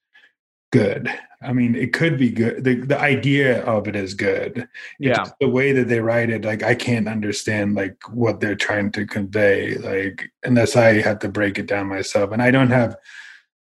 good 0.70 1.10
I 1.42 1.52
mean, 1.54 1.74
it 1.74 1.92
could 1.92 2.18
be 2.18 2.30
good. 2.30 2.64
The, 2.64 2.74
the 2.74 3.00
idea 3.00 3.64
of 3.64 3.88
it 3.88 3.96
is 3.96 4.12
good. 4.12 4.68
Yeah. 4.98 5.24
The 5.40 5.48
way 5.48 5.72
that 5.72 5.88
they 5.88 6.00
write 6.00 6.28
it, 6.28 6.44
like 6.44 6.62
I 6.62 6.74
can't 6.74 7.08
understand 7.08 7.74
like 7.74 7.96
what 8.10 8.40
they're 8.40 8.54
trying 8.54 8.92
to 8.92 9.06
convey, 9.06 9.76
like 9.76 10.30
unless 10.42 10.76
I 10.76 11.00
have 11.00 11.18
to 11.20 11.28
break 11.28 11.58
it 11.58 11.66
down 11.66 11.86
myself. 11.86 12.32
And 12.32 12.42
I 12.42 12.50
don't 12.50 12.70
have 12.70 12.94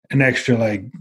an 0.10 0.22
extra 0.22 0.58
like 0.58 0.92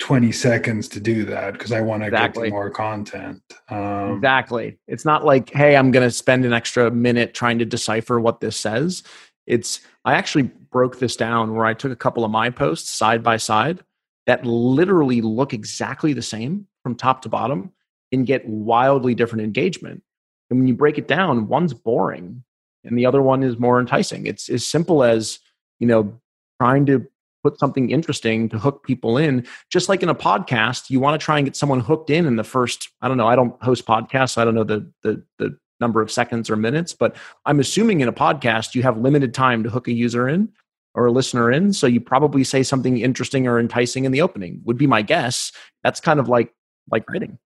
20 0.00 0.32
seconds 0.32 0.88
to 0.88 1.00
do 1.00 1.24
that 1.26 1.52
because 1.52 1.70
I 1.70 1.80
want 1.80 2.02
to 2.02 2.08
exactly. 2.08 2.44
get 2.44 2.48
to 2.48 2.54
more 2.54 2.70
content. 2.70 3.42
Um, 3.68 4.16
exactly. 4.16 4.78
It's 4.88 5.04
not 5.04 5.24
like, 5.24 5.50
hey, 5.50 5.76
I'm 5.76 5.92
going 5.92 6.06
to 6.06 6.10
spend 6.10 6.44
an 6.44 6.52
extra 6.52 6.90
minute 6.90 7.34
trying 7.34 7.60
to 7.60 7.64
decipher 7.64 8.18
what 8.18 8.40
this 8.40 8.56
says. 8.56 9.04
It's, 9.46 9.80
I 10.04 10.14
actually 10.14 10.50
broke 10.72 10.98
this 10.98 11.14
down 11.14 11.54
where 11.54 11.66
I 11.66 11.74
took 11.74 11.92
a 11.92 11.96
couple 11.96 12.24
of 12.24 12.32
my 12.32 12.50
posts 12.50 12.90
side 12.90 13.22
by 13.22 13.36
side 13.36 13.84
that 14.26 14.44
literally 14.44 15.20
look 15.20 15.52
exactly 15.52 16.12
the 16.12 16.22
same 16.22 16.66
from 16.82 16.94
top 16.94 17.22
to 17.22 17.28
bottom 17.28 17.72
and 18.12 18.26
get 18.26 18.46
wildly 18.46 19.14
different 19.14 19.44
engagement. 19.44 20.02
And 20.50 20.58
when 20.58 20.68
you 20.68 20.74
break 20.74 20.98
it 20.98 21.08
down, 21.08 21.48
one's 21.48 21.74
boring 21.74 22.42
and 22.84 22.98
the 22.98 23.06
other 23.06 23.22
one 23.22 23.42
is 23.42 23.58
more 23.58 23.80
enticing. 23.80 24.26
It's 24.26 24.48
as 24.48 24.66
simple 24.66 25.02
as, 25.02 25.38
you 25.80 25.86
know, 25.86 26.20
trying 26.60 26.86
to 26.86 27.06
put 27.42 27.58
something 27.58 27.90
interesting 27.90 28.48
to 28.48 28.58
hook 28.58 28.84
people 28.84 29.16
in. 29.18 29.46
Just 29.70 29.88
like 29.88 30.02
in 30.02 30.08
a 30.08 30.14
podcast, 30.14 30.90
you 30.90 31.00
want 31.00 31.20
to 31.20 31.24
try 31.24 31.38
and 31.38 31.46
get 31.46 31.56
someone 31.56 31.80
hooked 31.80 32.10
in 32.10 32.26
in 32.26 32.36
the 32.36 32.44
first, 32.44 32.88
I 33.02 33.08
don't 33.08 33.16
know, 33.16 33.28
I 33.28 33.36
don't 33.36 33.60
host 33.62 33.86
podcasts, 33.86 34.30
so 34.30 34.42
I 34.42 34.44
don't 34.44 34.54
know 34.54 34.64
the 34.64 34.90
the 35.02 35.22
the 35.38 35.58
number 35.78 36.00
of 36.00 36.10
seconds 36.10 36.48
or 36.48 36.56
minutes, 36.56 36.92
but 36.92 37.16
I'm 37.44 37.60
assuming 37.60 38.00
in 38.00 38.08
a 38.08 38.12
podcast 38.12 38.74
you 38.74 38.82
have 38.82 38.96
limited 38.98 39.34
time 39.34 39.62
to 39.62 39.70
hook 39.70 39.88
a 39.88 39.92
user 39.92 40.28
in 40.28 40.48
or 40.96 41.06
a 41.06 41.12
listener 41.12 41.52
in. 41.52 41.72
So 41.72 41.86
you 41.86 42.00
probably 42.00 42.42
say 42.42 42.62
something 42.62 42.98
interesting 42.98 43.46
or 43.46 43.60
enticing 43.60 44.04
in 44.04 44.12
the 44.12 44.22
opening, 44.22 44.60
would 44.64 44.78
be 44.78 44.86
my 44.86 45.02
guess. 45.02 45.52
That's 45.84 46.00
kind 46.00 46.18
of 46.18 46.28
like 46.28 46.52
like 46.90 47.08
writing. 47.08 47.38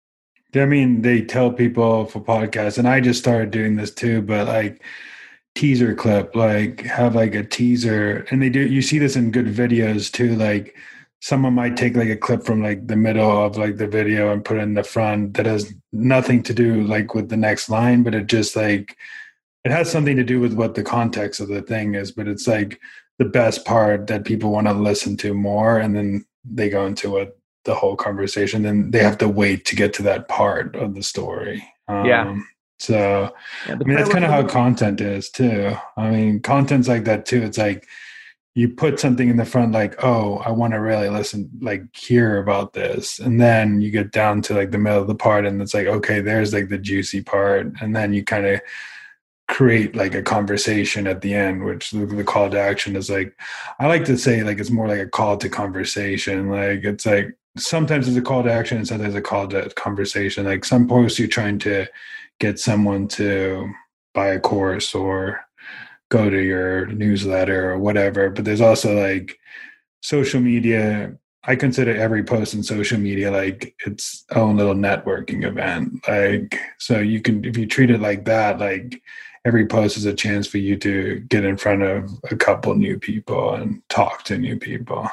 I 0.55 0.65
mean, 0.65 1.03
they 1.03 1.23
tell 1.23 1.53
people 1.53 2.07
for 2.07 2.21
podcasts, 2.21 2.79
and 2.79 2.89
I 2.89 3.01
just 3.01 3.21
started 3.21 3.51
doing 3.51 3.77
this 3.77 3.93
too, 3.93 4.23
but 4.23 4.47
like 4.47 4.83
teaser 5.55 5.95
clip, 5.95 6.35
like 6.35 6.81
have 6.83 7.15
like 7.15 7.35
a 7.35 7.45
teaser, 7.45 8.27
and 8.31 8.41
they 8.41 8.49
do. 8.49 8.61
You 8.61 8.81
see 8.81 8.99
this 8.99 9.17
in 9.17 9.31
good 9.31 9.47
videos 9.47 10.11
too, 10.11 10.35
like 10.37 10.77
someone 11.21 11.55
might 11.55 11.77
take 11.77 11.97
like 11.97 12.09
a 12.09 12.17
clip 12.17 12.45
from 12.45 12.63
like 12.63 12.87
the 12.87 12.97
middle 12.97 13.45
of 13.45 13.57
like 13.57 13.77
the 13.77 13.87
video 13.87 14.33
and 14.33 14.45
put 14.45 14.57
it 14.57 14.61
in 14.61 14.75
the 14.75 14.83
front 14.83 15.35
that 15.35 15.47
has 15.47 15.73
nothing 15.93 16.43
to 16.43 16.55
do 16.55 16.83
like 16.85 17.15
with 17.15 17.29
the 17.29 17.37
next 17.37 17.69
line 17.69 18.03
but 18.03 18.15
it 18.15 18.27
just 18.27 18.57
like 18.57 18.97
it 19.65 19.71
has 19.71 19.91
something 19.91 20.17
to 20.17 20.25
do 20.25 20.41
with 20.41 20.55
what 20.55 20.75
the 20.75 20.83
context 20.83 21.39
of 21.39 21.49
the 21.49 21.61
thing 21.61 21.95
is 21.95 22.11
but 22.11 22.27
it's 22.27 22.47
like 22.47 22.81
the 23.21 23.25
best 23.27 23.67
part 23.67 24.07
that 24.07 24.25
people 24.25 24.51
want 24.51 24.67
to 24.67 24.73
listen 24.73 25.15
to 25.19 25.35
more 25.35 25.79
and 25.79 25.95
then 25.95 26.25
they 26.43 26.71
go 26.71 26.87
into 26.87 27.11
what 27.11 27.39
the 27.65 27.75
whole 27.75 27.95
conversation 27.95 28.63
then 28.63 28.91
they 28.91 29.03
have 29.03 29.19
to 29.19 29.29
wait 29.29 29.67
to 29.67 29.77
get 29.77 29.93
to 29.93 30.03
that 30.03 30.27
part 30.27 30.75
of 30.75 30.95
the 30.95 31.03
story 31.03 31.63
um, 31.87 32.07
Yeah. 32.07 32.41
so 32.79 33.31
Yeah, 33.69 33.75
I 33.75 33.85
mean, 33.85 33.97
that's 33.97 34.09
kind 34.09 34.25
of 34.25 34.31
how 34.31 34.47
content 34.47 35.03
is 35.03 35.29
too. 35.29 35.77
I 35.99 36.11
mean, 36.11 36.41
content's 36.41 36.89
like 36.89 37.05
that 37.05 37.27
too. 37.27 37.43
It's 37.43 37.59
like 37.59 37.87
you 38.55 38.69
put 38.69 38.99
something 38.99 39.29
in 39.29 39.37
the 39.37 39.45
front, 39.45 39.73
like, 39.73 40.03
oh, 40.03 40.39
I 40.39 40.51
want 40.51 40.73
to 40.73 40.81
really 40.81 41.09
listen, 41.09 41.49
like, 41.61 41.85
hear 41.95 42.39
about 42.39 42.73
this. 42.73 43.21
And 43.21 43.41
then 43.41 43.81
you 43.81 43.91
get 43.93 44.11
down 44.11 44.43
to 44.43 44.55
like 44.55 44.73
the 44.73 44.79
middle 44.79 45.01
of 45.01 45.07
the 45.07 45.15
part, 45.15 45.47
and 45.47 45.63
it's 45.63 45.75
like, 45.75 45.87
okay, 45.87 46.21
there's 46.21 46.53
like 46.53 46.69
the 46.69 46.79
juicy 46.79 47.23
part. 47.23 47.73
And 47.81 47.95
then 47.95 48.13
you 48.13 48.25
kind 48.25 48.47
of 48.47 48.61
create 49.51 49.95
like 49.95 50.15
a 50.15 50.23
conversation 50.23 51.07
at 51.07 51.21
the 51.21 51.35
end, 51.35 51.65
which 51.65 51.91
the, 51.91 52.07
the 52.07 52.25
call 52.25 52.49
to 52.49 52.59
action 52.59 52.97
is 52.97 53.11
like, 53.11 53.39
I 53.79 53.87
like 53.87 54.07
to 54.07 54.17
say, 54.17 54.43
like, 54.43 54.59
it's 54.59 54.71
more 54.71 54.89
like 54.89 55.01
a 55.01 55.09
call 55.09 55.37
to 55.37 55.49
conversation. 55.49 56.49
Like, 56.49 56.85
it's 56.85 57.05
like 57.05 57.37
sometimes 57.59 58.09
it's 58.09 58.17
a 58.17 58.23
call 58.23 58.43
to 58.45 58.53
action, 58.53 58.79
and 58.79 58.89
sometimes 58.89 59.15
a 59.15 59.21
call 59.21 59.47
to 59.49 59.69
conversation. 59.71 60.47
Like, 60.47 60.65
some 60.65 60.89
posts 60.89 61.19
you're 61.19 61.29
trying 61.29 61.59
to, 61.61 61.87
get 62.41 62.59
someone 62.59 63.07
to 63.07 63.71
buy 64.15 64.29
a 64.29 64.41
course 64.41 64.95
or 64.95 65.41
go 66.09 66.29
to 66.29 66.43
your 66.43 66.87
newsletter 66.87 67.71
or 67.71 67.79
whatever. 67.79 68.31
But 68.31 68.45
there's 68.45 68.63
also 68.63 69.01
like 69.01 69.39
social 70.01 70.41
media. 70.41 71.17
I 71.45 71.55
consider 71.55 71.95
every 71.95 72.25
post 72.25 72.55
in 72.55 72.63
social 72.63 72.99
media 72.99 73.31
like 73.31 73.75
its 73.87 74.25
own 74.35 74.57
little 74.57 74.75
networking 74.75 75.45
event. 75.45 76.07
Like, 76.09 76.59
so 76.79 76.99
you 76.99 77.21
can, 77.23 77.45
if 77.45 77.57
you 77.57 77.67
treat 77.67 77.91
it 77.91 78.01
like 78.01 78.25
that, 78.25 78.59
like 78.59 79.01
every 79.45 79.67
post 79.67 79.97
is 79.97 80.05
a 80.05 80.15
chance 80.15 80.47
for 80.47 80.59
you 80.59 80.77
to 80.77 81.21
get 81.29 81.45
in 81.45 81.57
front 81.57 81.83
of 81.83 82.11
a 82.31 82.37
couple 82.37 82.75
new 82.75 82.99
people 82.99 83.55
and 83.55 83.83
talk 83.89 84.25
to 84.25 84.39
new 84.39 84.59
people. 84.59 85.09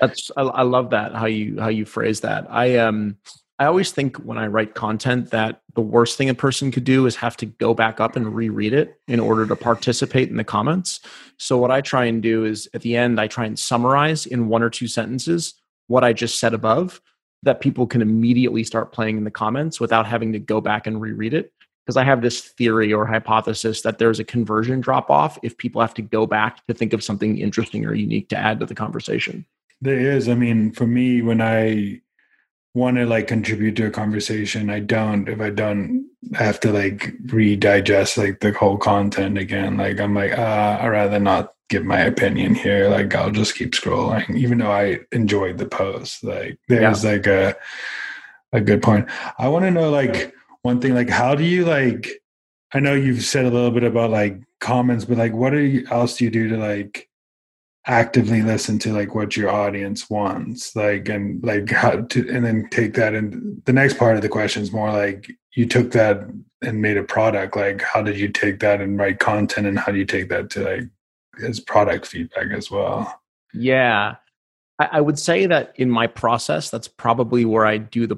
That's 0.00 0.30
I, 0.36 0.42
I 0.42 0.62
love 0.62 0.90
that 0.90 1.14
how 1.14 1.26
you 1.26 1.60
how 1.60 1.68
you 1.68 1.84
phrase 1.84 2.20
that. 2.20 2.46
I 2.50 2.76
um 2.78 3.16
I 3.58 3.66
always 3.66 3.92
think 3.92 4.16
when 4.16 4.36
I 4.36 4.48
write 4.48 4.74
content 4.74 5.30
that 5.30 5.62
the 5.74 5.80
worst 5.80 6.18
thing 6.18 6.28
a 6.28 6.34
person 6.34 6.72
could 6.72 6.82
do 6.82 7.06
is 7.06 7.14
have 7.16 7.36
to 7.36 7.46
go 7.46 7.72
back 7.72 8.00
up 8.00 8.16
and 8.16 8.34
reread 8.34 8.72
it 8.72 8.98
in 9.06 9.20
order 9.20 9.46
to 9.46 9.54
participate 9.54 10.28
in 10.28 10.36
the 10.36 10.44
comments. 10.44 11.00
So, 11.38 11.56
what 11.56 11.70
I 11.70 11.80
try 11.80 12.06
and 12.06 12.20
do 12.20 12.44
is 12.44 12.68
at 12.74 12.82
the 12.82 12.96
end, 12.96 13.20
I 13.20 13.28
try 13.28 13.46
and 13.46 13.56
summarize 13.56 14.26
in 14.26 14.48
one 14.48 14.62
or 14.62 14.70
two 14.70 14.88
sentences 14.88 15.54
what 15.86 16.02
I 16.02 16.12
just 16.12 16.40
said 16.40 16.52
above 16.52 17.00
that 17.44 17.60
people 17.60 17.86
can 17.86 18.02
immediately 18.02 18.64
start 18.64 18.90
playing 18.90 19.18
in 19.18 19.24
the 19.24 19.30
comments 19.30 19.78
without 19.78 20.06
having 20.06 20.32
to 20.32 20.38
go 20.38 20.60
back 20.60 20.86
and 20.86 21.00
reread 21.00 21.34
it. 21.34 21.52
Because 21.84 21.96
I 21.96 22.04
have 22.04 22.22
this 22.22 22.40
theory 22.40 22.92
or 22.92 23.04
hypothesis 23.04 23.82
that 23.82 23.98
there's 23.98 24.18
a 24.18 24.24
conversion 24.24 24.80
drop 24.80 25.10
off 25.10 25.38
if 25.42 25.58
people 25.58 25.80
have 25.82 25.94
to 25.94 26.02
go 26.02 26.26
back 26.26 26.66
to 26.66 26.74
think 26.74 26.92
of 26.92 27.04
something 27.04 27.38
interesting 27.38 27.84
or 27.84 27.94
unique 27.94 28.28
to 28.30 28.36
add 28.36 28.60
to 28.60 28.66
the 28.66 28.74
conversation. 28.74 29.44
There 29.82 29.98
is. 29.98 30.28
I 30.28 30.34
mean, 30.34 30.72
for 30.72 30.86
me, 30.86 31.20
when 31.20 31.42
I 31.42 32.00
want 32.74 32.96
to 32.96 33.06
like 33.06 33.28
contribute 33.28 33.76
to 33.76 33.86
a 33.86 33.90
conversation 33.90 34.68
i 34.68 34.80
don't 34.80 35.28
if 35.28 35.40
i 35.40 35.48
don't 35.48 36.06
have 36.34 36.58
to 36.58 36.72
like 36.72 37.12
redigest 37.26 38.18
like 38.18 38.40
the 38.40 38.52
whole 38.52 38.76
content 38.76 39.38
again 39.38 39.76
like 39.76 40.00
i'm 40.00 40.14
like 40.14 40.32
uh 40.36 40.78
i'd 40.80 40.88
rather 40.88 41.20
not 41.20 41.54
give 41.70 41.84
my 41.84 42.00
opinion 42.00 42.54
here 42.54 42.88
like 42.88 43.14
i'll 43.14 43.30
just 43.30 43.54
keep 43.54 43.72
scrolling 43.72 44.36
even 44.36 44.58
though 44.58 44.72
i 44.72 44.98
enjoyed 45.12 45.56
the 45.56 45.66
post 45.66 46.22
like 46.24 46.58
there's 46.68 47.04
yeah. 47.04 47.10
like 47.12 47.26
a 47.26 47.56
a 48.52 48.60
good 48.60 48.82
point 48.82 49.08
i 49.38 49.48
want 49.48 49.64
to 49.64 49.70
know 49.70 49.90
like 49.90 50.34
one 50.64 50.80
thing 50.80 50.94
like 50.94 51.10
how 51.10 51.34
do 51.34 51.44
you 51.44 51.64
like 51.64 52.08
i 52.72 52.80
know 52.80 52.94
you've 52.94 53.24
said 53.24 53.44
a 53.44 53.50
little 53.50 53.70
bit 53.70 53.84
about 53.84 54.10
like 54.10 54.40
comments 54.60 55.04
but 55.04 55.18
like 55.18 55.32
what 55.32 55.52
you, 55.52 55.86
else 55.90 56.16
do 56.16 56.24
you 56.24 56.30
do 56.30 56.48
to 56.48 56.56
like 56.56 57.08
actively 57.86 58.42
listen 58.42 58.78
to 58.78 58.92
like 58.92 59.14
what 59.14 59.36
your 59.36 59.50
audience 59.50 60.08
wants? 60.08 60.74
Like 60.74 61.08
and 61.08 61.42
like 61.44 61.70
how 61.70 62.02
to 62.02 62.30
and 62.30 62.44
then 62.44 62.68
take 62.70 62.94
that 62.94 63.14
and 63.14 63.62
the 63.64 63.72
next 63.72 63.98
part 63.98 64.16
of 64.16 64.22
the 64.22 64.28
question 64.28 64.62
is 64.62 64.72
more 64.72 64.90
like 64.90 65.30
you 65.52 65.66
took 65.66 65.92
that 65.92 66.26
and 66.62 66.80
made 66.80 66.96
a 66.96 67.02
product 67.02 67.56
like 67.56 67.82
how 67.82 68.02
did 68.02 68.18
you 68.18 68.28
take 68.28 68.60
that 68.60 68.80
and 68.80 68.98
write 68.98 69.18
content 69.18 69.66
and 69.66 69.78
how 69.78 69.92
do 69.92 69.98
you 69.98 70.06
take 70.06 70.28
that 70.30 70.50
to 70.50 70.64
like 70.64 70.88
as 71.46 71.60
product 71.60 72.06
feedback 72.06 72.50
as 72.52 72.70
well? 72.70 73.20
Yeah. 73.52 74.16
I, 74.78 74.88
I 74.92 75.00
would 75.00 75.18
say 75.18 75.46
that 75.46 75.74
in 75.76 75.90
my 75.90 76.06
process 76.06 76.70
that's 76.70 76.88
probably 76.88 77.44
where 77.44 77.66
i 77.66 77.76
do 77.76 78.06
the 78.06 78.16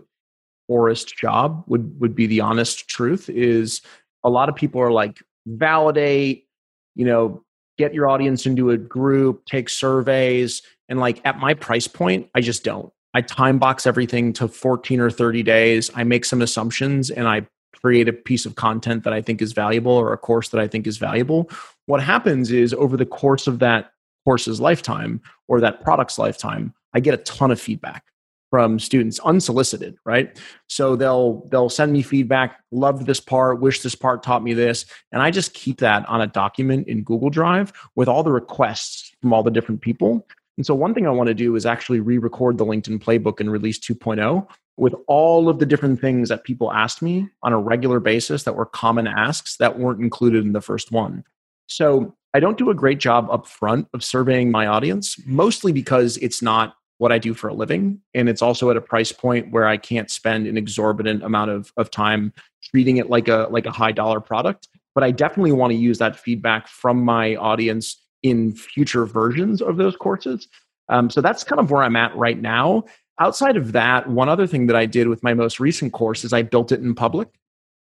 poorest 0.69 1.17
job 1.17 1.65
would 1.67 1.99
would 2.01 2.15
be 2.15 2.27
the 2.27 2.41
honest 2.41 2.89
truth 2.89 3.29
is 3.29 3.83
a 4.25 4.31
lot 4.31 4.49
of 4.49 4.55
people 4.55 4.81
are 4.81 4.93
like 4.93 5.23
validate 5.47 6.47
you 6.95 7.05
know 7.05 7.45
get 7.79 7.95
your 7.95 8.09
audience 8.09 8.47
into 8.47 8.71
a 8.71 8.77
group, 8.77 9.45
take 9.47 9.69
surveys. 9.69 10.63
And 10.89 10.99
like 10.99 11.21
at 11.25 11.39
my 11.39 11.55
price 11.55 11.87
point, 11.87 12.29
I 12.35 12.41
just 12.41 12.65
don't. 12.65 12.93
I 13.15 13.23
time 13.23 13.59
box 13.59 13.87
everything 13.87 14.33
to 14.35 14.49
14 14.49 15.01
or 15.01 15.11
30 15.11 15.43
days. 15.43 15.91
I 15.95 16.05
make 16.05 16.25
some 16.25 16.43
assumptions 16.43 17.11
and 17.11 17.27
I 17.27 17.47
create 17.75 18.09
a 18.09 18.13
piece 18.13 18.47
of 18.47 18.55
content 18.57 19.05
that 19.05 19.13
I 19.13 19.23
think 19.23 19.41
is 19.41 19.53
valuable 19.53 19.93
or 19.93 20.13
a 20.13 20.19
course 20.19 20.51
that 20.51 20.61
I 20.61 20.69
think 20.69 20.87
is 20.87 20.99
valuable. 20.99 21.51
What 21.87 22.03
happens 22.03 22.51
is 22.51 22.75
over 22.75 22.97
the 22.97 23.07
course 23.07 23.47
of 23.47 23.59
that 23.61 23.93
course's 24.25 24.61
lifetime 24.61 25.21
or 25.49 25.61
that 25.61 25.83
product's 25.83 26.19
lifetime, 26.19 26.75
I 26.95 27.01
get 27.01 27.15
a 27.15 27.19
ton 27.19 27.51
of 27.51 27.61
feedback 27.61 28.05
from 28.51 28.79
students 28.79 29.19
unsolicited 29.21 29.97
right? 30.05 30.39
So 30.69 30.97
they'll 30.97 31.47
they'll 31.51 31.69
send 31.69 31.93
me 31.93 32.03
feedback 32.03 32.61
loved 32.71 33.07
this 33.07 33.21
part 33.21 33.61
wish 33.61 33.81
this 33.81 33.95
part 33.95 34.23
taught 34.23 34.43
me 34.43 34.53
this 34.53 34.85
and 35.13 35.23
i 35.23 35.31
just 35.31 35.55
keep 35.55 35.79
that 35.79 36.07
on 36.09 36.21
a 36.21 36.27
document 36.27 36.87
in 36.89 37.03
google 37.03 37.31
drive 37.31 37.73
with 37.95 38.09
all 38.09 38.23
the 38.23 38.33
requests 38.33 39.13
from 39.21 39.33
all 39.33 39.43
the 39.43 39.51
different 39.51 39.81
people. 39.81 40.27
And 40.57 40.65
so 40.65 40.75
one 40.75 40.95
thing 40.95 41.07
i 41.07 41.11
want 41.11 41.29
to 41.29 41.35
do 41.35 41.55
is 41.57 41.67
actually 41.67 42.01
re-record 42.01 42.59
the 42.59 42.65
linkedin 42.65 43.03
playbook 43.03 43.41
and 43.41 43.51
release 43.51 43.79
2.0 43.79 44.47
with 44.77 44.95
all 45.07 45.49
of 45.49 45.59
the 45.59 45.67
different 45.67 46.01
things 46.01 46.29
that 46.29 46.45
people 46.45 46.73
asked 46.73 47.01
me 47.01 47.29
on 47.43 47.53
a 47.53 47.59
regular 47.59 47.99
basis 47.99 48.43
that 48.43 48.57
were 48.57 48.67
common 48.67 49.07
asks 49.07 49.57
that 49.57 49.79
weren't 49.79 50.01
included 50.01 50.45
in 50.45 50.53
the 50.53 50.61
first 50.61 50.93
one. 50.93 51.25
So 51.67 52.15
i 52.35 52.41
don't 52.41 52.59
do 52.59 52.71
a 52.71 52.75
great 52.75 52.99
job 52.99 53.29
up 53.31 53.47
front 53.47 53.89
of 53.95 54.05
surveying 54.05 54.51
my 54.51 54.67
audience 54.67 55.17
mostly 55.27 55.73
because 55.73 56.17
it's 56.19 56.43
not 56.43 56.75
what 56.99 57.13
I 57.13 57.19
do 57.19 57.35
for 57.35 57.49
a 57.49 57.55
living. 57.55 58.01
And 58.15 58.29
it's 58.29 58.43
also 58.43 58.71
at 58.71 58.77
a 58.77 58.81
price 58.81 59.13
point 59.13 59.53
where 59.53 59.67
I 59.67 59.77
can't 59.77 60.11
spend 60.11 60.47
an 60.47 60.57
exorbitant 60.57 61.23
amount 61.23 61.51
of, 61.51 61.73
of 61.77 61.91
time 61.91 62.33
treating 62.71 62.97
it 62.97 63.11
like 63.11 63.29
a 63.29 63.49
like 63.51 63.67
a 63.67 63.71
high 63.71 63.93
dollar 63.93 64.21
product. 64.21 64.69
But 64.95 65.05
I 65.05 65.11
definitely 65.11 65.53
want 65.53 65.73
to 65.73 65.77
use 65.77 65.99
that 65.99 66.17
feedback 66.17 66.69
from 66.69 67.05
my 67.05 67.37
audience 67.37 68.03
in 68.23 68.55
future 68.55 69.05
versions 69.05 69.61
of 69.61 69.77
those 69.77 69.95
courses. 69.95 70.49
Um, 70.89 71.11
so 71.11 71.21
that's 71.21 71.45
kind 71.45 71.61
of 71.61 71.71
where 71.71 71.83
I'm 71.83 71.97
at 71.97 72.17
right 72.17 72.41
now. 72.41 72.85
Outside 73.21 73.57
of 73.57 73.73
that, 73.73 74.09
one 74.09 74.29
other 74.29 74.47
thing 74.47 74.67
that 74.67 74.77
I 74.77 74.87
did 74.87 75.09
with 75.09 75.23
my 75.23 75.35
most 75.35 75.61
recent 75.61 75.93
course 75.93 76.25
is 76.25 76.33
I 76.33 76.43
built 76.43 76.73
it 76.73 76.81
in 76.81 76.95
public. 76.95 77.29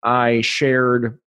I 0.03 0.41
shared 0.41 1.19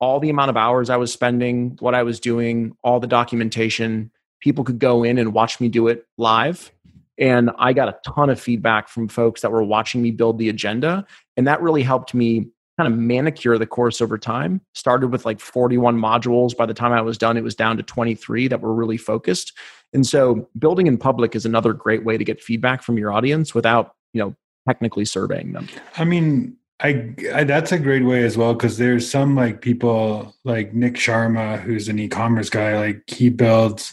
all 0.00 0.20
the 0.20 0.30
amount 0.30 0.50
of 0.50 0.56
hours 0.56 0.90
I 0.90 0.96
was 0.96 1.12
spending, 1.12 1.76
what 1.80 1.94
I 1.94 2.02
was 2.02 2.20
doing, 2.20 2.76
all 2.82 3.00
the 3.00 3.06
documentation. 3.06 4.10
People 4.40 4.64
could 4.64 4.78
go 4.78 5.02
in 5.02 5.18
and 5.18 5.32
watch 5.32 5.60
me 5.60 5.68
do 5.68 5.88
it 5.88 6.06
live 6.16 6.70
and 7.18 7.50
I 7.58 7.72
got 7.72 7.88
a 7.88 7.98
ton 8.06 8.30
of 8.30 8.40
feedback 8.40 8.88
from 8.88 9.08
folks 9.08 9.40
that 9.40 9.50
were 9.50 9.62
watching 9.62 10.02
me 10.02 10.10
build 10.10 10.38
the 10.38 10.48
agenda. 10.48 11.06
And 11.36 11.46
that 11.46 11.60
really 11.60 11.82
helped 11.82 12.14
me 12.14 12.48
kind 12.78 12.92
of 12.92 12.98
manicure 12.98 13.58
the 13.58 13.66
course 13.66 14.00
over 14.00 14.16
time. 14.16 14.60
Started 14.74 15.08
with 15.08 15.26
like 15.26 15.40
41 15.40 15.98
modules. 15.98 16.56
By 16.56 16.66
the 16.66 16.74
time 16.74 16.92
I 16.92 17.02
was 17.02 17.18
done, 17.18 17.36
it 17.36 17.42
was 17.42 17.56
down 17.56 17.76
to 17.76 17.82
23 17.82 18.46
that 18.48 18.60
were 18.60 18.72
really 18.72 18.96
focused. 18.96 19.52
And 19.92 20.06
so 20.06 20.48
building 20.58 20.86
in 20.86 20.96
public 20.96 21.34
is 21.34 21.44
another 21.44 21.72
great 21.72 22.04
way 22.04 22.16
to 22.16 22.24
get 22.24 22.40
feedback 22.40 22.82
from 22.82 22.96
your 22.96 23.12
audience 23.12 23.54
without, 23.54 23.94
you 24.12 24.22
know, 24.22 24.36
technically 24.68 25.04
surveying 25.04 25.52
them. 25.52 25.68
I 25.96 26.04
mean, 26.04 26.56
I, 26.80 27.14
I, 27.34 27.42
that's 27.42 27.72
a 27.72 27.78
great 27.78 28.04
way 28.04 28.22
as 28.22 28.36
well 28.36 28.54
because 28.54 28.78
there's 28.78 29.10
some 29.10 29.34
like 29.34 29.60
people 29.60 30.36
like 30.44 30.72
Nick 30.72 30.94
Sharma 30.94 31.60
who's 31.60 31.88
an 31.88 31.98
e-commerce 31.98 32.50
guy 32.50 32.78
like 32.78 33.02
he 33.08 33.30
builds 33.30 33.92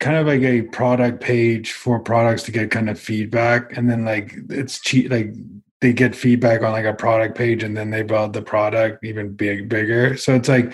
kind 0.00 0.16
of 0.16 0.26
like 0.26 0.42
a 0.42 0.62
product 0.62 1.20
page 1.20 1.72
for 1.72 1.98
products 1.98 2.42
to 2.44 2.52
get 2.52 2.70
kind 2.70 2.90
of 2.90 2.98
feedback. 2.98 3.76
And 3.76 3.88
then 3.88 4.04
like 4.04 4.34
it's 4.50 4.80
cheap 4.80 5.10
like 5.10 5.32
they 5.80 5.92
get 5.92 6.14
feedback 6.14 6.62
on 6.62 6.72
like 6.72 6.84
a 6.84 6.94
product 6.94 7.36
page 7.36 7.62
and 7.62 7.76
then 7.76 7.90
they 7.90 8.02
build 8.02 8.32
the 8.32 8.42
product 8.42 9.04
even 9.04 9.32
big 9.32 9.68
bigger. 9.68 10.16
So 10.16 10.34
it's 10.34 10.48
like 10.48 10.72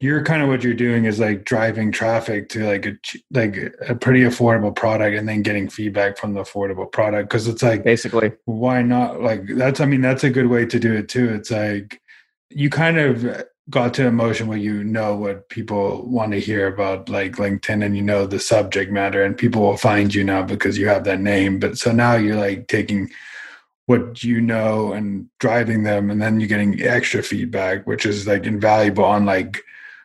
you're 0.00 0.24
kind 0.24 0.42
of 0.42 0.48
what 0.48 0.64
you're 0.64 0.74
doing 0.74 1.04
is 1.04 1.20
like 1.20 1.44
driving 1.44 1.92
traffic 1.92 2.48
to 2.50 2.66
like 2.66 2.86
a 2.86 2.96
like 3.30 3.56
a 3.88 3.94
pretty 3.94 4.22
affordable 4.22 4.74
product 4.74 5.16
and 5.16 5.28
then 5.28 5.42
getting 5.42 5.68
feedback 5.68 6.18
from 6.18 6.34
the 6.34 6.42
affordable 6.42 6.90
product. 6.90 7.28
Because 7.28 7.46
it's 7.46 7.62
like 7.62 7.84
basically. 7.84 8.32
why 8.46 8.82
not? 8.82 9.20
Like 9.20 9.42
that's 9.46 9.80
i 9.80 9.84
mean 9.84 10.00
that's 10.00 10.24
a 10.24 10.30
good 10.30 10.48
way 10.48 10.66
to 10.66 10.78
do 10.78 10.94
it 10.94 11.08
too. 11.08 11.32
It's 11.34 11.50
like 11.50 12.00
you 12.50 12.68
kind 12.68 12.98
of 12.98 13.44
got 13.70 13.94
to 13.94 14.08
a 14.08 14.12
motion 14.12 14.48
where 14.48 14.58
you 14.58 14.82
know 14.82 15.14
what 15.14 15.48
people 15.48 16.04
want 16.06 16.32
to 16.32 16.40
hear 16.40 16.66
about 16.66 17.08
like 17.08 17.36
linkedin 17.36 17.84
and 17.84 17.96
you 17.96 18.02
know 18.02 18.26
the 18.26 18.40
subject 18.40 18.90
matter 18.90 19.22
and 19.22 19.38
people 19.38 19.62
will 19.62 19.76
find 19.76 20.14
you 20.14 20.24
now 20.24 20.42
because 20.42 20.76
you 20.76 20.88
have 20.88 21.04
that 21.04 21.20
name. 21.20 21.58
But 21.58 21.78
so 21.78 21.92
now 21.92 22.16
you're 22.16 22.36
like 22.36 22.66
taking 22.66 23.10
what 23.86 24.22
you 24.24 24.40
know 24.40 24.92
and 24.92 25.28
driving 25.38 25.84
them 25.84 26.10
and 26.10 26.20
then 26.20 26.40
you're 26.40 26.48
getting 26.48 26.82
extra 26.82 27.22
feedback 27.22 27.86
which 27.86 28.06
is 28.06 28.26
like 28.26 28.46
invaluable 28.46 29.04
on 29.04 29.26
like 29.26 29.60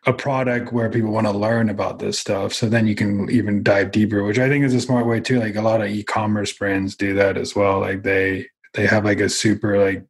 a 0.06 0.14
product 0.14 0.72
where 0.72 0.90
people 0.90 1.12
want 1.12 1.28
to 1.28 1.34
learn 1.34 1.70
about 1.70 2.00
this 2.00 2.20
stuff. 2.20 2.54
So 2.54 2.70
then 2.70 2.88
you 2.88 2.96
can 2.96 3.30
even 3.30 3.64
dive 3.64 3.92
deeper 3.92 4.24
which 4.24 4.40
i 4.40 4.48
think 4.48 4.66
is 4.66 4.74
a 4.76 4.82
smart 4.82 5.08
way 5.08 5.20
too. 5.20 5.40
Like 5.40 5.56
a 5.56 5.62
lot 5.62 5.82
of 5.82 5.90
e-commerce 5.90 6.54
brands 6.54 6.96
do 6.96 7.16
that 7.16 7.38
as 7.38 7.56
well. 7.56 7.80
Like 7.80 8.04
they 8.04 8.48
they 8.74 8.86
have 8.86 9.04
like 9.04 9.20
a 9.20 9.30
super 9.30 9.84
like 9.84 10.06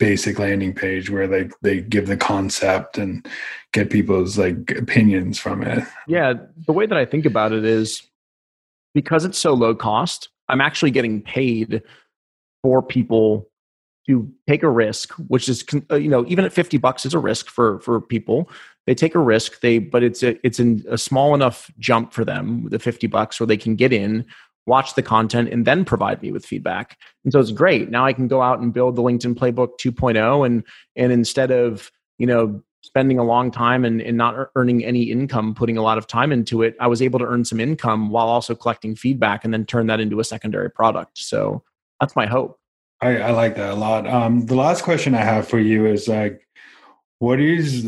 basic 0.00 0.38
landing 0.38 0.74
page 0.74 1.10
where 1.10 1.28
like 1.28 1.52
they 1.60 1.80
give 1.80 2.06
the 2.06 2.16
concept 2.16 2.98
and 2.98 3.28
get 3.72 3.90
people's 3.90 4.38
like 4.38 4.72
opinions 4.72 5.38
from 5.38 5.62
it 5.62 5.84
yeah 6.08 6.32
the 6.66 6.72
way 6.72 6.86
that 6.86 6.98
i 6.98 7.04
think 7.04 7.26
about 7.26 7.52
it 7.52 7.64
is 7.64 8.02
because 8.94 9.24
it's 9.24 9.38
so 9.38 9.52
low 9.52 9.74
cost 9.74 10.30
i'm 10.48 10.60
actually 10.60 10.90
getting 10.90 11.20
paid 11.20 11.82
for 12.62 12.82
people 12.82 13.50
to 14.10 14.32
take 14.48 14.62
a 14.62 14.68
risk, 14.68 15.12
which 15.28 15.48
is 15.48 15.64
uh, 15.90 15.96
you 15.96 16.08
know 16.08 16.24
even 16.26 16.44
at 16.44 16.52
fifty 16.52 16.78
bucks 16.78 17.06
is 17.06 17.14
a 17.14 17.18
risk 17.18 17.48
for 17.48 17.78
for 17.80 18.00
people. 18.00 18.50
They 18.86 18.94
take 18.94 19.14
a 19.14 19.20
risk, 19.20 19.60
they 19.60 19.78
but 19.78 20.02
it's 20.02 20.22
a, 20.22 20.44
it's 20.44 20.58
in 20.58 20.84
a 20.88 20.98
small 20.98 21.34
enough 21.34 21.70
jump 21.78 22.12
for 22.12 22.24
them, 22.24 22.68
the 22.70 22.78
fifty 22.78 23.06
bucks, 23.06 23.38
where 23.38 23.46
they 23.46 23.56
can 23.56 23.76
get 23.76 23.92
in, 23.92 24.24
watch 24.66 24.94
the 24.94 25.02
content, 25.02 25.48
and 25.48 25.66
then 25.66 25.84
provide 25.84 26.22
me 26.22 26.32
with 26.32 26.46
feedback. 26.46 26.96
And 27.24 27.32
so 27.32 27.40
it's 27.40 27.52
great. 27.52 27.90
Now 27.90 28.06
I 28.06 28.12
can 28.12 28.28
go 28.28 28.42
out 28.42 28.60
and 28.60 28.72
build 28.72 28.96
the 28.96 29.02
LinkedIn 29.02 29.34
Playbook 29.34 29.78
2.0, 29.80 30.46
and 30.46 30.64
and 30.96 31.12
instead 31.12 31.50
of 31.50 31.90
you 32.18 32.26
know 32.26 32.62
spending 32.82 33.18
a 33.18 33.24
long 33.24 33.50
time 33.50 33.84
and, 33.84 34.00
and 34.00 34.16
not 34.16 34.48
earning 34.54 34.84
any 34.84 35.02
income, 35.02 35.54
putting 35.54 35.76
a 35.76 35.82
lot 35.82 35.98
of 35.98 36.06
time 36.06 36.32
into 36.32 36.62
it, 36.62 36.74
I 36.80 36.86
was 36.86 37.02
able 37.02 37.18
to 37.18 37.26
earn 37.26 37.44
some 37.44 37.60
income 37.60 38.10
while 38.10 38.28
also 38.28 38.54
collecting 38.54 38.96
feedback 38.96 39.44
and 39.44 39.52
then 39.52 39.66
turn 39.66 39.86
that 39.88 40.00
into 40.00 40.18
a 40.20 40.24
secondary 40.24 40.70
product. 40.70 41.18
So 41.18 41.62
that's 42.00 42.16
my 42.16 42.26
hope. 42.26 42.58
I, 43.02 43.18
I 43.18 43.30
like 43.32 43.56
that 43.56 43.70
a 43.70 43.74
lot. 43.74 44.06
Um, 44.06 44.46
the 44.46 44.54
last 44.54 44.82
question 44.82 45.14
I 45.14 45.22
have 45.22 45.48
for 45.48 45.58
you 45.58 45.86
is 45.86 46.08
like, 46.08 46.46
what 47.18 47.40
is 47.40 47.86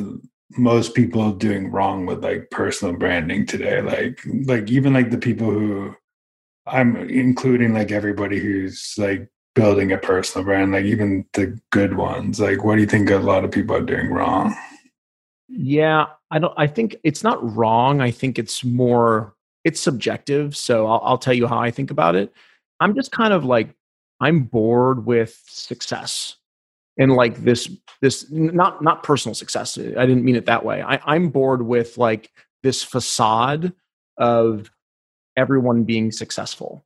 most 0.59 0.95
people 0.95 1.33
doing 1.33 1.71
wrong 1.71 2.07
with 2.07 2.23
like 2.23 2.51
personal 2.51 2.95
branding 2.95 3.47
today? 3.47 3.81
Like, 3.81 4.21
like 4.47 4.71
even 4.71 4.93
like 4.93 5.11
the 5.11 5.19
people 5.19 5.51
who 5.51 5.95
I'm 6.67 6.97
including 6.97 7.75
like 7.75 7.91
everybody 7.91 8.39
who's 8.39 8.95
like 8.97 9.29
building 9.55 9.93
a 9.93 9.99
personal 9.99 10.45
brand, 10.45 10.73
like 10.73 10.85
even 10.85 11.27
the 11.35 11.59
good 11.71 11.97
ones. 11.97 12.41
Like, 12.41 12.65
what 12.65 12.77
do 12.77 12.81
you 12.81 12.87
think 12.87 13.11
a 13.11 13.19
lot 13.19 13.45
of 13.45 13.51
people 13.51 13.77
are 13.77 13.83
doing 13.83 14.11
wrong? 14.11 14.55
Yeah, 15.49 16.07
I 16.31 16.39
don't. 16.39 16.55
I 16.57 16.67
think 16.67 16.97
it's 17.05 17.23
not 17.23 17.57
wrong. 17.57 18.01
I 18.01 18.11
think 18.11 18.39
it's 18.39 18.65
more. 18.65 19.35
It's 19.65 19.81
subjective. 19.81 20.57
So 20.57 20.87
I'll, 20.87 21.01
I'll 21.05 21.19
tell 21.19 21.35
you 21.35 21.47
how 21.47 21.59
I 21.59 21.71
think 21.71 21.91
about 21.91 22.15
it. 22.15 22.33
I'm 22.81 22.95
just 22.95 23.13
kind 23.13 23.33
of 23.33 23.45
like 23.45 23.75
I'm 24.21 24.45
bored 24.45 25.05
with 25.05 25.41
success 25.47 26.37
and 26.99 27.13
like 27.13 27.43
this 27.45 27.71
this 28.01 28.31
not 28.31 28.83
not 28.83 29.03
personal 29.03 29.35
success. 29.35 29.79
I 29.79 30.07
didn't 30.07 30.25
mean 30.25 30.37
it 30.37 30.47
that 30.47 30.65
way. 30.65 30.83
I, 30.83 31.01
I'm 31.05 31.29
bored 31.29 31.63
with 31.63 31.99
like 31.99 32.31
this 32.63 32.83
facade 32.83 33.73
of 34.17 34.71
everyone 35.37 35.85
being 35.85 36.13
successful. 36.13 36.85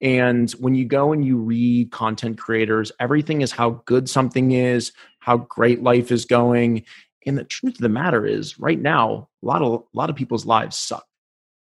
And 0.00 0.50
when 0.52 0.74
you 0.74 0.84
go 0.84 1.12
and 1.12 1.24
you 1.24 1.38
read 1.38 1.90
content 1.90 2.38
creators, 2.38 2.92
everything 3.00 3.40
is 3.40 3.52
how 3.52 3.82
good 3.86 4.08
something 4.08 4.52
is, 4.52 4.92
how 5.20 5.38
great 5.38 5.82
life 5.82 6.12
is 6.12 6.24
going. 6.24 6.84
And 7.26 7.38
the 7.38 7.44
truth 7.44 7.76
of 7.76 7.80
the 7.80 7.88
matter 7.88 8.26
is, 8.26 8.58
right 8.58 8.78
now, 8.78 9.28
a 9.42 9.46
lot 9.46 9.62
of 9.62 9.72
a 9.72 9.96
lot 9.96 10.10
of 10.10 10.16
people's 10.16 10.44
lives 10.44 10.76
suck. 10.76 11.06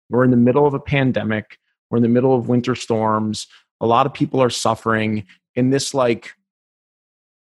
We're 0.09 0.23
in 0.23 0.31
the 0.31 0.37
middle 0.37 0.65
of 0.65 0.73
a 0.73 0.79
pandemic. 0.79 1.57
We're 1.89 1.97
in 1.97 2.03
the 2.03 2.09
middle 2.09 2.35
of 2.35 2.47
winter 2.47 2.75
storms 2.75 3.47
a 3.81 3.87
lot 3.87 4.05
of 4.05 4.13
people 4.13 4.41
are 4.41 4.49
suffering 4.49 5.25
And 5.55 5.73
this 5.73 5.93
like 5.93 6.33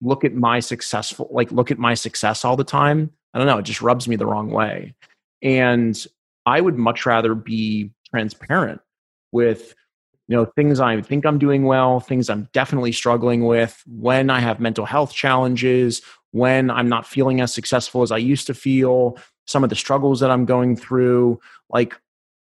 look 0.01 0.25
at 0.25 0.35
my 0.35 0.61
successful 0.61 1.29
like 1.31 1.51
look 1.51 1.71
at 1.71 1.79
my 1.79 1.95
success 1.95 2.45
all 2.45 2.57
the 2.57 2.63
time 2.63 3.11
i 3.35 3.39
don't 3.39 3.49
know 3.49 3.59
it 3.59 3.65
just 3.65 3.83
rubs 3.83 4.07
me 4.07 4.15
the 4.15 4.27
wrong 4.27 4.49
way 4.49 4.95
and 5.43 6.07
i 6.47 6.61
would 6.61 6.79
much 6.79 7.05
rather 7.05 7.35
be 7.35 7.91
transparent 8.11 8.81
with 9.33 9.75
you 10.29 10.37
know 10.37 10.45
things 10.45 10.81
i 10.81 11.01
think 11.01 11.25
i'm 11.27 11.39
doing 11.39 11.65
well 11.65 12.01
things 12.01 12.31
i'm 12.31 12.49
definitely 12.53 12.93
struggling 12.93 13.45
with 13.45 13.83
when 13.87 14.31
i 14.31 14.41
have 14.41 14.61
mental 14.61 14.85
health 14.85 15.13
challenges 15.13 16.03
when 16.33 16.71
i'm 16.71 16.89
not 16.89 17.07
feeling 17.07 17.41
as 17.41 17.53
successful 17.53 18.03
as 18.03 18.11
i 18.11 18.17
used 18.17 18.47
to 18.47 18.55
feel 18.55 19.17
some 19.47 19.65
of 19.65 19.71
the 19.71 19.77
struggles 19.77 20.21
that 20.21 20.31
i'm 20.31 20.45
going 20.45 20.77
through 20.77 21.39
like 21.71 21.95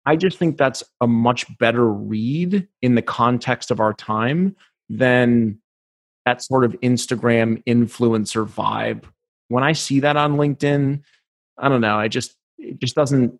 I 0.07 0.17
just 0.17 0.39
think 0.39 0.57
that's 0.57 0.83
a 1.01 1.07
much 1.07 1.47
better 1.59 1.87
read 1.87 2.67
in 2.83 2.95
the 2.95 3.03
context 3.03 3.71
of 3.71 3.81
our 3.81 3.93
time 3.93 4.57
than 4.89 5.61
that 6.27 6.43
sort 6.43 6.65
of 6.65 6.73
Instagram 6.81 7.63
influencer 7.65 8.47
vibe. 8.47 9.05
When 9.49 9.63
I 9.63 9.73
see 9.73 10.01
that 10.01 10.17
on 10.17 10.37
LinkedIn, 10.37 11.03
I 11.59 11.69
don't 11.69 11.81
know, 11.81 11.97
I 11.97 12.09
just 12.09 12.35
it 12.59 12.79
just 12.79 12.95
doesn't 12.95 13.39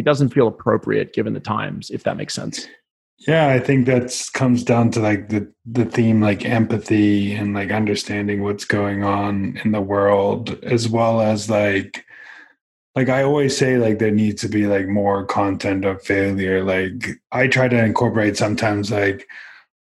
it 0.00 0.04
doesn't 0.04 0.30
feel 0.30 0.48
appropriate 0.48 1.12
given 1.12 1.34
the 1.34 1.40
times 1.40 1.90
if 1.90 2.02
that 2.04 2.16
makes 2.16 2.34
sense. 2.34 2.66
Yeah, 3.28 3.48
I 3.48 3.58
think 3.58 3.84
that 3.84 4.28
comes 4.32 4.64
down 4.64 4.90
to 4.92 5.00
like 5.00 5.28
the 5.28 5.52
the 5.66 5.84
theme 5.84 6.22
like 6.22 6.44
empathy 6.46 7.34
and 7.34 7.52
like 7.54 7.70
understanding 7.70 8.42
what's 8.42 8.64
going 8.64 9.04
on 9.04 9.60
in 9.62 9.72
the 9.72 9.80
world 9.80 10.58
as 10.64 10.88
well 10.88 11.20
as 11.20 11.50
like 11.50 12.06
like 12.96 13.10
I 13.10 13.22
always 13.22 13.56
say, 13.56 13.76
like 13.76 13.98
there 13.98 14.10
needs 14.10 14.40
to 14.42 14.48
be 14.48 14.66
like 14.66 14.88
more 14.88 15.24
content 15.26 15.84
of 15.84 16.02
failure. 16.02 16.64
Like 16.64 17.20
I 17.30 17.46
try 17.46 17.68
to 17.68 17.84
incorporate 17.84 18.36
sometimes 18.38 18.90
like, 18.90 19.28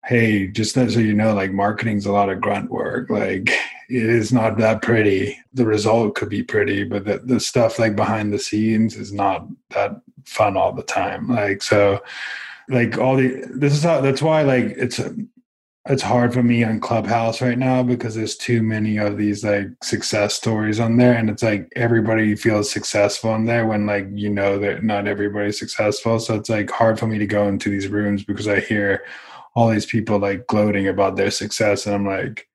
hey, 0.06 0.48
just 0.48 0.74
so 0.74 0.84
you 0.84 1.14
know, 1.14 1.34
like 1.34 1.52
marketing's 1.54 2.08
a 2.08 2.12
lot 2.12 2.30
of 2.30 2.42
grunt 2.42 2.72
work. 2.72 3.10
Like 3.12 3.52
it 3.90 4.10
is 4.10 4.32
not 4.32 4.58
that 4.58 4.82
pretty. 4.82 5.40
The 5.54 5.66
result 5.66 6.16
could 6.16 6.30
be 6.30 6.44
pretty, 6.44 6.84
but 6.84 7.06
the, 7.06 7.20
the 7.20 7.40
stuff 7.40 7.80
like 7.80 7.96
behind 7.96 8.34
the 8.34 8.40
scenes 8.40 8.96
is 8.96 9.12
not 9.14 9.48
that 9.72 10.02
fun 10.26 10.58
all 10.58 10.74
the 10.74 10.84
time. 10.84 11.28
Like 11.28 11.64
so 11.64 12.02
like 12.70 12.98
all 12.98 13.18
the 13.18 13.44
this 13.50 13.74
is 13.74 13.84
how 13.84 14.02
that's 14.02 14.22
why 14.22 14.44
like 14.44 14.66
it's 14.78 15.02
it's 15.90 16.04
hard 16.04 16.34
for 16.34 16.44
me 16.44 16.64
on 16.64 16.80
Clubhouse 16.80 17.42
right 17.42 17.58
now 17.58 17.84
because 17.84 18.16
there's 18.16 18.38
too 18.38 18.62
many 18.62 18.98
of 18.98 19.18
these 19.18 19.44
like 19.44 19.70
success 19.84 20.36
stories 20.36 20.80
on 20.80 20.98
there, 20.98 21.14
and 21.16 21.30
it's 21.30 21.44
like 21.44 21.72
everybody 21.76 22.36
feels 22.36 22.72
successful 22.72 23.36
in 23.36 23.46
there 23.46 23.68
when 23.68 23.88
like 23.88 24.08
you 24.14 24.30
know 24.30 24.60
that 24.60 24.84
not 24.84 25.08
everybody's 25.08 25.60
successful. 25.60 26.20
So 26.20 26.36
it's 26.36 26.50
like 26.50 26.72
hard 26.72 27.00
for 27.00 27.08
me 27.08 27.18
to 27.20 27.28
go 27.28 27.48
into 27.50 27.72
these 27.72 27.88
rooms 27.88 28.24
because 28.24 28.48
I 28.48 28.62
hear 28.62 29.04
all 29.56 29.70
these 29.70 29.88
people 29.88 30.20
like 30.20 30.48
gloating 30.48 30.88
about 30.88 31.18
their 31.18 31.32
success, 31.32 31.88
and 31.88 31.96
I'm 31.96 32.08
like, 32.08 32.49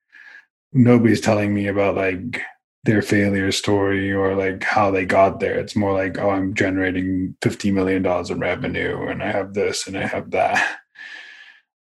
nobody's 0.75 1.21
telling 1.21 1.53
me 1.53 1.67
about 1.67 1.95
like 1.95 2.41
their 2.83 3.01
failure 3.01 3.51
story 3.51 4.13
or 4.13 4.35
like 4.35 4.63
how 4.63 4.91
they 4.91 5.05
got 5.05 5.39
there. 5.39 5.57
It's 5.57 5.75
more 5.75 5.93
like, 5.93 6.19
oh, 6.19 6.29
I'm 6.29 6.53
generating 6.53 7.35
fifty 7.41 7.71
million 7.71 8.03
dollars 8.03 8.29
in 8.29 8.39
revenue, 8.39 9.07
and 9.07 9.23
I 9.23 9.31
have 9.31 9.53
this 9.53 9.87
and 9.87 9.97
I 9.97 10.05
have 10.05 10.31
that. 10.31 10.77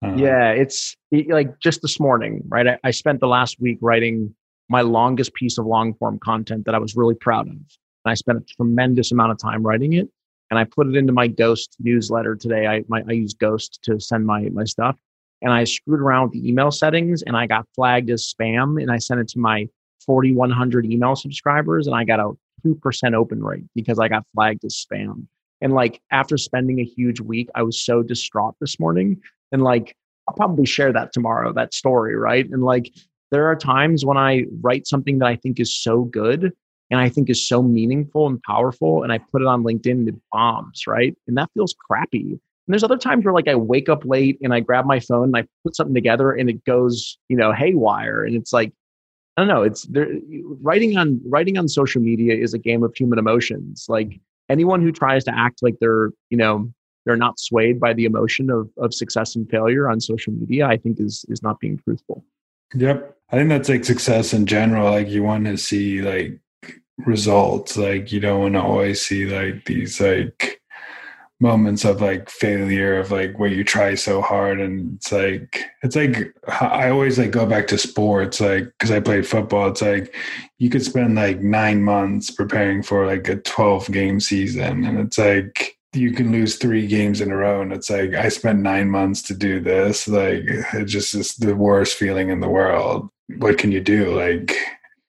Uh, 0.05 0.15
yeah, 0.17 0.51
it's 0.51 0.97
like 1.11 1.59
just 1.61 1.81
this 1.81 1.99
morning, 1.99 2.43
right? 2.49 2.67
I, 2.67 2.79
I, 2.85 2.91
spent 2.91 3.21
the 3.21 3.29
last 3.29 3.61
week 3.61 3.79
writing 3.81 4.35
my 4.69 4.83
longest 4.83 5.35
piece 5.35 5.59
of 5.59 5.67
long 5.67 5.95
form 5.95 6.19
content 6.19 6.65
that 6.65 6.75
I 6.75 6.79
was 6.79 6.97
really 6.97 7.15
proud 7.15 7.49
of. 7.49 7.55
And 7.55 8.07
I 8.07 8.15
spent 8.15 8.39
a 8.39 8.55
tremendous 8.55 9.13
amount 9.13 9.33
of 9.33 9.39
time 9.39 9.63
writing 9.63 9.93
it. 9.95 10.09
And 10.51 10.59
I 10.59 10.65
put 10.65 10.89
it 10.89 10.97
into 10.97 11.13
my 11.13 11.29
Ghost 11.29 11.77
newsletter 11.79 12.35
today. 12.35 12.67
I, 12.67 12.85
my, 12.89 13.03
I 13.09 13.13
use 13.13 13.35
Ghost 13.35 13.81
to 13.85 14.01
send 14.01 14.27
my, 14.27 14.49
my 14.53 14.65
stuff. 14.65 14.97
And 15.43 15.53
I 15.53 15.65
screwed 15.65 16.01
around 16.01 16.25
with 16.25 16.33
the 16.33 16.49
email 16.49 16.71
settings 16.71 17.23
and 17.23 17.37
I 17.37 17.47
got 17.47 17.67
flagged 17.75 18.11
as 18.11 18.33
spam. 18.33 18.81
And 18.81 18.91
I 18.91 18.99
sent 18.99 19.21
it 19.21 19.29
to 19.29 19.39
my 19.39 19.69
4,100 20.05 20.87
email 20.87 21.17
subscribers 21.17 21.87
and 21.87 21.97
I 21.97 22.05
got 22.05 22.21
a 22.21 22.33
2% 22.67 23.15
open 23.15 23.43
rate 23.43 23.65
because 23.75 23.99
I 23.99 24.09
got 24.09 24.27
flagged 24.35 24.65
as 24.65 24.85
spam. 24.85 25.27
And 25.61 25.73
like 25.73 26.01
after 26.11 26.37
spending 26.37 26.81
a 26.81 26.85
huge 26.85 27.21
week, 27.21 27.49
I 27.55 27.63
was 27.63 27.81
so 27.81 28.03
distraught 28.03 28.55
this 28.61 28.79
morning 28.81 29.21
and 29.53 29.63
like 29.63 29.97
I'll 30.29 30.35
probably 30.35 30.67
share 30.67 30.93
that 30.93 31.13
tomorrow, 31.13 31.53
that 31.55 31.75
story, 31.75 32.17
right? 32.17 32.49
And 32.49 32.63
like 32.63 32.93
there 33.31 33.47
are 33.47 33.57
times 33.57 34.05
when 34.05 34.17
I 34.17 34.45
write 34.61 34.87
something 34.87 35.19
that 35.19 35.27
I 35.27 35.37
think 35.37 35.61
is 35.61 35.77
so 35.77 36.05
good 36.05 36.53
and 36.91 37.01
I 37.01 37.09
think 37.09 37.31
is 37.31 37.47
so 37.47 37.63
meaningful 37.63 38.27
and 38.27 38.43
powerful, 38.43 39.05
and 39.05 39.13
I 39.13 39.19
put 39.19 39.43
it 39.43 39.47
on 39.47 39.63
LinkedIn 39.63 39.93
and 39.93 40.09
it 40.09 40.17
bombs, 40.33 40.87
right? 40.89 41.17
And 41.29 41.37
that 41.37 41.51
feels 41.55 41.75
crappy. 41.75 42.41
And 42.71 42.73
there's 42.73 42.85
other 42.85 42.97
times 42.97 43.25
where 43.25 43.35
like 43.35 43.49
I 43.49 43.57
wake 43.57 43.89
up 43.89 44.05
late 44.05 44.39
and 44.41 44.55
I 44.55 44.61
grab 44.61 44.87
my 44.87 45.01
phone 45.01 45.25
and 45.25 45.37
I 45.37 45.45
put 45.65 45.75
something 45.75 45.93
together 45.93 46.31
and 46.31 46.49
it 46.49 46.65
goes, 46.65 47.19
you 47.29 47.37
know, 47.37 47.53
haywire. 47.53 48.23
And 48.23 48.37
it's 48.37 48.53
like, 48.53 48.73
I 49.37 49.41
don't 49.41 49.49
know, 49.49 49.65
it's 49.65 49.83
there 49.87 50.07
writing 50.63 50.97
on 50.97 51.21
writing 51.27 51.59
on 51.59 51.67
social 51.67 52.01
media 52.01 52.33
is 52.33 52.55
a 52.55 52.59
game 52.59 52.85
of 52.85 52.95
human 52.95 53.19
emotions. 53.19 53.87
Like 53.89 54.21
anyone 54.49 54.83
who 54.83 54.93
tries 54.93 55.25
to 55.25 55.37
act 55.37 55.65
like 55.65 55.79
they're, 55.81 56.11
you 56.29 56.37
know, 56.37 56.73
they're 57.05 57.17
not 57.17 57.41
swayed 57.41 57.81
by 57.81 57.93
the 57.93 58.05
emotion 58.05 58.51
of, 58.51 58.71
of 58.79 58.95
success 58.95 59.35
and 59.35 59.51
failure 59.51 59.91
on 59.91 59.99
social 59.99 60.33
media, 60.33 60.69
I 60.69 60.77
think 60.77 61.01
is 61.01 61.25
is 61.29 61.43
not 61.43 61.59
being 61.59 61.77
truthful. 61.77 62.25
Yep. 62.77 63.17
I 63.33 63.37
think 63.37 63.49
that's 63.49 63.69
like 63.69 63.85
success 63.85 64.33
in 64.33 64.47
general. 64.47 64.93
Like 64.93 65.09
you 65.09 65.25
want 65.25 65.47
to 65.47 65.57
see 65.57 66.03
like 66.03 66.39
results. 66.99 67.77
Like 67.77 68.13
you 68.13 68.21
don't 68.21 68.41
want 68.41 68.55
to 68.55 68.63
always 68.63 69.01
see 69.01 69.27
like 69.27 69.65
these 69.65 70.01
like 70.01 70.60
moments 71.41 71.87
of 71.87 72.03
like 72.03 72.29
failure 72.29 72.99
of 72.99 73.11
like 73.11 73.39
where 73.39 73.49
you 73.49 73.65
try 73.65 73.95
so 73.95 74.21
hard 74.21 74.61
and 74.61 74.97
it's 74.97 75.11
like 75.11 75.65
it's 75.83 75.97
like 75.97 76.35
i 76.61 76.91
always 76.91 77.19
like 77.19 77.31
go 77.31 77.47
back 77.47 77.67
to 77.67 77.79
sports 77.79 78.43
like 78.43 78.65
because 78.65 78.91
i 78.91 79.01
played 79.01 79.27
football. 79.27 79.69
It's 79.69 79.83
like 79.83 80.15
you 80.59 80.69
could 80.69 80.85
spend 80.85 81.15
like 81.15 81.41
nine 81.41 81.83
months 81.83 82.31
preparing 82.31 82.83
for 82.83 83.07
like 83.07 83.27
a 83.29 83.37
12 83.37 83.91
game 83.91 84.21
season 84.21 84.85
and 84.85 84.99
it's 85.01 85.19
like 85.19 85.79
you 85.93 86.13
can 86.13 86.31
lose 86.31 86.57
three 86.57 86.87
games 86.87 87.21
in 87.21 87.33
a 87.33 87.37
row 87.37 87.63
and 87.63 87.73
it's 87.73 87.91
like 87.91 88.15
i 88.15 88.29
spent 88.29 88.61
nine 88.61 88.91
months 88.91 89.23
to 89.23 89.35
do 89.35 89.61
this. 89.61 90.07
Like 90.07 90.45
it 90.47 90.85
just 90.85 91.15
is 91.15 91.35
the 91.37 91.57
worst 91.57 91.97
feeling 91.97 92.29
in 92.29 92.41
the 92.41 92.49
world. 92.51 93.09
What 93.39 93.59
can 93.59 93.73
you 93.73 93.81
do? 93.81 94.15
Like 94.15 94.55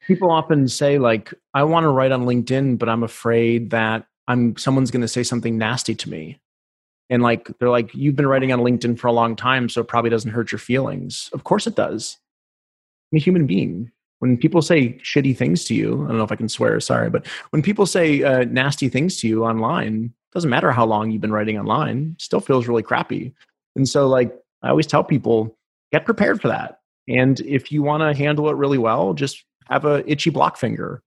people 0.08 0.32
often 0.32 0.68
say 0.68 0.98
like 0.98 1.34
i 1.54 1.64
want 1.64 1.84
to 1.84 1.90
write 1.90 2.12
on 2.12 2.26
linkedin 2.26 2.78
but 2.78 2.90
i'm 2.90 3.04
afraid 3.04 3.70
that 3.70 4.08
I'm 4.28 4.56
someone's 4.58 4.92
going 4.92 5.02
to 5.02 5.08
say 5.08 5.24
something 5.24 5.58
nasty 5.58 5.96
to 5.96 6.10
me. 6.10 6.40
And 7.10 7.22
like 7.22 7.52
they're 7.60 7.70
like, 7.70 7.94
you've 7.94 8.16
been 8.16 8.28
writing 8.28 8.54
on 8.54 8.60
LinkedIn 8.60 8.98
for 8.98 9.08
a 9.08 9.12
long 9.12 9.36
time, 9.36 9.68
so 9.68 9.82
it 9.82 9.88
probably 9.88 10.10
doesn't 10.10 10.32
hurt 10.32 10.52
your 10.52 10.60
feelings. 10.60 11.30
Of 11.34 11.44
course 11.44 11.68
it 11.68 11.76
does. 11.76 12.18
I'm 13.12 13.18
a 13.18 13.20
human 13.20 13.46
being. 13.46 13.92
When 14.20 14.38
people 14.38 14.62
say 14.62 15.00
shitty 15.04 15.36
things 15.36 15.66
to 15.66 15.74
you, 15.74 16.04
I 16.06 16.08
don't 16.08 16.18
know 16.18 16.24
if 16.24 16.32
I 16.32 16.36
can 16.36 16.48
swear, 16.48 16.80
sorry, 16.80 17.10
but 17.10 17.28
when 17.50 17.62
people 17.62 17.86
say 17.86 18.24
uh, 18.24 18.46
nasty 18.46 18.88
things 18.88 19.18
to 19.18 19.28
you 19.28 19.44
online, 19.44 20.14
doesn't 20.32 20.50
matter 20.50 20.72
how 20.72 20.86
long 20.86 21.12
you've 21.12 21.22
been 21.22 21.34
writing 21.34 21.58
online, 21.58 22.16
still 22.20 22.40
feels 22.40 22.68
really 22.68 22.84
crappy. 22.84 23.34
And 23.76 23.90
so, 23.90 24.08
like, 24.08 24.34
I 24.62 24.70
always 24.70 24.88
tell 24.88 25.04
people, 25.04 25.58
get 25.92 26.06
prepared 26.06 26.40
for 26.42 26.50
that. 26.50 26.80
And 27.08 27.40
if 27.42 27.72
you 27.72 27.82
want 27.82 28.02
to 28.02 28.18
handle 28.18 28.50
it 28.50 28.56
really 28.56 28.78
well, 28.78 29.14
just 29.14 29.44
have 29.66 29.86
a 29.86 30.10
itchy 30.10 30.30
block 30.30 30.56
finger 30.56 31.02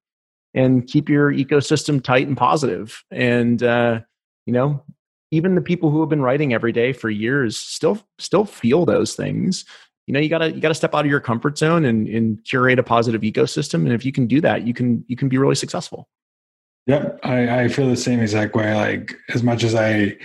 and 0.55 0.87
keep 0.87 1.09
your 1.09 1.33
ecosystem 1.33 2.03
tight 2.03 2.27
and 2.27 2.37
positive. 2.37 3.03
And 3.11 3.63
uh, 3.63 4.01
you 4.47 4.53
know, 4.53 4.83
even 5.31 5.55
the 5.55 5.61
people 5.61 5.91
who 5.91 6.01
have 6.01 6.09
been 6.09 6.23
writing 6.23 6.55
every 6.55 6.73
day 6.73 6.93
for 6.93 7.11
years 7.11 7.57
still 7.57 7.99
still 8.19 8.45
feel 8.45 8.85
those 8.85 9.15
things. 9.15 9.65
You 10.07 10.15
know, 10.15 10.21
you 10.21 10.29
gotta 10.29 10.53
you 10.53 10.61
gotta 10.61 10.75
step 10.75 10.95
out 10.95 11.05
of 11.05 11.11
your 11.11 11.21
comfort 11.21 11.59
zone 11.59 11.85
and, 11.85 12.07
and 12.09 12.43
curate 12.45 12.79
a 12.79 12.83
positive 12.83 13.23
ecosystem. 13.23 13.85
And 13.85 13.93
if 13.93 14.05
you 14.05 14.13
can 14.13 14.27
do 14.27 14.41
that, 14.43 14.67
you 14.67 14.75
can 14.75 15.05
you 15.09 15.17
can 15.17 15.29
be 15.29 15.39
really 15.39 15.55
successful. 15.55 16.09
Yep, 16.87 17.21
I, 17.23 17.63
I 17.63 17.69
feel 17.69 17.89
the 17.89 17.97
same 17.97 18.21
exact 18.21 18.55
way. 18.55 18.75
Like 18.75 19.17
as 19.35 19.43
much 19.43 19.65
as 19.65 19.75
I 19.75 20.17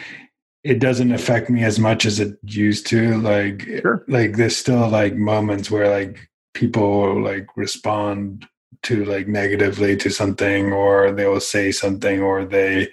it 0.64 0.80
doesn't 0.80 1.14
affect 1.14 1.50
me 1.50 1.64
as 1.64 1.80
much 1.80 2.06
as 2.06 2.20
it 2.20 2.38
used 2.44 2.86
to 2.88 3.18
like 3.22 3.62
sure. 3.82 4.04
like 4.08 4.36
there's 4.36 4.58
still 4.58 4.90
like 4.90 5.16
moments 5.16 5.72
where 5.72 5.90
like 5.90 6.30
people 6.54 7.24
like 7.24 7.48
respond 7.56 8.46
to 8.84 9.06
like 9.06 9.28
negatively 9.28 9.98
to 9.98 10.10
something 10.10 10.72
or 10.72 11.12
they 11.12 11.26
will 11.28 11.40
say 11.40 11.72
something 11.72 12.22
or 12.22 12.46
they 12.46 12.88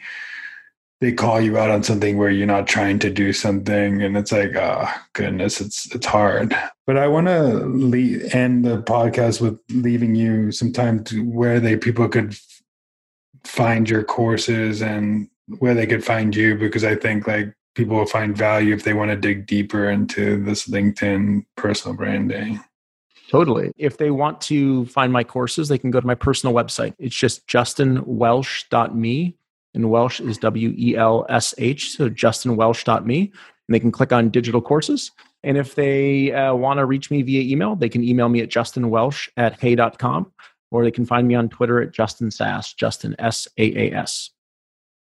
they 1.00 1.12
call 1.12 1.40
you 1.40 1.58
out 1.58 1.70
on 1.70 1.82
something 1.82 2.16
where 2.16 2.30
you're 2.30 2.46
not 2.46 2.66
trying 2.66 2.98
to 2.98 3.10
do 3.10 3.32
something 3.32 4.02
and 4.02 4.16
it's 4.16 4.32
like 4.32 4.56
oh 4.56 4.88
goodness 5.12 5.60
it's 5.60 5.94
it's 5.94 6.06
hard. 6.06 6.56
But 6.86 6.96
i 6.96 7.06
want 7.08 7.26
to 7.26 8.28
end 8.32 8.64
the 8.64 8.82
podcast 8.82 9.40
with 9.40 9.58
leaving 9.70 10.14
you 10.14 10.52
some 10.52 10.72
time 10.72 11.04
to 11.04 11.22
where 11.24 11.60
they 11.60 11.76
people 11.76 12.08
could 12.08 12.36
find 13.44 13.88
your 13.88 14.02
courses 14.02 14.82
and 14.82 15.28
where 15.58 15.74
they 15.74 15.86
could 15.86 16.04
find 16.04 16.34
you 16.34 16.56
because 16.56 16.84
i 16.84 16.94
think 16.94 17.26
like 17.26 17.54
people 17.74 17.96
will 17.96 18.06
find 18.06 18.36
value 18.36 18.74
if 18.74 18.82
they 18.82 18.94
want 18.94 19.10
to 19.10 19.16
dig 19.16 19.46
deeper 19.46 19.88
into 19.88 20.42
this 20.44 20.66
linkedin 20.66 21.44
personal 21.56 21.96
branding 21.96 22.60
Totally. 23.28 23.72
If 23.76 23.98
they 23.98 24.10
want 24.10 24.40
to 24.42 24.86
find 24.86 25.12
my 25.12 25.24
courses, 25.24 25.68
they 25.68 25.78
can 25.78 25.90
go 25.90 26.00
to 26.00 26.06
my 26.06 26.14
personal 26.14 26.54
website. 26.54 26.94
It's 26.98 27.16
just 27.16 27.46
justinwelsh.me, 27.48 29.36
and 29.74 29.90
Welsh 29.90 30.20
is 30.20 30.38
W 30.38 30.74
E 30.76 30.96
L 30.96 31.26
S 31.28 31.54
H. 31.58 31.96
So 31.96 32.08
justinwelsh.me, 32.08 33.20
and 33.20 33.74
they 33.74 33.80
can 33.80 33.90
click 33.92 34.12
on 34.12 34.30
digital 34.30 34.60
courses. 34.60 35.10
And 35.42 35.56
if 35.56 35.74
they 35.74 36.32
uh, 36.32 36.54
want 36.54 36.78
to 36.78 36.86
reach 36.86 37.10
me 37.10 37.22
via 37.22 37.40
email, 37.40 37.76
they 37.76 37.88
can 37.88 38.02
email 38.02 38.28
me 38.28 38.40
at 38.40 38.48
justinwelsh 38.48 39.28
at 39.36 39.60
hey.com, 39.60 40.32
or 40.70 40.84
they 40.84 40.90
can 40.90 41.06
find 41.06 41.26
me 41.26 41.34
on 41.34 41.48
Twitter 41.48 41.80
at 41.80 41.92
Justin 41.92 42.30
Saas, 42.30 42.72
Justin 42.72 43.16
S 43.18 43.48
A 43.58 43.90
A 43.90 43.92
S. 43.92 44.30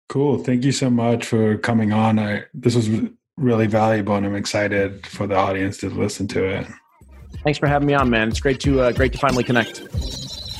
Cool. 0.08 0.38
Thank 0.38 0.64
you 0.64 0.72
so 0.72 0.90
much 0.90 1.24
for 1.26 1.58
coming 1.58 1.92
on. 1.92 2.18
I, 2.18 2.44
this 2.54 2.74
was 2.76 2.88
really 3.36 3.66
valuable, 3.66 4.14
and 4.14 4.26
I'm 4.26 4.36
excited 4.36 5.06
for 5.06 5.26
the 5.26 5.36
audience 5.36 5.78
to 5.78 5.88
listen 5.88 6.28
to 6.28 6.44
it. 6.44 6.66
Thanks 7.44 7.58
for 7.58 7.66
having 7.66 7.86
me 7.86 7.94
on, 7.94 8.10
man. 8.10 8.28
It's 8.28 8.40
great 8.40 8.60
to 8.60 8.80
uh, 8.80 8.92
great 8.92 9.12
to 9.12 9.18
finally 9.18 9.44
connect. 9.44 9.82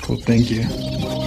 Cool. 0.03 0.17
Thank 0.17 0.51
you. 0.51 1.22